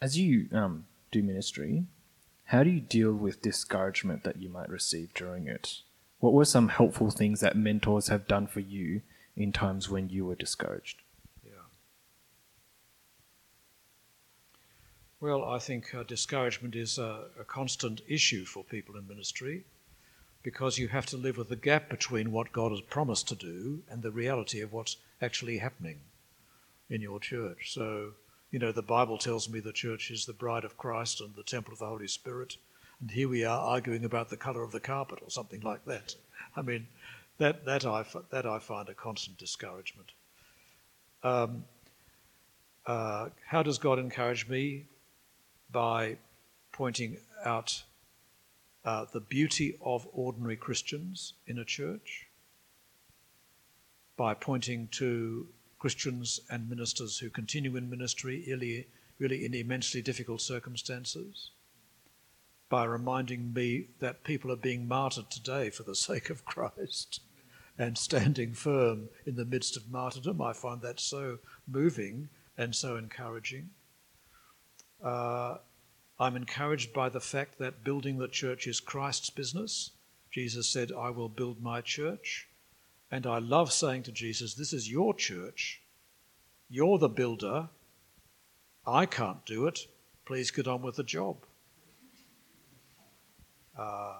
As 0.00 0.16
you 0.16 0.48
um, 0.52 0.86
do 1.10 1.22
ministry, 1.22 1.84
how 2.44 2.62
do 2.62 2.70
you 2.70 2.80
deal 2.80 3.12
with 3.12 3.42
discouragement 3.42 4.22
that 4.24 4.40
you 4.40 4.48
might 4.48 4.68
receive 4.68 5.12
during 5.14 5.48
it? 5.48 5.80
What 6.20 6.32
were 6.32 6.44
some 6.44 6.68
helpful 6.68 7.10
things 7.10 7.40
that 7.40 7.56
mentors 7.56 8.08
have 8.08 8.28
done 8.28 8.46
for 8.46 8.60
you 8.60 9.02
in 9.36 9.52
times 9.52 9.88
when 9.88 10.08
you 10.08 10.24
were 10.24 10.34
discouraged? 10.34 11.02
Well, 15.20 15.44
I 15.44 15.58
think 15.58 15.92
uh, 15.94 16.04
discouragement 16.04 16.76
is 16.76 16.96
a, 16.96 17.24
a, 17.40 17.44
constant 17.44 18.02
issue 18.06 18.44
for 18.44 18.62
people 18.62 18.96
in 18.96 19.08
ministry 19.08 19.64
because 20.42 20.78
you 20.78 20.88
have 20.88 21.06
to 21.06 21.16
live 21.16 21.36
with 21.36 21.48
the 21.48 21.56
gap 21.56 21.88
between 21.88 22.32
what 22.32 22.52
God 22.52 22.70
has 22.70 22.80
promised 22.80 23.28
to 23.28 23.34
do 23.34 23.82
and 23.90 24.02
the 24.02 24.10
reality 24.10 24.60
of 24.60 24.72
what's 24.72 24.96
actually 25.20 25.58
happening 25.58 25.98
in 26.88 27.02
your 27.02 27.20
church. 27.20 27.72
So, 27.72 28.12
you 28.50 28.58
know, 28.58 28.72
the 28.72 28.82
Bible 28.82 29.18
tells 29.18 29.48
me 29.48 29.60
the 29.60 29.72
church 29.72 30.10
is 30.10 30.24
the 30.24 30.32
bride 30.32 30.64
of 30.64 30.78
Christ 30.78 31.20
and 31.20 31.34
the 31.34 31.42
temple 31.42 31.72
of 31.72 31.80
the 31.80 31.86
Holy 31.86 32.08
Spirit, 32.08 32.56
and 33.00 33.10
here 33.10 33.28
we 33.28 33.44
are 33.44 33.60
arguing 33.60 34.04
about 34.04 34.30
the 34.30 34.36
colour 34.36 34.62
of 34.62 34.72
the 34.72 34.80
carpet 34.80 35.20
or 35.22 35.30
something 35.30 35.60
like 35.60 35.84
that. 35.84 36.14
I 36.56 36.62
mean, 36.62 36.86
that, 37.38 37.64
that, 37.66 37.84
I, 37.84 38.04
that 38.30 38.46
I 38.46 38.58
find 38.58 38.88
a 38.88 38.94
constant 38.94 39.38
discouragement. 39.38 40.12
Um, 41.22 41.64
uh, 42.86 43.28
how 43.46 43.62
does 43.62 43.78
God 43.78 43.98
encourage 43.98 44.48
me? 44.48 44.86
by 45.70 46.16
pointing 46.72 47.18
out 47.44 47.82
uh, 48.84 49.06
the 49.12 49.20
beauty 49.20 49.76
of 49.82 50.06
ordinary 50.12 50.56
Christians 50.56 51.34
in 51.46 51.58
a 51.58 51.64
church, 51.64 52.26
by 54.16 54.34
pointing 54.34 54.88
to 54.88 55.48
Christians 55.78 56.40
and 56.50 56.68
ministers 56.68 57.18
who 57.18 57.30
continue 57.30 57.76
in 57.76 57.88
ministry 57.88 58.44
really, 58.46 58.86
really 59.18 59.44
in 59.44 59.54
immensely 59.54 60.02
difficult 60.02 60.40
circumstances, 60.40 61.50
by 62.68 62.84
reminding 62.84 63.52
me 63.52 63.86
that 64.00 64.24
people 64.24 64.50
are 64.52 64.56
being 64.56 64.88
martyred 64.88 65.30
today 65.30 65.70
for 65.70 65.84
the 65.84 65.94
sake 66.08 66.30
of 66.30 66.44
Christ 66.44 67.20
and 67.78 67.96
standing 67.96 68.52
firm 68.54 69.08
in 69.24 69.36
the 69.36 69.44
midst 69.44 69.76
of 69.76 69.90
martyrdom. 69.90 70.42
I 70.42 70.52
find 70.52 70.82
that 70.82 70.98
so 70.98 71.38
moving 71.66 72.28
and 72.56 72.74
so 72.74 72.96
encouraging. 72.96 73.70
Uh, 75.02 75.58
I'm 76.20 76.34
encouraged 76.34 76.92
by 76.92 77.08
the 77.08 77.20
fact 77.20 77.58
that 77.58 77.84
building 77.84 78.18
the 78.18 78.26
church 78.26 78.66
is 78.66 78.80
Christ's 78.80 79.30
business. 79.30 79.92
Jesus 80.32 80.68
said, 80.68 80.90
I 80.90 81.10
will 81.10 81.28
build 81.28 81.62
my 81.62 81.80
church. 81.80 82.48
And 83.10 83.26
I 83.26 83.38
love 83.38 83.72
saying 83.72 84.02
to 84.04 84.12
Jesus, 84.12 84.54
This 84.54 84.72
is 84.72 84.90
your 84.90 85.14
church. 85.14 85.80
You're 86.68 86.98
the 86.98 87.08
builder. 87.08 87.68
I 88.86 89.06
can't 89.06 89.44
do 89.46 89.66
it. 89.66 89.86
Please 90.26 90.50
get 90.50 90.66
on 90.66 90.82
with 90.82 90.96
the 90.96 91.04
job. 91.04 91.36
Uh, 93.78 94.18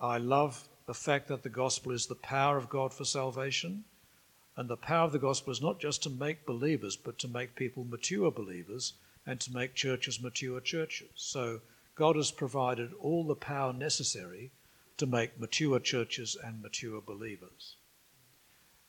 I 0.00 0.18
love 0.18 0.68
the 0.86 0.94
fact 0.94 1.28
that 1.28 1.42
the 1.42 1.48
gospel 1.48 1.92
is 1.92 2.06
the 2.06 2.14
power 2.14 2.58
of 2.58 2.68
God 2.68 2.92
for 2.92 3.04
salvation. 3.04 3.84
And 4.56 4.68
the 4.68 4.76
power 4.76 5.06
of 5.06 5.12
the 5.12 5.18
gospel 5.18 5.52
is 5.52 5.62
not 5.62 5.80
just 5.80 6.02
to 6.02 6.10
make 6.10 6.46
believers, 6.46 6.96
but 6.96 7.18
to 7.20 7.28
make 7.28 7.56
people 7.56 7.84
mature 7.84 8.30
believers 8.30 8.92
and 9.26 9.40
to 9.40 9.52
make 9.52 9.74
churches 9.74 10.20
mature 10.20 10.60
churches. 10.60 11.10
So 11.14 11.60
God 11.94 12.16
has 12.16 12.30
provided 12.30 12.92
all 13.00 13.24
the 13.24 13.34
power 13.34 13.72
necessary 13.72 14.50
to 14.96 15.06
make 15.06 15.40
mature 15.40 15.80
churches 15.80 16.36
and 16.42 16.62
mature 16.62 17.00
believers. 17.00 17.76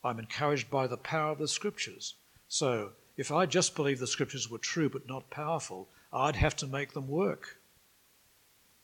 I'm 0.04 0.20
encouraged 0.20 0.70
by 0.70 0.88
the 0.88 0.98
power 0.98 1.32
of 1.32 1.40
the 1.40 1.48
scriptures. 1.48 2.16
So 2.48 2.92
if 3.18 3.32
I 3.32 3.46
just 3.46 3.76
believed 3.76 4.02
the 4.02 4.08
scriptures 4.08 4.50
were 4.50 4.58
true 4.58 4.90
but 4.90 5.08
not 5.08 5.30
powerful, 5.30 5.88
I'd 6.14 6.36
have 6.36 6.56
to 6.58 6.68
make 6.68 6.94
them 6.94 7.08
work. 7.08 7.58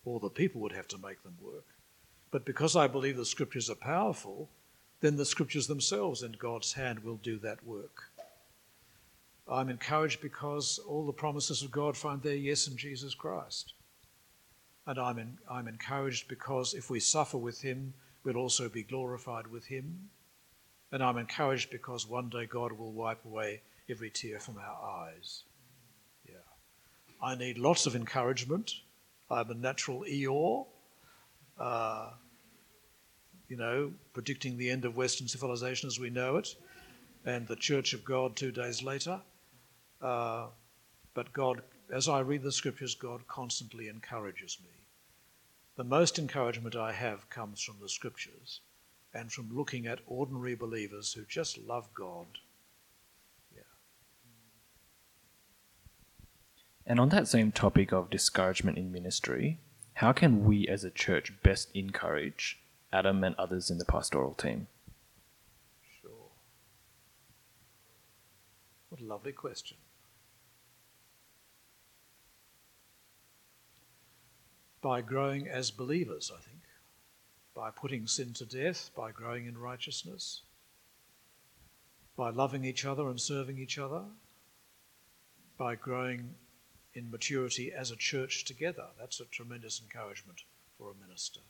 Or 0.04 0.20
the 0.20 0.30
people 0.30 0.62
would 0.62 0.72
have 0.72 0.88
to 0.90 0.98
make 0.98 1.22
them 1.24 1.38
work. 1.42 1.66
But 2.32 2.46
because 2.46 2.76
I 2.76 2.88
believe 2.88 3.18
the 3.18 3.26
scriptures 3.26 3.70
are 3.70 3.76
powerful, 3.76 4.50
then 5.02 5.18
the 5.18 5.26
scriptures 5.26 5.68
themselves 5.68 6.24
in 6.24 6.34
God's 6.34 6.74
hand 6.74 7.04
will 7.04 7.18
do 7.18 7.38
that 7.40 7.66
work. 7.66 8.11
I'm 9.52 9.70
encouraged 9.70 10.22
because 10.22 10.80
all 10.88 11.06
the 11.06 11.12
promises 11.12 11.62
of 11.62 11.72
God 11.72 11.98
find 11.98 12.22
their 12.22 12.36
yes 12.36 12.68
in 12.68 12.78
Jesus 12.78 13.14
Christ. 13.14 13.74
And 14.88 14.98
I'm, 14.98 15.20
in, 15.20 15.38
I'm 15.50 15.68
encouraged 15.68 16.30
because 16.30 16.74
if 16.74 16.90
we 16.90 17.02
suffer 17.02 17.38
with 17.38 17.62
Him, 17.62 17.94
we'll 18.24 18.38
also 18.38 18.70
be 18.70 18.84
glorified 18.84 19.48
with 19.48 19.66
Him. 19.66 20.10
And 20.94 21.04
I'm 21.04 21.18
encouraged 21.18 21.70
because 21.70 22.08
one 22.08 22.30
day 22.30 22.46
God 22.46 22.72
will 22.72 22.94
wipe 22.94 23.26
away 23.26 23.62
every 23.90 24.10
tear 24.10 24.40
from 24.40 24.58
our 24.58 25.10
eyes. 25.10 25.44
Yeah. 26.26 26.36
I 27.22 27.36
need 27.36 27.58
lots 27.58 27.86
of 27.86 27.96
encouragement. 27.96 28.72
I'm 29.30 29.52
a 29.52 29.54
natural 29.54 30.06
Eeyore. 30.10 30.66
Uh, 31.60 32.12
you 33.50 33.58
know, 33.58 33.92
predicting 34.14 34.58
the 34.58 34.70
end 34.70 34.86
of 34.86 34.96
Western 34.96 35.28
civilization 35.28 35.88
as 35.88 36.00
we 36.00 36.10
know 36.10 36.38
it, 36.38 36.56
and 37.26 37.46
the 37.48 37.56
Church 37.58 37.94
of 37.94 38.06
God 38.06 38.38
two 38.38 38.52
days 38.52 38.82
later. 38.82 39.20
Uh, 40.02 40.48
but 41.14 41.32
God, 41.34 41.62
as 41.92 42.08
I 42.08 42.20
read 42.20 42.44
the 42.44 42.52
scriptures, 42.52 42.96
God 42.96 43.28
constantly 43.28 43.90
encourages 43.90 44.58
me. 44.64 44.72
The 45.76 45.84
most 45.84 46.20
encouragement 46.20 46.76
I 46.76 46.92
have 46.92 47.30
comes 47.30 47.62
from 47.62 47.78
the 47.82 47.90
scriptures 47.90 48.62
and 49.14 49.32
from 49.32 49.56
looking 49.56 49.88
at 49.88 50.00
ordinary 50.08 50.56
believers 50.56 51.14
who 51.14 51.24
just 51.26 51.58
love 51.58 51.94
God. 51.94 52.28
Yeah. 53.54 53.62
And 56.86 57.00
on 57.00 57.10
that 57.10 57.28
same 57.28 57.52
topic 57.52 57.92
of 57.92 58.10
discouragement 58.10 58.78
in 58.78 58.92
ministry, 58.92 59.60
how 59.96 60.14
can 60.14 60.46
we 60.46 60.68
as 60.68 60.84
a 60.84 60.90
church 60.90 61.34
best 61.44 61.70
encourage 61.74 62.60
Adam 62.94 63.24
and 63.24 63.36
others 63.36 63.70
in 63.70 63.78
the 63.78 63.86
pastoral 63.86 64.34
team? 64.34 64.68
Sure. 66.02 66.30
What 68.90 69.02
a 69.02 69.06
lovely 69.06 69.32
question. 69.32 69.78
By 74.82 75.02
growing 75.02 75.48
as 75.48 75.72
believers, 75.72 76.32
I 76.36 76.42
think 76.42 76.62
by 77.54 77.70
putting 77.70 78.08
sin 78.08 78.34
to 78.34 78.46
death, 78.46 78.90
by 78.96 79.12
growing 79.12 79.46
in 79.46 79.58
righteousness, 79.58 80.42
by 82.16 82.30
loving 82.30 82.64
each 82.64 82.86
other 82.86 83.10
and 83.10 83.20
serving 83.20 83.58
each 83.58 83.78
other, 83.78 84.04
by 85.58 85.76
growing 85.76 86.36
in 86.94 87.12
maturity 87.12 87.72
as 87.72 87.92
a 87.92 87.96
church 87.96 88.46
together. 88.46 88.88
That's 89.00 89.20
a 89.20 89.26
tremendous 89.26 89.82
encouragement 89.82 90.42
for 90.78 90.92
a 90.92 91.08
minister. 91.08 91.42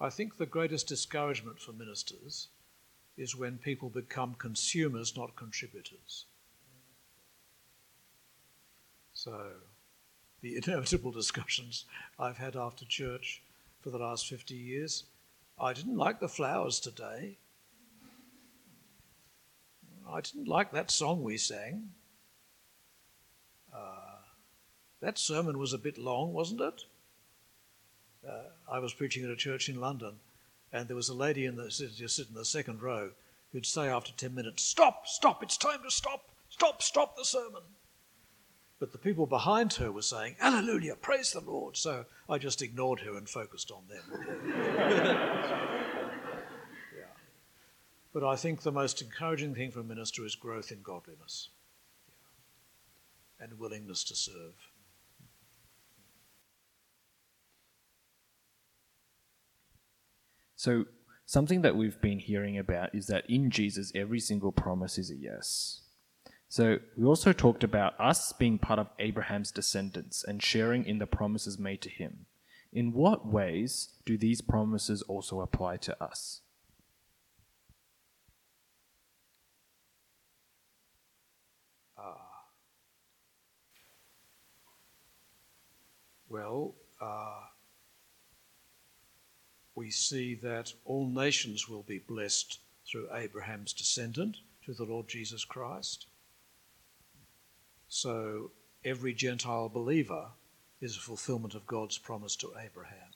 I 0.00 0.10
think 0.10 0.36
the 0.36 0.46
greatest 0.46 0.88
discouragement 0.88 1.60
for 1.60 1.72
ministers 1.72 2.48
is 3.16 3.36
when 3.36 3.58
people 3.58 3.88
become 3.88 4.34
consumers, 4.34 5.16
not 5.16 5.36
contributors. 5.36 6.26
So, 9.12 9.52
the 10.42 10.56
inevitable 10.56 11.10
discussions 11.22 11.86
I've 12.18 12.36
had 12.36 12.56
after 12.56 12.84
church 12.84 13.42
for 13.80 13.90
the 13.90 13.98
last 13.98 14.26
50 14.28 14.54
years. 14.54 15.04
I 15.58 15.72
didn't 15.72 15.96
like 15.96 16.20
the 16.20 16.28
flowers 16.28 16.80
today. 16.80 17.38
I 20.08 20.20
didn't 20.20 20.48
like 20.48 20.72
that 20.72 20.90
song 20.90 21.22
we 21.22 21.38
sang. 21.38 21.90
Uh, 23.74 24.18
that 25.00 25.18
sermon 25.18 25.58
was 25.58 25.72
a 25.72 25.78
bit 25.78 25.96
long, 25.96 26.32
wasn't 26.32 26.60
it? 26.60 26.84
Uh, 28.28 28.42
I 28.70 28.78
was 28.78 28.92
preaching 28.92 29.24
at 29.24 29.30
a 29.30 29.36
church 29.36 29.68
in 29.68 29.80
London, 29.80 30.14
and 30.72 30.88
there 30.88 30.96
was 30.96 31.08
a 31.08 31.14
lady 31.14 31.46
in 31.46 31.56
the 31.56 31.70
sitting 31.70 32.28
in 32.28 32.34
the 32.34 32.44
second 32.44 32.82
row 32.82 33.10
who'd 33.52 33.66
say 33.66 33.88
after 33.88 34.12
10 34.12 34.34
minutes, 34.34 34.62
Stop, 34.62 35.06
stop, 35.06 35.42
it's 35.42 35.56
time 35.56 35.82
to 35.84 35.90
stop, 35.90 36.30
stop, 36.48 36.82
stop 36.82 37.16
the 37.16 37.24
sermon. 37.24 37.62
But 38.82 38.90
the 38.90 38.98
people 38.98 39.26
behind 39.26 39.74
her 39.74 39.92
were 39.92 40.02
saying, 40.02 40.34
Hallelujah, 40.40 40.96
praise 40.96 41.30
the 41.30 41.40
Lord. 41.40 41.76
So 41.76 42.04
I 42.28 42.38
just 42.38 42.62
ignored 42.62 42.98
her 43.02 43.16
and 43.16 43.28
focused 43.28 43.70
on 43.70 43.84
them. 43.88 44.02
yeah. 44.48 45.54
But 48.12 48.24
I 48.24 48.34
think 48.34 48.62
the 48.62 48.72
most 48.72 49.00
encouraging 49.00 49.54
thing 49.54 49.70
for 49.70 49.78
a 49.78 49.84
minister 49.84 50.26
is 50.26 50.34
growth 50.34 50.72
in 50.72 50.82
godliness 50.82 51.50
yeah. 53.38 53.44
and 53.46 53.56
willingness 53.56 54.02
to 54.02 54.16
serve. 54.16 54.54
So, 60.56 60.86
something 61.24 61.62
that 61.62 61.76
we've 61.76 62.00
been 62.00 62.18
hearing 62.18 62.58
about 62.58 62.92
is 62.96 63.06
that 63.06 63.30
in 63.30 63.48
Jesus, 63.48 63.92
every 63.94 64.18
single 64.18 64.50
promise 64.50 64.98
is 64.98 65.08
a 65.12 65.16
yes. 65.16 65.82
So 66.52 66.80
we 66.98 67.06
also 67.06 67.32
talked 67.32 67.64
about 67.64 67.98
us 67.98 68.30
being 68.34 68.58
part 68.58 68.78
of 68.78 68.90
Abraham's 68.98 69.50
descendants 69.50 70.22
and 70.22 70.42
sharing 70.42 70.84
in 70.84 70.98
the 70.98 71.06
promises 71.06 71.58
made 71.58 71.80
to 71.80 71.88
him. 71.88 72.26
In 72.74 72.92
what 72.92 73.26
ways 73.26 73.88
do 74.04 74.18
these 74.18 74.42
promises 74.42 75.00
also 75.00 75.40
apply 75.40 75.78
to 75.78 76.04
us? 76.04 76.42
Uh, 81.96 82.12
well, 86.28 86.74
uh, 87.00 87.44
we 89.74 89.90
see 89.90 90.34
that 90.34 90.70
all 90.84 91.08
nations 91.08 91.66
will 91.66 91.84
be 91.84 92.00
blessed 92.00 92.58
through 92.86 93.08
Abraham's 93.14 93.72
descendant, 93.72 94.36
through 94.62 94.74
the 94.74 94.84
Lord 94.84 95.08
Jesus 95.08 95.46
Christ. 95.46 96.08
So 97.94 98.52
every 98.86 99.12
Gentile 99.12 99.68
believer 99.68 100.30
is 100.80 100.96
a 100.96 101.00
fulfillment 101.00 101.54
of 101.54 101.66
God's 101.66 101.98
promise 101.98 102.34
to 102.36 102.54
Abraham, 102.58 103.10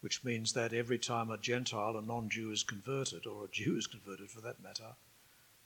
which 0.00 0.24
means 0.24 0.54
that 0.54 0.72
every 0.72 0.98
time 0.98 1.30
a 1.30 1.36
Gentile, 1.36 1.98
a 1.98 2.00
non 2.00 2.30
Jew, 2.30 2.50
is 2.50 2.62
converted, 2.62 3.26
or 3.26 3.44
a 3.44 3.48
Jew 3.48 3.76
is 3.76 3.86
converted 3.86 4.30
for 4.30 4.40
that 4.40 4.62
matter, 4.62 4.94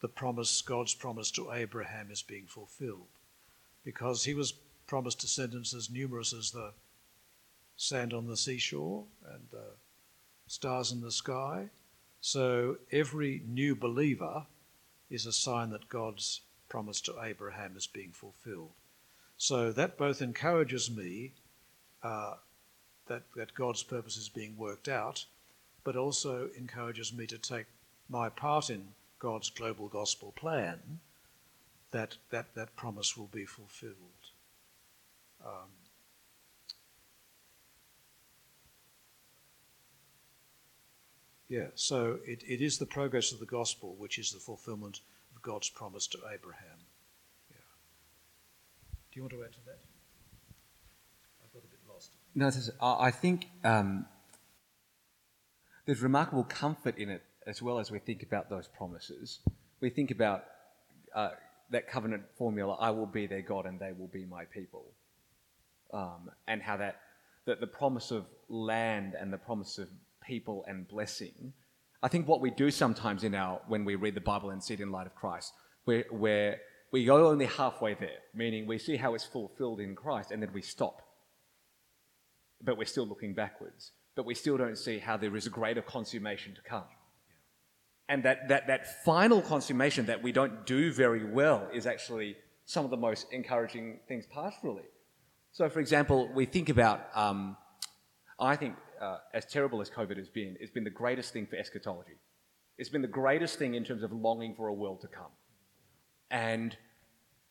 the 0.00 0.08
promise, 0.08 0.62
God's 0.62 0.94
promise 0.94 1.30
to 1.30 1.52
Abraham 1.52 2.10
is 2.10 2.22
being 2.22 2.46
fulfilled. 2.48 3.06
Because 3.84 4.24
he 4.24 4.34
was 4.34 4.54
promised 4.88 5.20
descendants 5.20 5.72
as 5.74 5.88
numerous 5.88 6.32
as 6.32 6.50
the 6.50 6.72
sand 7.76 8.12
on 8.12 8.26
the 8.26 8.36
seashore 8.36 9.04
and 9.32 9.42
the 9.52 9.76
stars 10.48 10.90
in 10.90 11.00
the 11.00 11.12
sky. 11.12 11.70
So 12.20 12.78
every 12.90 13.42
new 13.46 13.76
believer 13.76 14.44
is 15.08 15.24
a 15.24 15.32
sign 15.32 15.70
that 15.70 15.88
God's 15.88 16.40
promise 16.68 17.00
to 17.02 17.14
Abraham 17.22 17.76
is 17.76 17.86
being 17.86 18.12
fulfilled. 18.12 18.72
So 19.36 19.72
that 19.72 19.98
both 19.98 20.22
encourages 20.22 20.90
me 20.90 21.32
uh, 22.02 22.34
that, 23.06 23.22
that 23.36 23.54
God's 23.54 23.82
purpose 23.82 24.16
is 24.16 24.28
being 24.28 24.56
worked 24.56 24.88
out, 24.88 25.24
but 25.82 25.96
also 25.96 26.48
encourages 26.56 27.12
me 27.12 27.26
to 27.26 27.38
take 27.38 27.66
my 28.08 28.28
part 28.28 28.70
in 28.70 28.88
God's 29.18 29.50
global 29.50 29.88
gospel 29.88 30.32
plan, 30.36 30.78
that 31.90 32.16
that, 32.30 32.54
that 32.54 32.76
promise 32.76 33.16
will 33.16 33.28
be 33.32 33.44
fulfilled. 33.44 33.94
Um, 35.44 35.70
yeah, 41.48 41.66
so 41.74 42.18
it, 42.26 42.42
it 42.46 42.60
is 42.60 42.78
the 42.78 42.86
progress 42.86 43.32
of 43.32 43.40
the 43.40 43.46
gospel 43.46 43.94
which 43.98 44.18
is 44.18 44.32
the 44.32 44.40
fulfillment 44.40 45.00
God's 45.44 45.68
promise 45.68 46.06
to 46.08 46.18
Abraham. 46.32 46.78
Yeah. 47.50 47.56
Do 49.12 49.16
you 49.16 49.22
want 49.22 49.32
to 49.32 49.44
add 49.44 49.52
to 49.52 49.64
that? 49.66 49.78
I 51.42 51.46
got 51.52 51.62
a 51.62 51.68
bit 51.68 51.80
lost. 51.88 52.12
No, 52.34 52.50
I 52.82 53.10
think 53.10 53.48
um, 53.62 54.06
there's 55.86 56.00
remarkable 56.00 56.44
comfort 56.44 56.98
in 56.98 57.10
it 57.10 57.22
as 57.46 57.60
well 57.60 57.78
as 57.78 57.90
we 57.90 57.98
think 57.98 58.22
about 58.22 58.48
those 58.48 58.66
promises. 58.66 59.40
We 59.80 59.90
think 59.90 60.10
about 60.10 60.44
uh, 61.14 61.30
that 61.70 61.88
covenant 61.88 62.22
formula 62.38 62.76
I 62.80 62.90
will 62.90 63.06
be 63.06 63.26
their 63.26 63.42
God 63.42 63.66
and 63.66 63.78
they 63.78 63.92
will 63.92 64.08
be 64.08 64.24
my 64.24 64.46
people. 64.46 64.86
Um, 65.92 66.30
and 66.48 66.62
how 66.62 66.78
that, 66.78 67.00
that 67.44 67.60
the 67.60 67.66
promise 67.66 68.10
of 68.10 68.24
land 68.48 69.14
and 69.20 69.32
the 69.32 69.38
promise 69.38 69.78
of 69.78 69.88
people 70.26 70.64
and 70.66 70.88
blessing 70.88 71.52
I 72.04 72.08
think 72.08 72.28
what 72.28 72.42
we 72.42 72.50
do 72.50 72.70
sometimes 72.70 73.24
in 73.24 73.34
our, 73.34 73.62
when 73.66 73.86
we 73.86 73.94
read 73.94 74.14
the 74.14 74.20
Bible 74.20 74.50
and 74.50 74.62
see 74.62 74.74
it 74.74 74.80
in 74.80 74.92
light 74.92 75.06
of 75.06 75.14
Christ, 75.14 75.54
where, 75.86 76.04
where 76.10 76.60
we 76.92 77.06
go 77.06 77.28
only 77.30 77.46
halfway 77.46 77.94
there, 77.94 78.18
meaning 78.34 78.66
we 78.66 78.76
see 78.76 78.96
how 78.96 79.14
it's 79.14 79.24
fulfilled 79.24 79.80
in 79.80 79.94
Christ 79.94 80.30
and 80.30 80.42
then 80.42 80.50
we 80.52 80.60
stop. 80.60 81.00
But 82.62 82.76
we're 82.76 82.84
still 82.84 83.06
looking 83.06 83.32
backwards. 83.32 83.92
But 84.16 84.26
we 84.26 84.34
still 84.34 84.58
don't 84.58 84.76
see 84.76 84.98
how 84.98 85.16
there 85.16 85.34
is 85.34 85.46
a 85.46 85.50
greater 85.50 85.80
consummation 85.80 86.54
to 86.56 86.60
come. 86.60 86.84
And 88.10 88.22
that, 88.24 88.48
that, 88.48 88.66
that 88.66 89.02
final 89.02 89.40
consummation 89.40 90.04
that 90.04 90.22
we 90.22 90.30
don't 90.30 90.66
do 90.66 90.92
very 90.92 91.24
well 91.24 91.66
is 91.72 91.86
actually 91.86 92.36
some 92.66 92.84
of 92.84 92.90
the 92.90 92.98
most 92.98 93.32
encouraging 93.32 94.00
things 94.08 94.26
pastorally. 94.26 94.84
So, 95.52 95.70
for 95.70 95.80
example, 95.80 96.28
we 96.34 96.44
think 96.44 96.68
about, 96.68 97.00
um, 97.14 97.56
I 98.38 98.56
think 98.56 98.74
uh, 99.00 99.18
as 99.32 99.44
terrible 99.46 99.80
as 99.80 99.90
COVID 99.90 100.16
has 100.16 100.28
been, 100.28 100.56
it's 100.60 100.70
been 100.70 100.84
the 100.84 100.90
greatest 100.90 101.32
thing 101.32 101.46
for 101.46 101.56
eschatology. 101.56 102.18
It's 102.78 102.88
been 102.88 103.02
the 103.02 103.08
greatest 103.08 103.58
thing 103.58 103.74
in 103.74 103.84
terms 103.84 104.02
of 104.02 104.12
longing 104.12 104.54
for 104.54 104.68
a 104.68 104.74
world 104.74 105.00
to 105.02 105.08
come. 105.08 105.30
And 106.30 106.76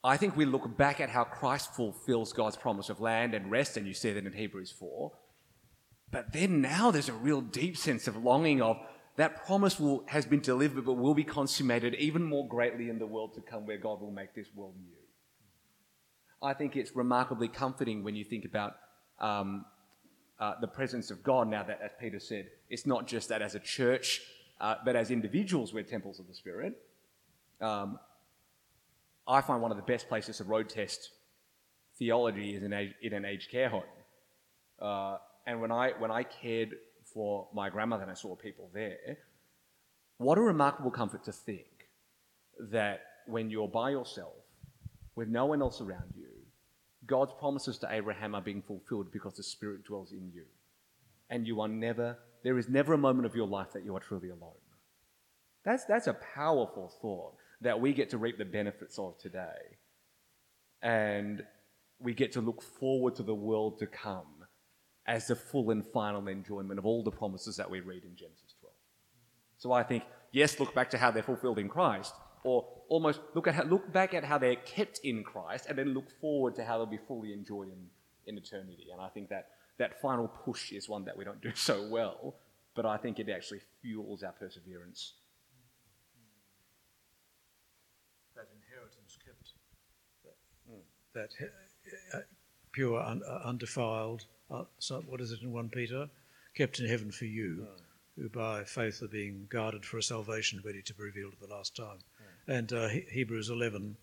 I 0.03 0.17
think 0.17 0.35
we 0.35 0.45
look 0.45 0.77
back 0.77 0.99
at 0.99 1.09
how 1.09 1.23
Christ 1.23 1.73
fulfills 1.73 2.33
God's 2.33 2.57
promise 2.57 2.89
of 2.89 2.99
land 2.99 3.33
and 3.33 3.49
rest, 3.49 3.77
and 3.77 3.87
you 3.87 3.93
see 3.93 4.11
that 4.11 4.25
in 4.25 4.33
Hebrews 4.33 4.71
4. 4.71 5.11
But 6.11 6.33
then 6.33 6.61
now 6.61 6.91
there's 6.91 7.09
a 7.09 7.13
real 7.13 7.41
deep 7.41 7.77
sense 7.77 8.07
of 8.07 8.17
longing 8.17 8.61
of 8.61 8.77
that 9.15 9.45
promise 9.45 9.79
will, 9.79 10.03
has 10.07 10.25
been 10.25 10.41
delivered 10.41 10.85
but 10.85 10.93
will 10.93 11.13
be 11.13 11.23
consummated 11.23 11.95
even 11.95 12.23
more 12.23 12.47
greatly 12.47 12.89
in 12.89 12.99
the 12.99 13.05
world 13.05 13.33
to 13.35 13.41
come 13.41 13.65
where 13.65 13.77
God 13.77 14.01
will 14.01 14.11
make 14.11 14.33
this 14.33 14.47
world 14.55 14.75
new. 14.83 14.89
I 16.41 16.53
think 16.53 16.75
it's 16.75 16.95
remarkably 16.95 17.47
comforting 17.47 18.03
when 18.03 18.15
you 18.15 18.25
think 18.25 18.43
about 18.43 18.75
um, 19.19 19.65
uh, 20.39 20.53
the 20.61 20.67
presence 20.67 21.11
of 21.11 21.23
God. 21.23 21.47
Now 21.47 21.63
that, 21.63 21.79
as 21.83 21.91
Peter 21.99 22.19
said, 22.19 22.49
it's 22.69 22.85
not 22.85 23.07
just 23.07 23.29
that 23.29 23.41
as 23.41 23.55
a 23.55 23.59
church, 23.59 24.21
uh, 24.59 24.75
but 24.85 24.95
as 24.95 25.11
individuals, 25.11 25.73
we're 25.73 25.83
temples 25.83 26.19
of 26.19 26.27
the 26.27 26.33
Spirit. 26.33 26.81
Um, 27.61 27.99
I 29.27 29.41
find 29.41 29.61
one 29.61 29.71
of 29.71 29.77
the 29.77 29.83
best 29.83 30.09
places 30.09 30.37
to 30.37 30.43
road 30.43 30.69
test 30.69 31.11
theology 31.97 32.55
is 32.55 32.63
in, 32.63 32.73
a, 32.73 32.93
in 33.01 33.13
an 33.13 33.25
aged 33.25 33.49
care 33.49 33.69
home. 33.69 33.83
Uh, 34.81 35.17
and 35.45 35.61
when 35.61 35.71
I, 35.71 35.91
when 35.97 36.11
I 36.11 36.23
cared 36.23 36.75
for 37.13 37.47
my 37.53 37.69
grandmother 37.69 38.03
and 38.03 38.11
I 38.11 38.15
saw 38.15 38.35
people 38.35 38.69
there, 38.73 39.17
what 40.17 40.37
a 40.37 40.41
remarkable 40.41 40.91
comfort 40.91 41.23
to 41.25 41.31
think 41.31 41.87
that 42.71 43.01
when 43.27 43.49
you're 43.49 43.67
by 43.67 43.91
yourself, 43.91 44.33
with 45.15 45.27
no 45.27 45.45
one 45.45 45.61
else 45.61 45.79
around 45.79 46.13
you, 46.15 46.22
God's 47.05 47.33
promises 47.37 47.77
to 47.79 47.87
Abraham 47.91 48.35
are 48.35 48.41
being 48.41 48.61
fulfilled 48.61 49.11
because 49.11 49.35
the 49.35 49.43
Spirit 49.43 49.83
dwells 49.83 50.11
in 50.11 50.31
you. 50.33 50.45
And 51.29 51.47
you 51.47 51.61
are 51.61 51.67
never, 51.67 52.17
there 52.43 52.57
is 52.57 52.69
never 52.69 52.93
a 52.93 52.97
moment 52.97 53.25
of 53.25 53.35
your 53.35 53.47
life 53.47 53.73
that 53.73 53.83
you 53.83 53.95
are 53.95 53.99
truly 53.99 54.29
alone. 54.29 54.51
That's, 55.65 55.85
that's 55.85 56.07
a 56.07 56.13
powerful 56.13 56.93
thought 57.01 57.35
that 57.61 57.79
we 57.79 57.93
get 57.93 58.09
to 58.11 58.17
reap 58.17 58.37
the 58.37 58.45
benefits 58.45 58.99
of 58.99 59.17
today. 59.17 59.77
And 60.81 61.43
we 61.99 62.13
get 62.13 62.33
to 62.33 62.41
look 62.41 62.61
forward 62.61 63.15
to 63.15 63.23
the 63.23 63.33
world 63.33 63.79
to 63.79 63.87
come 63.87 64.45
as 65.05 65.27
the 65.27 65.35
full 65.35 65.71
and 65.71 65.85
final 65.85 66.27
enjoyment 66.27 66.79
of 66.79 66.85
all 66.85 67.03
the 67.03 67.11
promises 67.11 67.57
that 67.57 67.69
we 67.69 67.79
read 67.79 68.03
in 68.03 68.15
Genesis 68.15 68.55
12. 68.59 68.73
So 69.57 69.71
I 69.71 69.83
think, 69.83 70.03
yes, 70.31 70.59
look 70.59 70.73
back 70.75 70.89
to 70.91 70.97
how 70.97 71.11
they're 71.11 71.23
fulfilled 71.23 71.59
in 71.59 71.69
Christ, 71.69 72.13
or 72.43 72.67
almost 72.89 73.21
look 73.33 73.47
at 73.47 73.55
how, 73.55 73.63
look 73.63 73.91
back 73.91 74.13
at 74.13 74.23
how 74.23 74.37
they're 74.37 74.55
kept 74.55 74.99
in 75.03 75.23
Christ, 75.23 75.65
and 75.67 75.77
then 75.77 75.93
look 75.93 76.09
forward 76.21 76.55
to 76.55 76.63
how 76.63 76.77
they'll 76.77 76.85
be 76.85 76.99
fully 77.07 77.33
enjoyed 77.33 77.69
in, 77.69 77.87
in 78.27 78.37
eternity. 78.37 78.87
And 78.91 79.01
I 79.01 79.09
think 79.09 79.29
that 79.29 79.47
that 79.77 80.01
final 80.01 80.27
push 80.27 80.71
is 80.71 80.87
one 80.87 81.05
that 81.05 81.17
we 81.17 81.23
don't 81.23 81.41
do 81.41 81.51
so 81.55 81.87
well, 81.89 82.35
but 82.75 82.85
I 82.85 82.97
think 82.97 83.19
it 83.19 83.29
actually 83.29 83.61
fuels 83.81 84.23
our 84.23 84.33
perseverance. 84.33 85.13
That 88.35 88.47
inheritance 88.55 89.17
kept, 89.23 89.53
that, 91.13 91.29
that 91.39 92.17
uh, 92.17 92.21
pure, 92.71 92.99
un, 92.99 93.21
uh, 93.27 93.39
undefiled, 93.45 94.25
uh, 94.49 94.63
so 94.79 95.03
what 95.07 95.21
is 95.21 95.31
it 95.31 95.41
in 95.41 95.51
1 95.51 95.69
Peter? 95.69 96.09
Kept 96.55 96.79
in 96.79 96.87
heaven 96.87 97.11
for 97.11 97.25
you, 97.25 97.67
who 98.15 98.29
by 98.29 98.63
faith 98.63 99.01
are 99.01 99.07
being 99.07 99.47
guarded 99.49 99.85
for 99.85 99.97
a 99.97 100.03
salvation 100.03 100.61
ready 100.63 100.81
to 100.83 100.93
be 100.93 101.03
revealed 101.03 101.33
at 101.33 101.47
the 101.47 101.53
last 101.53 101.75
time. 101.75 101.97
And 102.47 102.71
uh, 102.73 102.89
Hebrews 103.11 103.49
11, 103.49 103.95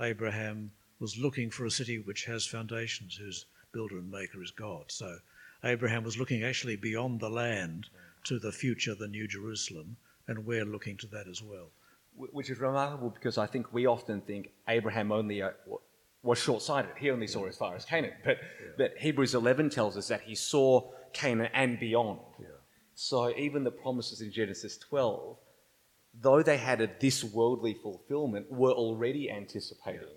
Abraham 0.00 0.70
was 0.98 1.18
looking 1.18 1.50
for 1.50 1.66
a 1.66 1.70
city 1.70 1.98
which 1.98 2.24
has 2.24 2.46
foundations, 2.46 3.16
whose 3.16 3.46
builder 3.72 3.98
and 3.98 4.10
maker 4.10 4.42
is 4.42 4.50
God. 4.50 4.84
So 4.88 5.18
Abraham 5.64 6.04
was 6.04 6.18
looking 6.18 6.44
actually 6.44 6.76
beyond 6.76 7.20
the 7.20 7.28
land 7.28 7.88
to 8.24 8.38
the 8.38 8.52
future, 8.52 8.94
the 8.94 9.08
New 9.08 9.26
Jerusalem, 9.26 9.96
and 10.28 10.46
we're 10.46 10.64
looking 10.64 10.96
to 10.98 11.06
that 11.08 11.26
as 11.28 11.42
well. 11.42 11.68
Which 12.14 12.50
is 12.50 12.58
remarkable 12.58 13.10
because 13.10 13.38
I 13.38 13.46
think 13.46 13.72
we 13.72 13.86
often 13.86 14.20
think 14.20 14.50
Abraham 14.68 15.12
only 15.12 15.42
uh, 15.42 15.50
was 16.22 16.38
short 16.38 16.62
sighted. 16.62 16.92
He 16.98 17.10
only 17.10 17.26
saw 17.26 17.46
as 17.46 17.56
far 17.56 17.74
as 17.74 17.84
Canaan. 17.84 18.12
But, 18.24 18.38
but 18.76 18.92
Hebrews 18.98 19.34
11 19.34 19.70
tells 19.70 19.96
us 19.96 20.08
that 20.08 20.20
he 20.22 20.34
saw 20.34 20.90
Canaan 21.12 21.50
and 21.54 21.78
beyond. 21.78 22.20
So 22.94 23.34
even 23.36 23.64
the 23.64 23.70
promises 23.70 24.20
in 24.20 24.30
Genesis 24.30 24.76
12, 24.78 25.36
though 26.20 26.42
they 26.42 26.58
had 26.58 26.80
a 26.80 26.90
this 27.00 27.24
worldly 27.24 27.74
fulfillment, 27.74 28.50
were 28.50 28.72
already 28.72 29.30
anticipating 29.30 30.08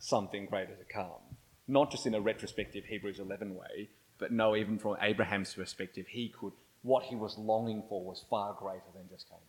something 0.00 0.46
greater 0.46 0.74
to 0.74 0.84
come. 0.84 1.36
Not 1.68 1.90
just 1.90 2.06
in 2.06 2.14
a 2.14 2.20
retrospective 2.20 2.84
Hebrews 2.84 3.20
11 3.20 3.54
way, 3.54 3.90
but 4.18 4.32
no, 4.32 4.56
even 4.56 4.78
from 4.78 4.96
Abraham's 5.00 5.54
perspective, 5.54 6.06
he 6.08 6.28
could, 6.28 6.52
what 6.82 7.04
he 7.04 7.14
was 7.14 7.38
longing 7.38 7.84
for 7.88 8.04
was 8.04 8.24
far 8.28 8.54
greater 8.54 8.82
than 8.94 9.08
just 9.08 9.28
Canaan. 9.28 9.44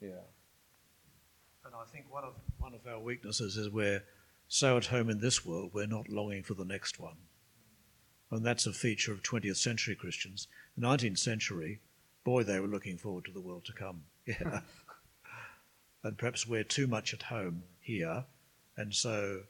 Yeah. 0.00 0.24
And 1.64 1.74
I 1.74 1.84
think 1.90 2.06
one 2.12 2.22
of 2.22 2.34
one 2.58 2.74
of 2.74 2.86
our 2.86 3.00
weaknesses 3.00 3.56
is 3.56 3.68
we're 3.70 4.04
so 4.46 4.76
at 4.76 4.86
home 4.86 5.10
in 5.10 5.18
this 5.18 5.44
world, 5.44 5.70
we're 5.72 5.86
not 5.86 6.08
longing 6.08 6.44
for 6.44 6.54
the 6.54 6.64
next 6.64 7.00
one. 7.00 7.16
And 8.30 8.44
that's 8.44 8.66
a 8.66 8.72
feature 8.72 9.12
of 9.12 9.22
20th 9.22 9.56
century 9.56 9.96
Christians. 9.96 10.46
The 10.76 10.86
19th 10.86 11.18
century, 11.18 11.80
boy, 12.22 12.44
they 12.44 12.60
were 12.60 12.68
looking 12.68 12.98
forward 12.98 13.24
to 13.24 13.32
the 13.32 13.40
world 13.40 13.64
to 13.64 13.72
come. 13.72 14.02
Yeah. 14.26 14.60
And 16.06 16.18
perhaps 16.18 16.46
we're 16.46 16.64
too 16.64 16.86
much 16.86 17.12
at 17.12 17.22
home 17.22 17.62
here, 17.80 18.24
and 18.76 18.94
so 18.94 19.42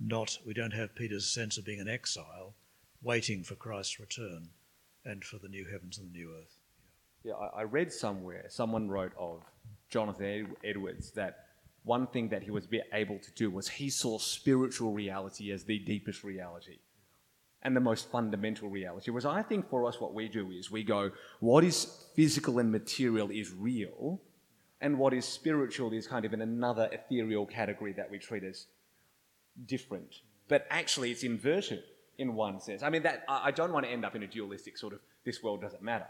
not 0.00 0.38
we 0.46 0.54
don't 0.54 0.72
have 0.72 0.94
Peter's 0.94 1.30
sense 1.30 1.58
of 1.58 1.64
being 1.64 1.80
an 1.80 1.88
exile, 1.88 2.54
waiting 3.02 3.42
for 3.42 3.54
Christ's 3.54 4.00
return 4.00 4.48
and 5.04 5.24
for 5.24 5.38
the 5.38 5.48
new 5.48 5.64
heavens 5.64 5.98
and 5.98 6.08
the 6.08 6.18
new 6.18 6.34
earth. 6.40 6.56
Yeah, 7.24 7.34
I, 7.34 7.60
I 7.60 7.62
read 7.64 7.92
somewhere, 7.92 8.46
someone 8.48 8.88
wrote 8.88 9.12
of 9.18 9.42
Jonathan 9.90 10.24
Ed- 10.24 10.68
Edwards 10.70 11.10
that 11.12 11.46
one 11.84 12.06
thing 12.06 12.28
that 12.28 12.42
he 12.42 12.50
was 12.50 12.68
able 12.92 13.18
to 13.18 13.30
do 13.32 13.50
was 13.50 13.68
he 13.68 13.90
saw 13.90 14.18
spiritual 14.18 14.92
reality 14.92 15.50
as 15.52 15.64
the 15.64 15.78
deepest 15.78 16.22
reality 16.22 16.78
and 17.62 17.74
the 17.74 17.80
most 17.80 18.10
fundamental 18.10 18.68
reality. 18.68 19.10
Whereas 19.10 19.24
I 19.24 19.42
think 19.42 19.68
for 19.68 19.86
us, 19.86 20.00
what 20.00 20.14
we 20.14 20.28
do 20.28 20.50
is 20.50 20.70
we 20.70 20.84
go, 20.84 21.10
what 21.40 21.64
is 21.64 22.06
physical 22.14 22.58
and 22.58 22.70
material 22.70 23.30
is 23.30 23.52
real, 23.52 24.20
and 24.80 24.98
what 24.98 25.12
is 25.12 25.24
spiritual 25.24 25.92
is 25.92 26.06
kind 26.06 26.24
of 26.24 26.32
in 26.32 26.40
another 26.40 26.88
ethereal 26.92 27.46
category 27.46 27.92
that 27.94 28.10
we 28.10 28.18
treat 28.18 28.44
as 28.44 28.66
different. 29.66 30.20
But 30.48 30.66
actually, 30.70 31.10
it's 31.10 31.24
inverted 31.24 31.82
in 32.16 32.34
one 32.34 32.60
sense. 32.60 32.82
I 32.82 32.90
mean, 32.90 33.02
that 33.02 33.24
I 33.28 33.50
don't 33.50 33.72
want 33.72 33.86
to 33.86 33.92
end 33.92 34.04
up 34.04 34.14
in 34.14 34.22
a 34.22 34.26
dualistic 34.26 34.78
sort 34.78 34.92
of 34.92 35.00
this 35.24 35.42
world 35.42 35.60
doesn't 35.60 35.82
matter. 35.82 36.06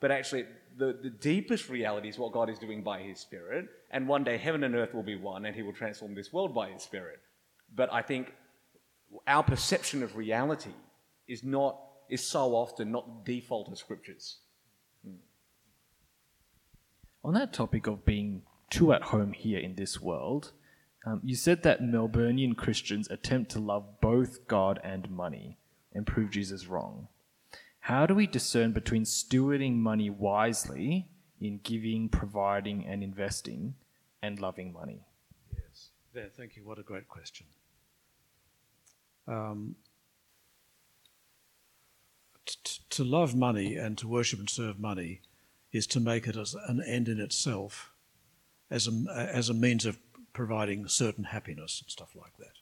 But 0.00 0.10
actually, 0.10 0.46
the, 0.76 0.96
the 1.02 1.10
deepest 1.10 1.68
reality 1.68 2.08
is 2.08 2.18
what 2.18 2.32
God 2.32 2.48
is 2.48 2.58
doing 2.58 2.82
by 2.82 3.00
His 3.00 3.18
Spirit. 3.18 3.68
And 3.90 4.06
one 4.06 4.24
day, 4.24 4.36
heaven 4.36 4.62
and 4.64 4.74
earth 4.74 4.94
will 4.94 5.02
be 5.02 5.16
one, 5.16 5.44
and 5.46 5.54
He 5.54 5.62
will 5.62 5.72
transform 5.72 6.14
this 6.14 6.32
world 6.32 6.54
by 6.54 6.70
His 6.70 6.82
Spirit. 6.82 7.20
But 7.74 7.92
I 7.92 8.02
think 8.02 8.32
our 9.26 9.42
perception 9.42 10.02
of 10.02 10.16
reality 10.16 10.74
is 11.26 11.42
not 11.42 11.78
is 12.08 12.26
so 12.26 12.54
often 12.54 12.90
not 12.90 13.24
the 13.24 13.34
default 13.34 13.68
of 13.68 13.76
scriptures. 13.76 14.38
On 17.28 17.34
that 17.34 17.52
topic 17.52 17.86
of 17.86 18.06
being 18.06 18.40
too 18.70 18.90
at 18.94 19.02
home 19.02 19.34
here 19.34 19.58
in 19.58 19.74
this 19.74 20.00
world, 20.00 20.52
um, 21.04 21.20
you 21.22 21.36
said 21.36 21.62
that 21.62 21.82
Melburnian 21.82 22.56
Christians 22.56 23.06
attempt 23.10 23.50
to 23.50 23.58
love 23.58 24.00
both 24.00 24.48
God 24.48 24.80
and 24.82 25.10
money 25.10 25.58
and 25.92 26.06
prove 26.06 26.30
Jesus 26.30 26.68
wrong. 26.68 27.08
How 27.80 28.06
do 28.06 28.14
we 28.14 28.26
discern 28.26 28.72
between 28.72 29.04
stewarding 29.04 29.76
money 29.76 30.08
wisely 30.08 31.06
in 31.38 31.60
giving, 31.62 32.08
providing, 32.08 32.86
and 32.86 33.02
investing 33.02 33.74
and 34.22 34.40
loving 34.40 34.72
money? 34.72 35.02
Yes. 35.52 35.90
There, 36.14 36.30
thank 36.34 36.56
you. 36.56 36.64
What 36.64 36.78
a 36.78 36.82
great 36.82 37.08
question. 37.08 37.46
Um, 39.26 39.74
t- 42.46 42.80
to 42.88 43.04
love 43.04 43.34
money 43.34 43.76
and 43.76 43.98
to 43.98 44.08
worship 44.08 44.38
and 44.38 44.48
serve 44.48 44.80
money 44.80 45.20
is 45.72 45.86
to 45.88 46.00
make 46.00 46.26
it 46.26 46.36
as 46.36 46.54
an 46.66 46.82
end 46.86 47.08
in 47.08 47.20
itself, 47.20 47.92
as 48.70 48.88
a, 48.88 49.28
as 49.32 49.48
a 49.48 49.54
means 49.54 49.84
of 49.86 49.98
providing 50.32 50.88
certain 50.88 51.24
happiness 51.24 51.80
and 51.82 51.90
stuff 51.90 52.14
like 52.14 52.36
that. 52.38 52.54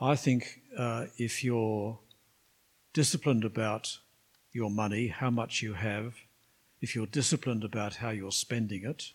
I 0.00 0.16
think 0.16 0.60
uh, 0.76 1.06
if 1.16 1.44
you're 1.44 1.98
disciplined 2.92 3.44
about 3.44 3.98
your 4.52 4.70
money, 4.70 5.08
how 5.08 5.30
much 5.30 5.62
you 5.62 5.74
have, 5.74 6.14
if 6.80 6.94
you're 6.94 7.06
disciplined 7.06 7.64
about 7.64 7.96
how 7.96 8.10
you're 8.10 8.32
spending 8.32 8.84
it, 8.84 9.12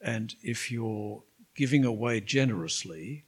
and 0.00 0.34
if 0.42 0.70
you're 0.70 1.22
giving 1.54 1.84
away 1.84 2.20
generously, 2.20 3.24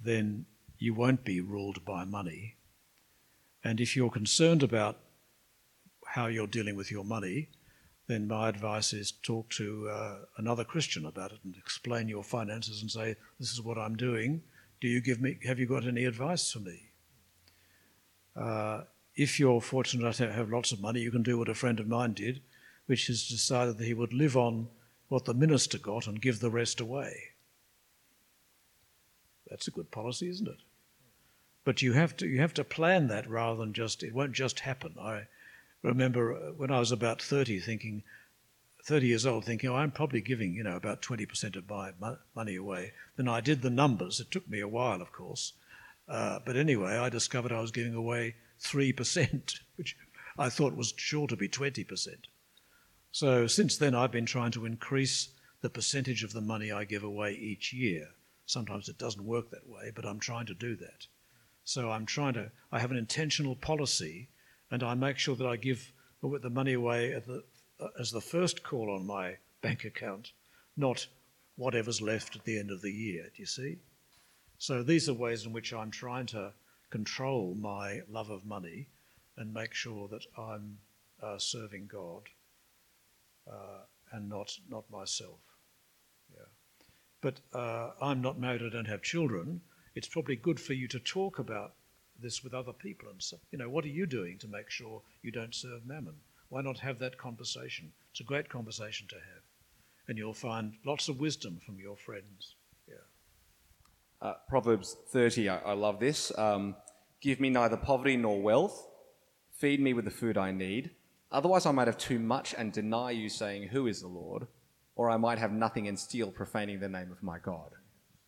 then 0.00 0.46
you 0.78 0.94
won't 0.94 1.24
be 1.24 1.40
ruled 1.40 1.84
by 1.84 2.04
money. 2.04 2.56
And 3.64 3.80
if 3.80 3.96
you're 3.96 4.10
concerned 4.10 4.62
about 4.62 4.98
how 6.12 6.26
you're 6.26 6.46
dealing 6.46 6.76
with 6.76 6.90
your 6.90 7.04
money, 7.04 7.48
then 8.06 8.28
my 8.28 8.46
advice 8.46 8.92
is 8.92 9.12
talk 9.22 9.48
to 9.48 9.88
uh, 9.88 10.18
another 10.36 10.62
Christian 10.62 11.06
about 11.06 11.32
it 11.32 11.38
and 11.42 11.56
explain 11.56 12.06
your 12.06 12.22
finances 12.22 12.82
and 12.82 12.90
say, 12.90 13.16
"This 13.40 13.50
is 13.50 13.62
what 13.62 13.78
I'm 13.78 13.96
doing. 13.96 14.42
Do 14.78 14.88
you 14.88 15.00
give 15.00 15.22
me? 15.22 15.38
Have 15.46 15.58
you 15.58 15.64
got 15.66 15.86
any 15.86 16.04
advice 16.04 16.52
for 16.52 16.60
me?" 16.60 16.90
Uh, 18.36 18.82
if 19.14 19.40
you're 19.40 19.62
fortunate 19.62 20.02
enough 20.02 20.16
to 20.16 20.30
have 20.30 20.50
lots 20.50 20.70
of 20.72 20.82
money, 20.82 21.00
you 21.00 21.10
can 21.10 21.22
do 21.22 21.38
what 21.38 21.48
a 21.48 21.54
friend 21.54 21.80
of 21.80 21.88
mine 21.88 22.12
did, 22.12 22.42
which 22.84 23.08
is 23.08 23.26
decided 23.26 23.78
that 23.78 23.86
he 23.86 23.94
would 23.94 24.12
live 24.12 24.36
on 24.36 24.68
what 25.08 25.24
the 25.24 25.34
minister 25.34 25.78
got 25.78 26.06
and 26.06 26.20
give 26.20 26.40
the 26.40 26.50
rest 26.50 26.78
away. 26.78 27.14
That's 29.48 29.68
a 29.68 29.70
good 29.78 29.90
policy, 29.90 30.28
isn't 30.28 30.48
it? 30.48 30.60
But 31.64 31.80
you 31.80 31.94
have 31.94 32.18
to 32.18 32.26
you 32.26 32.40
have 32.40 32.54
to 32.54 32.64
plan 32.64 33.08
that 33.08 33.30
rather 33.30 33.56
than 33.56 33.72
just 33.72 34.02
it 34.02 34.12
won't 34.12 34.32
just 34.32 34.60
happen. 34.60 34.96
I 35.00 35.28
remember 35.82 36.34
uh, 36.34 36.52
when 36.52 36.70
I 36.70 36.78
was 36.78 36.92
about 36.92 37.20
thirty, 37.20 37.60
thinking, 37.60 38.02
thirty 38.84 39.06
years 39.06 39.26
old, 39.26 39.44
thinking, 39.44 39.70
oh, 39.70 39.76
I'm 39.76 39.90
probably 39.90 40.20
giving 40.20 40.54
you 40.54 40.64
know 40.64 40.76
about 40.76 41.02
twenty 41.02 41.26
percent 41.26 41.56
of 41.56 41.68
my 41.68 41.92
money 42.34 42.56
away. 42.56 42.92
Then 43.16 43.28
I 43.28 43.40
did 43.40 43.62
the 43.62 43.70
numbers. 43.70 44.20
It 44.20 44.30
took 44.30 44.48
me 44.48 44.60
a 44.60 44.68
while, 44.68 45.02
of 45.02 45.12
course, 45.12 45.52
uh, 46.08 46.40
but 46.44 46.56
anyway, 46.56 46.96
I 46.96 47.08
discovered 47.08 47.52
I 47.52 47.60
was 47.60 47.70
giving 47.70 47.94
away 47.94 48.34
3%, 48.60 49.60
which 49.76 49.96
I 50.38 50.48
thought 50.48 50.76
was 50.76 50.94
sure 50.96 51.26
to 51.26 51.36
be 51.36 51.48
20%. 51.48 52.26
So 53.10 53.46
since 53.46 53.76
then, 53.76 53.94
I've 53.94 54.10
been 54.12 54.26
trying 54.26 54.52
to 54.52 54.66
increase 54.66 55.28
the 55.60 55.70
percentage 55.70 56.24
of 56.24 56.32
the 56.32 56.40
money 56.40 56.72
I 56.72 56.84
give 56.84 57.04
away 57.04 57.32
each 57.32 57.72
year. 57.72 58.08
Sometimes 58.46 58.88
it 58.88 58.98
doesn't 58.98 59.24
work 59.24 59.50
that 59.50 59.68
way, 59.68 59.92
but 59.94 60.04
I'm 60.04 60.18
trying 60.18 60.46
to 60.46 60.54
do 60.54 60.76
that. 60.76 61.06
So 61.64 61.90
I'm 61.90 62.06
trying 62.06 62.34
to, 62.34 62.50
I 62.72 62.80
have 62.80 62.90
an 62.90 62.96
intentional 62.96 63.54
policy 63.54 64.28
and 64.72 64.82
I 64.82 64.94
make 64.94 65.18
sure 65.18 65.36
that 65.36 65.46
I 65.46 65.56
give 65.56 65.92
the 66.22 66.48
money 66.48 66.72
away 66.72 67.12
the, 67.26 67.44
as 68.00 68.10
the 68.10 68.22
first 68.22 68.62
call 68.62 68.90
on 68.90 69.06
my 69.06 69.36
bank 69.60 69.84
account, 69.84 70.32
not 70.78 71.06
whatever's 71.56 72.00
left 72.00 72.36
at 72.36 72.44
the 72.44 72.58
end 72.58 72.70
of 72.70 72.80
the 72.80 72.90
year. 72.90 73.24
Do 73.24 73.42
you 73.42 73.46
see? 73.46 73.76
So 74.56 74.82
these 74.82 75.10
are 75.10 75.14
ways 75.14 75.44
in 75.44 75.52
which 75.52 75.74
I'm 75.74 75.90
trying 75.90 76.24
to 76.26 76.52
control 76.88 77.54
my 77.54 78.00
love 78.08 78.30
of 78.30 78.46
money 78.46 78.88
and 79.36 79.52
make 79.52 79.74
sure 79.74 80.08
that 80.08 80.24
I'm 80.38 80.78
uh, 81.22 81.36
serving 81.36 81.88
God 81.92 82.22
uh, 83.46 83.84
and 84.12 84.28
not 84.30 84.56
not 84.70 84.90
myself. 84.90 85.40
Yeah. 86.34 86.46
But 87.20 87.40
uh, 87.52 87.90
I'm 88.00 88.22
not 88.22 88.40
married. 88.40 88.62
I 88.62 88.70
don't 88.70 88.88
have 88.88 89.02
children. 89.02 89.60
It's 89.94 90.08
probably 90.08 90.36
good 90.36 90.58
for 90.58 90.72
you 90.72 90.88
to 90.88 90.98
talk 90.98 91.38
about 91.38 91.74
this 92.22 92.42
with 92.42 92.54
other 92.54 92.72
people 92.72 93.08
and 93.08 93.22
so, 93.22 93.36
you 93.50 93.58
know 93.58 93.68
what 93.68 93.84
are 93.84 93.88
you 93.88 94.06
doing 94.06 94.38
to 94.38 94.48
make 94.48 94.70
sure 94.70 95.02
you 95.22 95.30
don't 95.30 95.54
serve 95.54 95.84
mammon? 95.86 96.14
Why 96.48 96.62
not 96.62 96.78
have 96.78 96.98
that 96.98 97.18
conversation? 97.18 97.92
It's 98.10 98.20
a 98.20 98.24
great 98.24 98.48
conversation 98.48 99.06
to 99.08 99.16
have, 99.16 99.42
and 100.08 100.18
you'll 100.18 100.34
find 100.34 100.74
lots 100.84 101.08
of 101.08 101.18
wisdom 101.18 101.60
from 101.64 101.78
your 101.78 101.96
friends. 101.96 102.56
Yeah. 102.86 102.94
Uh, 104.20 104.34
Proverbs 104.48 104.96
30, 105.08 105.48
I, 105.48 105.58
I 105.58 105.72
love 105.72 105.98
this. 105.98 106.30
Um, 106.38 106.76
Give 107.22 107.38
me 107.38 107.50
neither 107.50 107.76
poverty 107.76 108.16
nor 108.16 108.42
wealth. 108.42 108.88
Feed 109.52 109.80
me 109.80 109.94
with 109.94 110.04
the 110.04 110.10
food 110.10 110.36
I 110.36 110.50
need. 110.50 110.90
Otherwise, 111.30 111.64
I 111.66 111.70
might 111.70 111.86
have 111.86 111.96
too 111.96 112.18
much 112.18 112.52
and 112.58 112.72
deny 112.72 113.12
you, 113.12 113.28
saying, 113.28 113.68
Who 113.68 113.86
is 113.86 114.00
the 114.00 114.08
Lord? 114.08 114.48
Or 114.96 115.08
I 115.08 115.16
might 115.16 115.38
have 115.38 115.52
nothing 115.52 115.86
and 115.86 115.96
steal, 115.98 116.32
profaning 116.32 116.80
the 116.80 116.88
name 116.88 117.12
of 117.12 117.22
my 117.22 117.38
God. 117.38 117.70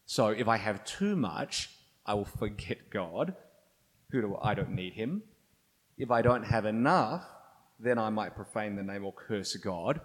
So 0.06 0.28
if 0.28 0.46
I 0.46 0.56
have 0.58 0.84
too 0.84 1.16
much, 1.16 1.70
I 2.06 2.14
will 2.14 2.24
forget 2.24 2.88
God. 2.88 3.34
Who 4.14 4.20
do 4.20 4.38
I 4.40 4.54
don't 4.54 4.70
need 4.70 4.92
him. 4.92 5.24
If 5.98 6.12
I 6.12 6.22
don't 6.22 6.44
have 6.44 6.66
enough, 6.66 7.24
then 7.80 7.98
I 7.98 8.10
might 8.10 8.36
profane 8.36 8.76
the 8.76 8.82
name 8.84 9.04
or 9.04 9.12
curse 9.12 9.56
God. 9.56 10.00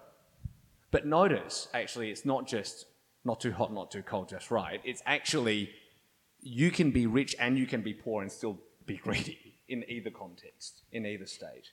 But 0.90 1.06
notice, 1.06 1.68
actually, 1.72 2.10
it's 2.10 2.24
not 2.24 2.48
just 2.48 2.86
not 3.24 3.38
too 3.38 3.52
hot, 3.52 3.72
not 3.72 3.92
too 3.92 4.02
cold, 4.02 4.28
just 4.28 4.50
right. 4.50 4.80
It's 4.82 5.00
actually 5.06 5.70
you 6.40 6.72
can 6.72 6.90
be 6.90 7.06
rich 7.06 7.36
and 7.38 7.56
you 7.56 7.68
can 7.68 7.82
be 7.82 7.94
poor 7.94 8.20
and 8.20 8.32
still 8.32 8.58
be 8.84 8.96
greedy 8.96 9.60
in 9.68 9.84
either 9.88 10.10
context, 10.10 10.82
in 10.90 11.06
either 11.06 11.26
state. 11.26 11.70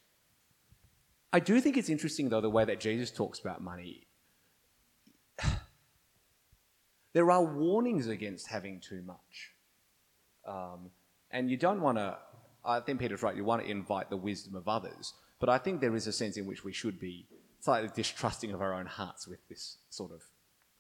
I 1.34 1.40
do 1.40 1.60
think 1.60 1.76
it's 1.76 1.90
interesting, 1.90 2.30
though, 2.30 2.42
the 2.42 2.52
way 2.52 2.66
that 2.66 2.80
Jesus 2.80 3.10
talks 3.10 3.40
about 3.40 3.64
money. 3.64 4.06
there 7.14 7.32
are 7.32 7.44
warnings 7.44 8.08
against 8.08 8.46
having 8.46 8.80
too 8.80 9.02
much. 9.02 9.56
Um, 10.48 10.92
and 11.32 11.50
you 11.50 11.58
don't 11.58 11.82
want 11.82 11.98
to, 11.98 12.18
I 12.68 12.82
think 12.82 13.00
Peter's 13.00 13.24
right, 13.24 13.36
you 13.36 13.46
want 13.46 13.64
to 13.64 13.72
invite 13.72 14.10
the 14.10 14.18
wisdom 14.18 14.56
of 14.56 14.68
others. 14.68 15.14
But 15.40 15.50
I 15.50 15.58
think 15.58 15.80
there 15.80 15.96
is 15.96 16.06
a 16.06 16.12
sense 16.12 16.36
in 16.36 16.46
which 16.46 16.64
we 16.64 16.74
should 16.74 17.00
be 17.00 17.26
slightly 17.62 17.90
distrusting 17.96 18.52
of 18.52 18.62
our 18.62 18.74
own 18.74 18.86
hearts 18.86 19.28
with 19.28 19.40
this 19.48 19.78
sort 19.90 20.12
of 20.12 20.22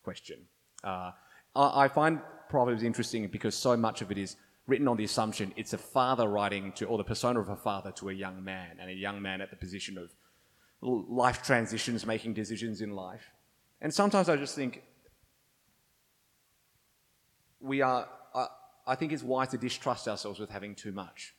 question. 0.04 0.40
Uh, 0.84 1.12
I 1.56 1.88
find 1.88 2.20
Proverbs 2.50 2.84
interesting 2.84 3.28
because 3.28 3.56
so 3.56 3.76
much 3.76 4.02
of 4.02 4.12
it 4.12 4.18
is 4.18 4.36
written 4.68 4.88
on 4.88 4.98
the 4.98 5.06
assumption 5.06 5.54
it's 5.56 5.74
a 5.74 5.78
father 5.78 6.28
writing 6.28 6.72
to, 6.74 6.86
or 6.86 6.98
the 6.98 7.04
persona 7.04 7.40
of 7.40 7.50
a 7.50 7.56
father 7.56 7.92
to 7.94 8.10
a 8.10 8.14
young 8.14 8.44
man, 8.44 8.78
and 8.80 8.90
a 8.90 8.94
young 8.94 9.22
man 9.22 9.42
at 9.42 9.50
the 9.50 9.56
position 9.56 9.98
of 9.98 10.12
life 10.82 11.42
transitions, 11.42 12.06
making 12.06 12.34
decisions 12.34 12.82
in 12.82 12.92
life. 12.92 13.32
And 13.82 13.94
sometimes 13.94 14.30
I 14.30 14.36
just 14.36 14.56
think 14.56 14.84
we 17.60 17.82
are, 17.82 18.08
I, 18.36 18.48
I 18.86 18.96
think 18.96 19.12
it's 19.14 19.24
wise 19.24 19.50
to 19.50 19.58
distrust 19.58 20.08
ourselves 20.08 20.40
with 20.40 20.50
having 20.50 20.76
too 20.76 20.92
much. 20.92 21.34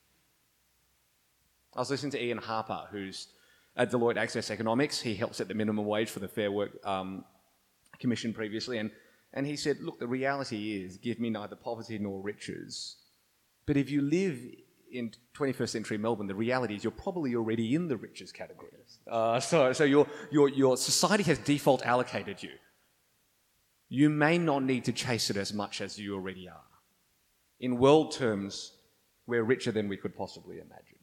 I 1.79 1.81
was 1.81 1.91
listening 1.91 2.11
to 2.11 2.25
Ian 2.25 2.39
Harper, 2.39 2.89
who's 2.91 3.29
at 3.77 3.93
Deloitte 3.93 4.17
Access 4.17 4.51
Economics. 4.51 5.01
He 5.01 5.15
helped 5.15 5.37
set 5.37 5.47
the 5.47 5.55
minimum 5.55 5.87
wage 5.87 6.11
for 6.11 6.19
the 6.19 6.27
Fair 6.27 6.51
Work 6.51 6.85
um, 6.85 7.25
Commission 8.01 8.35
previously, 8.35 8.79
and, 8.79 8.91
and 9.33 9.47
he 9.47 9.55
said, 9.55 9.77
Look, 9.81 10.01
the 10.01 10.09
reality 10.09 10.83
is, 10.83 10.97
give 10.97 11.21
me 11.21 11.31
neither 11.31 11.55
poverty 11.55 11.97
nor 12.01 12.21
riches, 12.21 12.97
but 13.65 13.77
if 13.77 13.91
you 13.91 14.03
live 14.03 14.41
in 14.91 15.13
21st 15.37 15.69
century 15.69 15.99
Melbourne, 15.99 16.27
the 16.27 16.35
reality 16.35 16.75
is 16.75 16.83
you're 16.83 16.91
probably 16.91 17.37
already 17.37 17.77
in 17.77 17.87
the 17.87 17.97
richest 17.97 18.35
category. 18.35 18.73
Uh, 19.09 19.39
so 19.39 19.73
so 19.73 19.85
your, 19.85 20.09
your, 20.33 20.49
your 20.49 20.77
society 20.77 21.23
has 21.23 21.39
default 21.39 21.87
allocated 21.87 22.43
you. 22.43 22.51
You 23.89 24.11
may 24.11 24.37
not 24.37 24.65
need 24.65 24.85
to 24.87 24.93
chase 24.93 25.31
it 25.31 25.37
as 25.37 25.53
much 25.53 25.81
as 25.81 25.97
you 25.97 26.17
already 26.17 26.49
are. 26.49 26.65
In 27.61 27.79
world 27.79 28.11
terms, 28.11 28.73
we're 29.29 29.45
richer 29.45 29.71
than 29.71 29.87
we 29.87 29.97
could 29.97 30.17
possibly 30.17 30.57
imagine. 30.57 30.98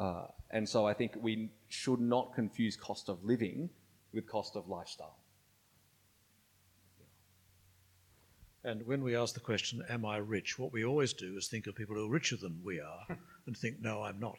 Uh, 0.00 0.22
and 0.50 0.66
so 0.66 0.86
I 0.86 0.94
think 0.94 1.12
we 1.20 1.50
should 1.68 2.00
not 2.00 2.34
confuse 2.34 2.74
cost 2.74 3.10
of 3.10 3.22
living 3.22 3.68
with 4.14 4.26
cost 4.26 4.56
of 4.56 4.66
lifestyle. 4.66 5.18
And 8.64 8.86
when 8.86 9.04
we 9.04 9.14
ask 9.14 9.34
the 9.34 9.40
question, 9.40 9.84
Am 9.90 10.06
I 10.06 10.16
rich? 10.16 10.58
what 10.58 10.72
we 10.72 10.84
always 10.84 11.12
do 11.12 11.36
is 11.36 11.48
think 11.48 11.66
of 11.66 11.74
people 11.74 11.96
who 11.96 12.06
are 12.06 12.10
richer 12.10 12.36
than 12.36 12.60
we 12.64 12.80
are 12.80 13.06
and 13.46 13.56
think, 13.56 13.76
No, 13.80 14.02
I'm 14.02 14.18
not. 14.18 14.38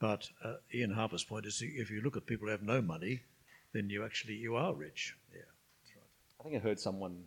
But 0.00 0.28
uh, 0.42 0.54
Ian 0.74 0.92
Harper's 0.92 1.24
point 1.24 1.46
is 1.46 1.62
if 1.62 1.90
you 1.90 2.00
look 2.00 2.16
at 2.16 2.26
people 2.26 2.46
who 2.46 2.52
have 2.52 2.62
no 2.62 2.80
money, 2.80 3.20
then 3.72 3.90
you 3.90 4.02
actually 4.04 4.34
you 4.34 4.56
are 4.56 4.74
rich. 4.74 5.14
Yeah, 5.32 5.40
that's 5.82 5.94
right. 5.94 6.40
I 6.40 6.42
think 6.42 6.56
I 6.56 6.66
heard 6.66 6.80
someone, 6.80 7.24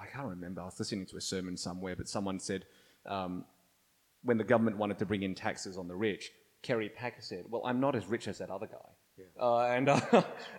I 0.00 0.06
can't 0.06 0.28
remember, 0.28 0.62
I 0.62 0.66
was 0.66 0.78
listening 0.78 1.06
to 1.06 1.16
a 1.16 1.20
sermon 1.20 1.56
somewhere, 1.56 1.96
but 1.96 2.08
someone 2.08 2.40
said 2.40 2.64
um, 3.04 3.44
when 4.26 4.36
the 4.36 4.44
government 4.44 4.76
wanted 4.76 4.98
to 4.98 5.06
bring 5.06 5.22
in 5.22 5.34
taxes 5.34 5.78
on 5.78 5.88
the 5.88 5.96
rich, 5.96 6.30
Kerry 6.62 6.88
Packer 6.88 7.22
said, 7.22 7.44
Well, 7.48 7.62
I'm 7.64 7.80
not 7.80 7.94
as 7.94 8.06
rich 8.06 8.28
as 8.28 8.38
that 8.38 8.50
other 8.50 8.66
guy. 8.66 8.76
Yeah. 9.16 9.24
Uh, 9.40 9.58
and, 9.60 9.88
uh, 9.88 10.02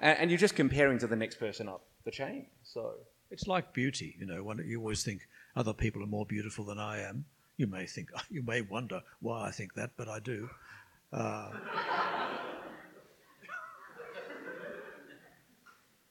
and, 0.02 0.20
and 0.20 0.32
you're 0.32 0.40
just 0.40 0.56
comparing 0.56 0.98
to 1.00 1.08
the 1.08 1.16
next 1.16 1.36
person 1.36 1.68
up 1.68 1.86
the 2.06 2.12
chain. 2.12 2.48
So. 2.64 2.94
It's 3.30 3.46
like 3.46 3.74
beauty, 3.74 4.16
you 4.18 4.26
know. 4.26 4.42
When 4.42 4.58
you 4.66 4.80
always 4.80 5.04
think 5.04 5.28
other 5.56 5.74
people 5.74 6.02
are 6.02 6.08
more 6.08 6.26
beautiful 6.26 6.64
than 6.64 6.80
I 6.80 7.02
am. 7.02 7.26
You 7.58 7.68
may 7.68 7.86
think, 7.86 8.10
you 8.30 8.42
may 8.42 8.62
wonder 8.62 9.02
why 9.20 9.48
I 9.48 9.52
think 9.52 9.74
that, 9.74 9.92
but 9.98 10.08
I 10.08 10.20
do. 10.20 10.50
Uh, 11.12 11.52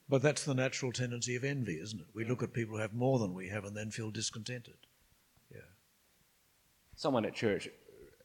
but 0.08 0.20
that's 0.20 0.44
the 0.44 0.54
natural 0.54 0.92
tendency 0.92 1.36
of 1.36 1.44
envy, 1.44 1.80
isn't 1.80 2.00
it? 2.00 2.06
We 2.14 2.26
look 2.26 2.42
at 2.42 2.52
people 2.52 2.76
who 2.76 2.82
have 2.82 2.92
more 2.92 3.18
than 3.18 3.32
we 3.32 3.48
have 3.48 3.64
and 3.64 3.74
then 3.74 3.90
feel 3.90 4.10
discontented. 4.10 4.76
Someone 6.96 7.24
at 7.24 7.34
church 7.34 7.68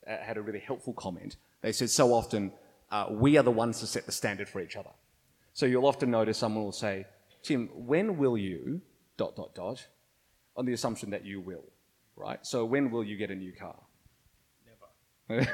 uh, 0.08 0.18
had 0.18 0.38
a 0.38 0.42
really 0.42 0.60
helpful 0.60 0.94
comment. 0.94 1.36
They 1.62 1.72
said, 1.72 1.90
so 1.90 2.14
often 2.14 2.52
uh, 2.90 3.08
we 3.10 3.38
are 3.38 3.44
the 3.44 3.52
ones 3.52 3.80
to 3.82 3.88
set 3.88 4.06
the 4.06 4.12
standard 4.12 4.50
for 4.50 4.62
each 4.62 4.76
other. 4.76 4.90
So 5.54 5.66
you'll 5.66 5.86
often 5.86 6.10
notice 6.10 6.38
someone 6.38 6.64
will 6.64 6.72
say, 6.72 7.06
Tim, 7.44 7.70
when 7.76 8.18
will 8.18 8.38
you, 8.38 8.82
dot, 9.18 9.36
dot, 9.36 9.54
dot, 9.54 9.86
on 10.56 10.66
the 10.66 10.74
assumption 10.74 11.10
that 11.12 11.26
you 11.26 11.42
will, 11.42 11.64
right? 12.16 12.40
So 12.46 12.66
when 12.66 12.92
will 12.92 13.04
you 13.04 13.18
get 13.18 13.30
a 13.30 13.36
new 13.36 13.52
car? 13.54 13.76
Never. 15.30 15.46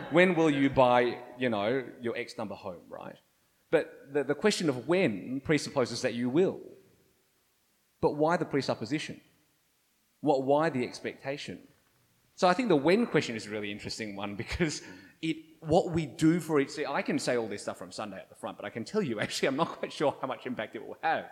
when 0.10 0.34
will 0.34 0.50
you 0.50 0.70
buy, 0.70 1.18
you 1.38 1.48
know, 1.48 1.84
your 2.00 2.16
X 2.16 2.34
number 2.38 2.54
home, 2.54 2.82
right? 2.88 3.16
But 3.70 3.92
the, 4.12 4.22
the 4.22 4.34
question 4.34 4.68
of 4.68 4.86
when 4.86 5.40
presupposes 5.44 6.02
that 6.02 6.14
you 6.14 6.28
will. 6.28 6.60
But 8.00 8.16
why 8.16 8.36
the 8.36 8.44
presupposition? 8.44 9.20
What, 10.20 10.44
why 10.44 10.70
the 10.70 10.84
expectation? 10.84 11.58
So 12.36 12.48
I 12.48 12.52
think 12.52 12.68
the 12.68 12.76
when 12.76 13.06
question 13.06 13.36
is 13.36 13.46
a 13.46 13.50
really 13.50 13.70
interesting 13.70 14.16
one 14.16 14.34
because 14.44 14.82
it 15.22 15.36
what 15.60 15.92
we 15.92 16.04
do 16.06 16.40
for 16.40 16.60
each. 16.60 16.70
See, 16.70 16.84
I 16.84 17.00
can 17.00 17.18
say 17.18 17.36
all 17.36 17.48
this 17.48 17.62
stuff 17.62 17.78
from 17.78 17.90
Sunday 17.90 18.18
at 18.18 18.28
the 18.28 18.34
front, 18.34 18.58
but 18.58 18.66
I 18.66 18.70
can 18.70 18.84
tell 18.84 19.02
you 19.02 19.20
actually, 19.26 19.48
I'm 19.48 19.56
not 19.56 19.68
quite 19.68 19.92
sure 19.92 20.14
how 20.20 20.26
much 20.26 20.46
impact 20.46 20.76
it 20.76 20.86
will 20.86 20.98
have. 21.02 21.24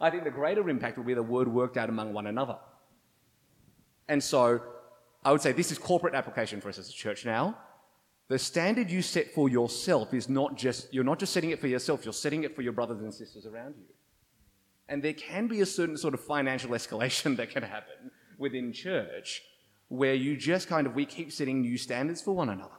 I 0.00 0.10
think 0.10 0.24
the 0.24 0.30
greater 0.30 0.68
impact 0.68 0.98
will 0.98 1.04
be 1.04 1.14
the 1.14 1.22
word 1.22 1.48
worked 1.48 1.78
out 1.78 1.88
among 1.88 2.12
one 2.12 2.26
another. 2.26 2.58
And 4.06 4.22
so, 4.22 4.60
I 5.24 5.32
would 5.32 5.40
say 5.40 5.52
this 5.52 5.72
is 5.72 5.78
corporate 5.78 6.14
application 6.14 6.60
for 6.60 6.68
us 6.68 6.78
as 6.78 6.90
a 6.90 6.92
church 6.92 7.24
now. 7.24 7.56
The 8.28 8.38
standard 8.38 8.90
you 8.90 9.00
set 9.00 9.32
for 9.32 9.48
yourself 9.48 10.12
is 10.12 10.28
not 10.28 10.56
just, 10.56 10.92
you're 10.92 11.04
not 11.04 11.18
just 11.18 11.32
setting 11.32 11.50
it 11.50 11.58
for 11.58 11.66
yourself, 11.66 12.04
you're 12.04 12.12
setting 12.12 12.44
it 12.44 12.54
for 12.54 12.60
your 12.60 12.74
brothers 12.74 13.00
and 13.00 13.12
sisters 13.12 13.46
around 13.46 13.74
you. 13.78 13.86
And 14.90 15.02
there 15.02 15.14
can 15.14 15.48
be 15.48 15.62
a 15.62 15.66
certain 15.66 15.96
sort 15.96 16.12
of 16.12 16.20
financial 16.20 16.70
escalation 16.78 17.36
that 17.38 17.50
can 17.50 17.62
happen 17.62 18.10
within 18.36 18.72
church 18.72 19.42
where 19.88 20.14
you 20.14 20.36
just 20.36 20.68
kind 20.68 20.86
of, 20.86 20.94
we 20.94 21.04
keep 21.04 21.32
setting 21.32 21.62
new 21.62 21.78
standards 21.78 22.20
for 22.20 22.34
one 22.34 22.48
another. 22.48 22.70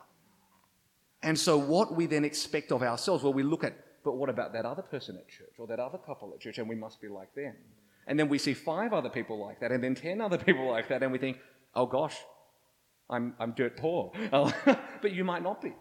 And 1.21 1.37
so, 1.37 1.57
what 1.57 1.95
we 1.95 2.05
then 2.05 2.23
expect 2.23 2.71
of 2.71 2.81
ourselves, 2.81 3.23
well, 3.23 3.33
we 3.33 3.43
look 3.43 3.63
at, 3.63 3.75
but 4.03 4.13
what 4.13 4.29
about 4.29 4.53
that 4.53 4.65
other 4.65 4.81
person 4.81 5.17
at 5.17 5.27
church 5.27 5.53
or 5.57 5.67
that 5.67 5.79
other 5.79 5.97
couple 5.97 6.31
at 6.33 6.39
church, 6.39 6.57
and 6.59 6.69
we 6.69 6.75
must 6.75 7.01
be 7.01 7.09
like 7.09 7.33
them. 7.35 7.55
And 8.07 8.17
then 8.17 8.29
we 8.29 8.37
see 8.37 8.53
five 8.53 8.93
other 8.93 9.09
people 9.09 9.37
like 9.37 9.59
that, 9.59 9.71
and 9.71 9.83
then 9.83 9.95
ten 9.95 10.21
other 10.21 10.37
people 10.47 10.69
like 10.69 10.87
that, 10.89 11.03
and 11.03 11.11
we 11.11 11.17
think, 11.17 11.37
oh 11.75 11.85
gosh, 11.85 12.15
I'm, 13.09 13.33
I'm 13.39 13.51
dirt 13.51 13.75
poor. 13.75 14.11
but 14.31 15.11
you 15.11 15.23
might 15.23 15.43
not 15.43 15.61
be. 15.61 15.73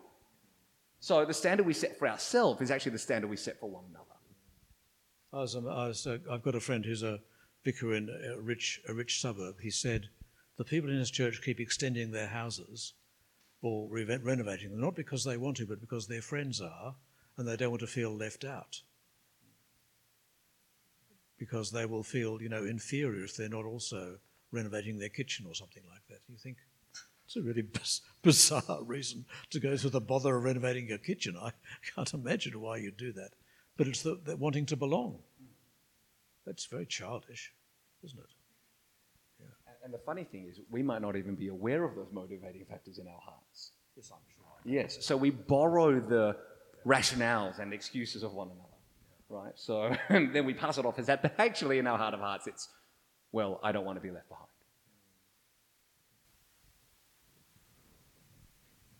So 1.00 1.24
the 1.24 1.34
standard 1.34 1.66
we 1.66 1.74
set 1.74 1.98
for 1.98 2.08
ourselves 2.08 2.60
is 2.60 2.70
actually 2.70 2.92
the 2.92 2.98
standard 2.98 3.28
we 3.28 3.36
set 3.36 3.60
for 3.60 3.70
one 3.70 3.84
another. 3.90 4.04
I 5.32 5.40
was, 5.40 5.54
um, 5.54 5.68
I 5.68 5.88
was, 5.88 6.06
uh, 6.06 6.18
I've 6.30 6.42
got 6.42 6.54
a 6.54 6.60
friend 6.60 6.84
who's 6.84 7.02
a 7.02 7.20
vicar 7.64 7.94
in 7.94 8.08
a 8.08 8.40
rich, 8.40 8.80
a 8.88 8.94
rich 8.94 9.20
suburb. 9.20 9.56
He 9.62 9.70
said, 9.70 10.08
The 10.58 10.64
people 10.64 10.90
in 10.90 10.98
his 10.98 11.10
church 11.10 11.40
keep 11.42 11.60
extending 11.60 12.10
their 12.10 12.26
houses 12.26 12.92
or 13.62 13.88
re- 13.88 14.04
renovating 14.04 14.70
them, 14.70 14.80
not 14.80 14.96
because 14.96 15.24
they 15.24 15.36
want 15.36 15.56
to, 15.58 15.66
but 15.66 15.80
because 15.80 16.06
their 16.06 16.20
friends 16.20 16.60
are, 16.60 16.94
and 17.36 17.46
they 17.46 17.56
don't 17.56 17.70
want 17.70 17.80
to 17.80 17.86
feel 17.86 18.14
left 18.14 18.44
out. 18.44 18.82
Because 21.38 21.70
they 21.70 21.86
will 21.86 22.02
feel, 22.02 22.42
you 22.42 22.48
know, 22.48 22.64
inferior 22.64 23.24
if 23.24 23.36
they're 23.36 23.48
not 23.48 23.64
also 23.64 24.18
renovating 24.50 24.98
their 24.98 25.08
kitchen 25.08 25.46
or 25.46 25.54
something 25.54 25.84
like 25.88 26.02
that. 26.08 26.20
You 26.28 26.36
think 26.36 26.56
it's 27.24 27.36
a 27.36 27.42
really 27.42 27.64
bizarre 28.22 28.82
reason 28.82 29.26
to 29.50 29.60
go 29.60 29.76
through 29.76 29.90
the 29.90 30.00
bother 30.00 30.36
of 30.36 30.42
renovating 30.42 30.88
your 30.88 30.98
kitchen. 30.98 31.36
I 31.40 31.52
can't 31.94 32.12
imagine 32.14 32.60
why 32.60 32.78
you'd 32.78 32.96
do 32.96 33.12
that. 33.12 33.30
But 33.76 33.86
it's 33.86 34.02
the, 34.02 34.18
the 34.24 34.36
wanting 34.36 34.66
to 34.66 34.76
belong. 34.76 35.20
That's 36.44 36.66
very 36.66 36.86
childish, 36.86 37.52
isn't 38.02 38.18
it? 38.18 38.37
And 39.88 39.94
the 39.94 40.04
funny 40.04 40.24
thing 40.24 40.46
is, 40.46 40.60
we 40.70 40.82
might 40.82 41.00
not 41.00 41.16
even 41.16 41.34
be 41.34 41.48
aware 41.48 41.82
of 41.82 41.96
those 41.96 42.08
motivating 42.12 42.66
factors 42.68 42.98
in 42.98 43.08
our 43.08 43.20
hearts. 43.24 43.70
Yes, 43.96 44.12
I'm 44.12 44.18
sure. 44.36 44.44
Yes, 44.70 44.98
so 45.00 45.16
we 45.16 45.30
borrow 45.30 45.98
the 45.98 46.36
rationales 46.84 47.58
and 47.58 47.72
excuses 47.72 48.22
of 48.22 48.34
one 48.34 48.48
another, 48.48 48.68
right? 49.30 49.54
So 49.54 49.96
then 50.10 50.44
we 50.44 50.52
pass 50.52 50.76
it 50.76 50.84
off 50.84 50.98
as 50.98 51.06
that, 51.06 51.22
but 51.22 51.32
actually 51.38 51.78
in 51.78 51.86
our 51.86 51.96
heart 51.96 52.12
of 52.12 52.20
hearts, 52.20 52.46
it's, 52.46 52.68
well, 53.32 53.60
I 53.62 53.72
don't 53.72 53.86
want 53.86 53.96
to 53.96 54.02
be 54.02 54.10
left 54.10 54.28
behind. 54.28 54.48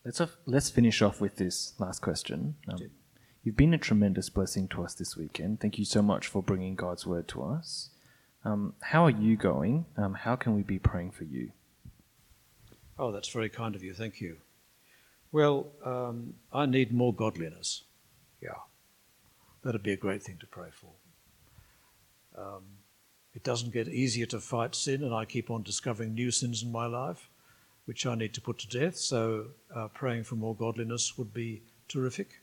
Let's, 0.07 0.23
off, 0.23 0.39
let's 0.47 0.71
finish 0.71 1.03
off 1.03 1.21
with 1.21 1.37
this 1.37 1.75
last 1.79 2.01
question. 2.01 2.55
Um, 2.67 2.79
you've 3.43 3.59
been 3.59 3.75
a 3.75 3.79
tremendous 3.79 4.31
blessing 4.31 4.69
to 4.69 4.85
us 4.85 4.95
this 4.95 5.19
weekend. 5.19 5.61
Thank 5.61 5.79
you 5.79 5.85
so 5.85 6.01
much 6.01 6.29
for 6.29 6.43
bringing 6.43 6.77
God's 6.77 7.07
word 7.07 7.29
to 7.29 7.43
us. 7.43 7.91
Um, 8.45 8.75
how 8.81 9.05
are 9.05 9.11
you 9.11 9.37
going? 9.37 9.87
Um, 9.97 10.15
how 10.15 10.37
can 10.37 10.55
we 10.55 10.63
be 10.63 10.79
praying 10.79 11.11
for 11.11 11.25
you? 11.25 11.53
Oh, 12.99 13.13
that's 13.13 13.29
very 13.29 13.49
kind 13.49 13.75
of 13.75 13.83
you. 13.83 13.95
Thank 13.95 14.21
you. 14.21 14.39
Well, 15.31 15.67
um, 15.85 16.35
I 16.53 16.67
need 16.67 16.93
more 16.93 17.15
godliness. 17.15 17.85
Yeah. 18.43 18.51
That'd 19.63 19.83
be 19.83 19.93
a 19.93 19.97
great 19.97 20.23
thing 20.23 20.39
to 20.41 20.47
pray 20.47 20.71
for. 20.73 20.91
Um, 22.41 22.63
it 23.35 23.43
doesn't 23.43 23.73
get 23.73 23.89
easier 23.89 24.27
to 24.27 24.41
fight 24.41 24.75
sin, 24.75 25.03
and 25.03 25.15
I 25.15 25.25
keep 25.25 25.51
on 25.51 25.63
discovering 25.63 26.15
new 26.15 26.31
sins 26.31 26.63
in 26.63 26.73
my 26.73 26.87
life, 26.87 27.29
which 27.85 28.07
I 28.07 28.15
need 28.15 28.35
to 28.35 28.41
put 28.41 28.59
to 28.59 28.69
death. 28.69 28.97
So, 28.97 29.49
uh, 29.75 29.89
praying 29.89 30.25
for 30.25 30.37
more 30.37 30.55
godliness 30.55 31.19
would 31.19 31.35
be 31.35 31.63
terrific. 31.89 32.41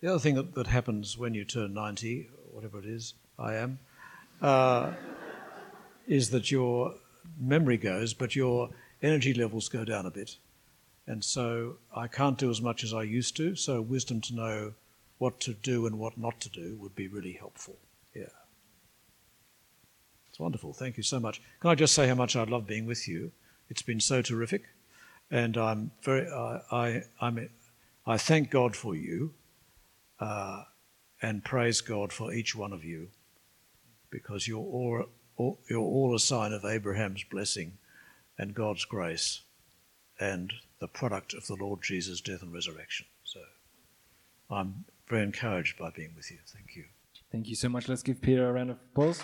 The 0.00 0.08
other 0.08 0.18
thing 0.18 0.36
that, 0.36 0.54
that 0.54 0.68
happens 0.68 1.18
when 1.18 1.34
you 1.34 1.44
turn 1.44 1.74
90, 1.74 2.30
whatever 2.52 2.78
it 2.78 2.86
is, 2.86 3.14
I 3.38 3.54
am, 3.54 3.78
uh, 4.40 4.92
is 6.06 6.30
that 6.30 6.50
your 6.50 6.94
memory 7.38 7.76
goes, 7.76 8.14
but 8.14 8.34
your 8.34 8.70
energy 9.02 9.34
levels 9.34 9.68
go 9.68 9.84
down 9.84 10.06
a 10.06 10.10
bit. 10.10 10.36
And 11.06 11.24
so 11.24 11.76
I 11.94 12.06
can't 12.06 12.38
do 12.38 12.50
as 12.50 12.60
much 12.60 12.84
as 12.84 12.94
I 12.94 13.02
used 13.02 13.36
to. 13.38 13.56
So 13.56 13.80
wisdom 13.80 14.20
to 14.22 14.34
know 14.34 14.74
what 15.18 15.40
to 15.40 15.54
do 15.54 15.86
and 15.86 15.98
what 15.98 16.16
not 16.16 16.40
to 16.40 16.48
do 16.48 16.76
would 16.80 16.94
be 16.94 17.08
really 17.08 17.32
helpful. 17.32 17.76
Yeah. 18.14 18.24
It's 20.30 20.38
wonderful. 20.38 20.72
Thank 20.72 20.96
you 20.96 21.02
so 21.02 21.20
much. 21.20 21.42
Can 21.60 21.70
I 21.70 21.74
just 21.74 21.94
say 21.94 22.06
how 22.06 22.14
much 22.14 22.36
I 22.36 22.44
love 22.44 22.66
being 22.66 22.86
with 22.86 23.08
you? 23.08 23.32
It's 23.68 23.82
been 23.82 24.00
so 24.00 24.22
terrific. 24.22 24.62
And 25.30 25.56
I'm 25.56 25.90
very, 26.02 26.28
I, 26.28 26.60
I, 26.70 27.02
I'm, 27.20 27.48
I 28.06 28.16
thank 28.16 28.50
God 28.50 28.74
for 28.74 28.94
you 28.94 29.34
uh, 30.18 30.64
and 31.22 31.44
praise 31.44 31.80
God 31.80 32.12
for 32.12 32.32
each 32.32 32.56
one 32.56 32.72
of 32.72 32.84
you 32.84 33.08
because 34.10 34.48
you're 34.48 34.58
all, 34.58 35.04
all, 35.36 35.58
you're 35.68 35.80
all 35.80 36.14
a 36.14 36.20
sign 36.20 36.52
of 36.52 36.64
Abraham's 36.64 37.24
blessing 37.24 37.78
and 38.38 38.54
God's 38.54 38.84
grace 38.84 39.42
and 40.18 40.52
the 40.80 40.88
product 40.88 41.34
of 41.34 41.46
the 41.46 41.56
Lord 41.56 41.82
Jesus' 41.82 42.20
death 42.20 42.42
and 42.42 42.52
resurrection. 42.52 43.06
So 43.24 43.40
I'm 44.50 44.84
very 45.08 45.22
encouraged 45.22 45.78
by 45.78 45.90
being 45.90 46.12
with 46.16 46.30
you. 46.30 46.38
Thank 46.46 46.76
you. 46.76 46.84
Thank 47.30 47.48
you 47.48 47.54
so 47.54 47.68
much. 47.68 47.88
Let's 47.88 48.02
give 48.02 48.20
Peter 48.20 48.48
a 48.48 48.52
round 48.52 48.70
of 48.70 48.76
applause. 48.92 49.22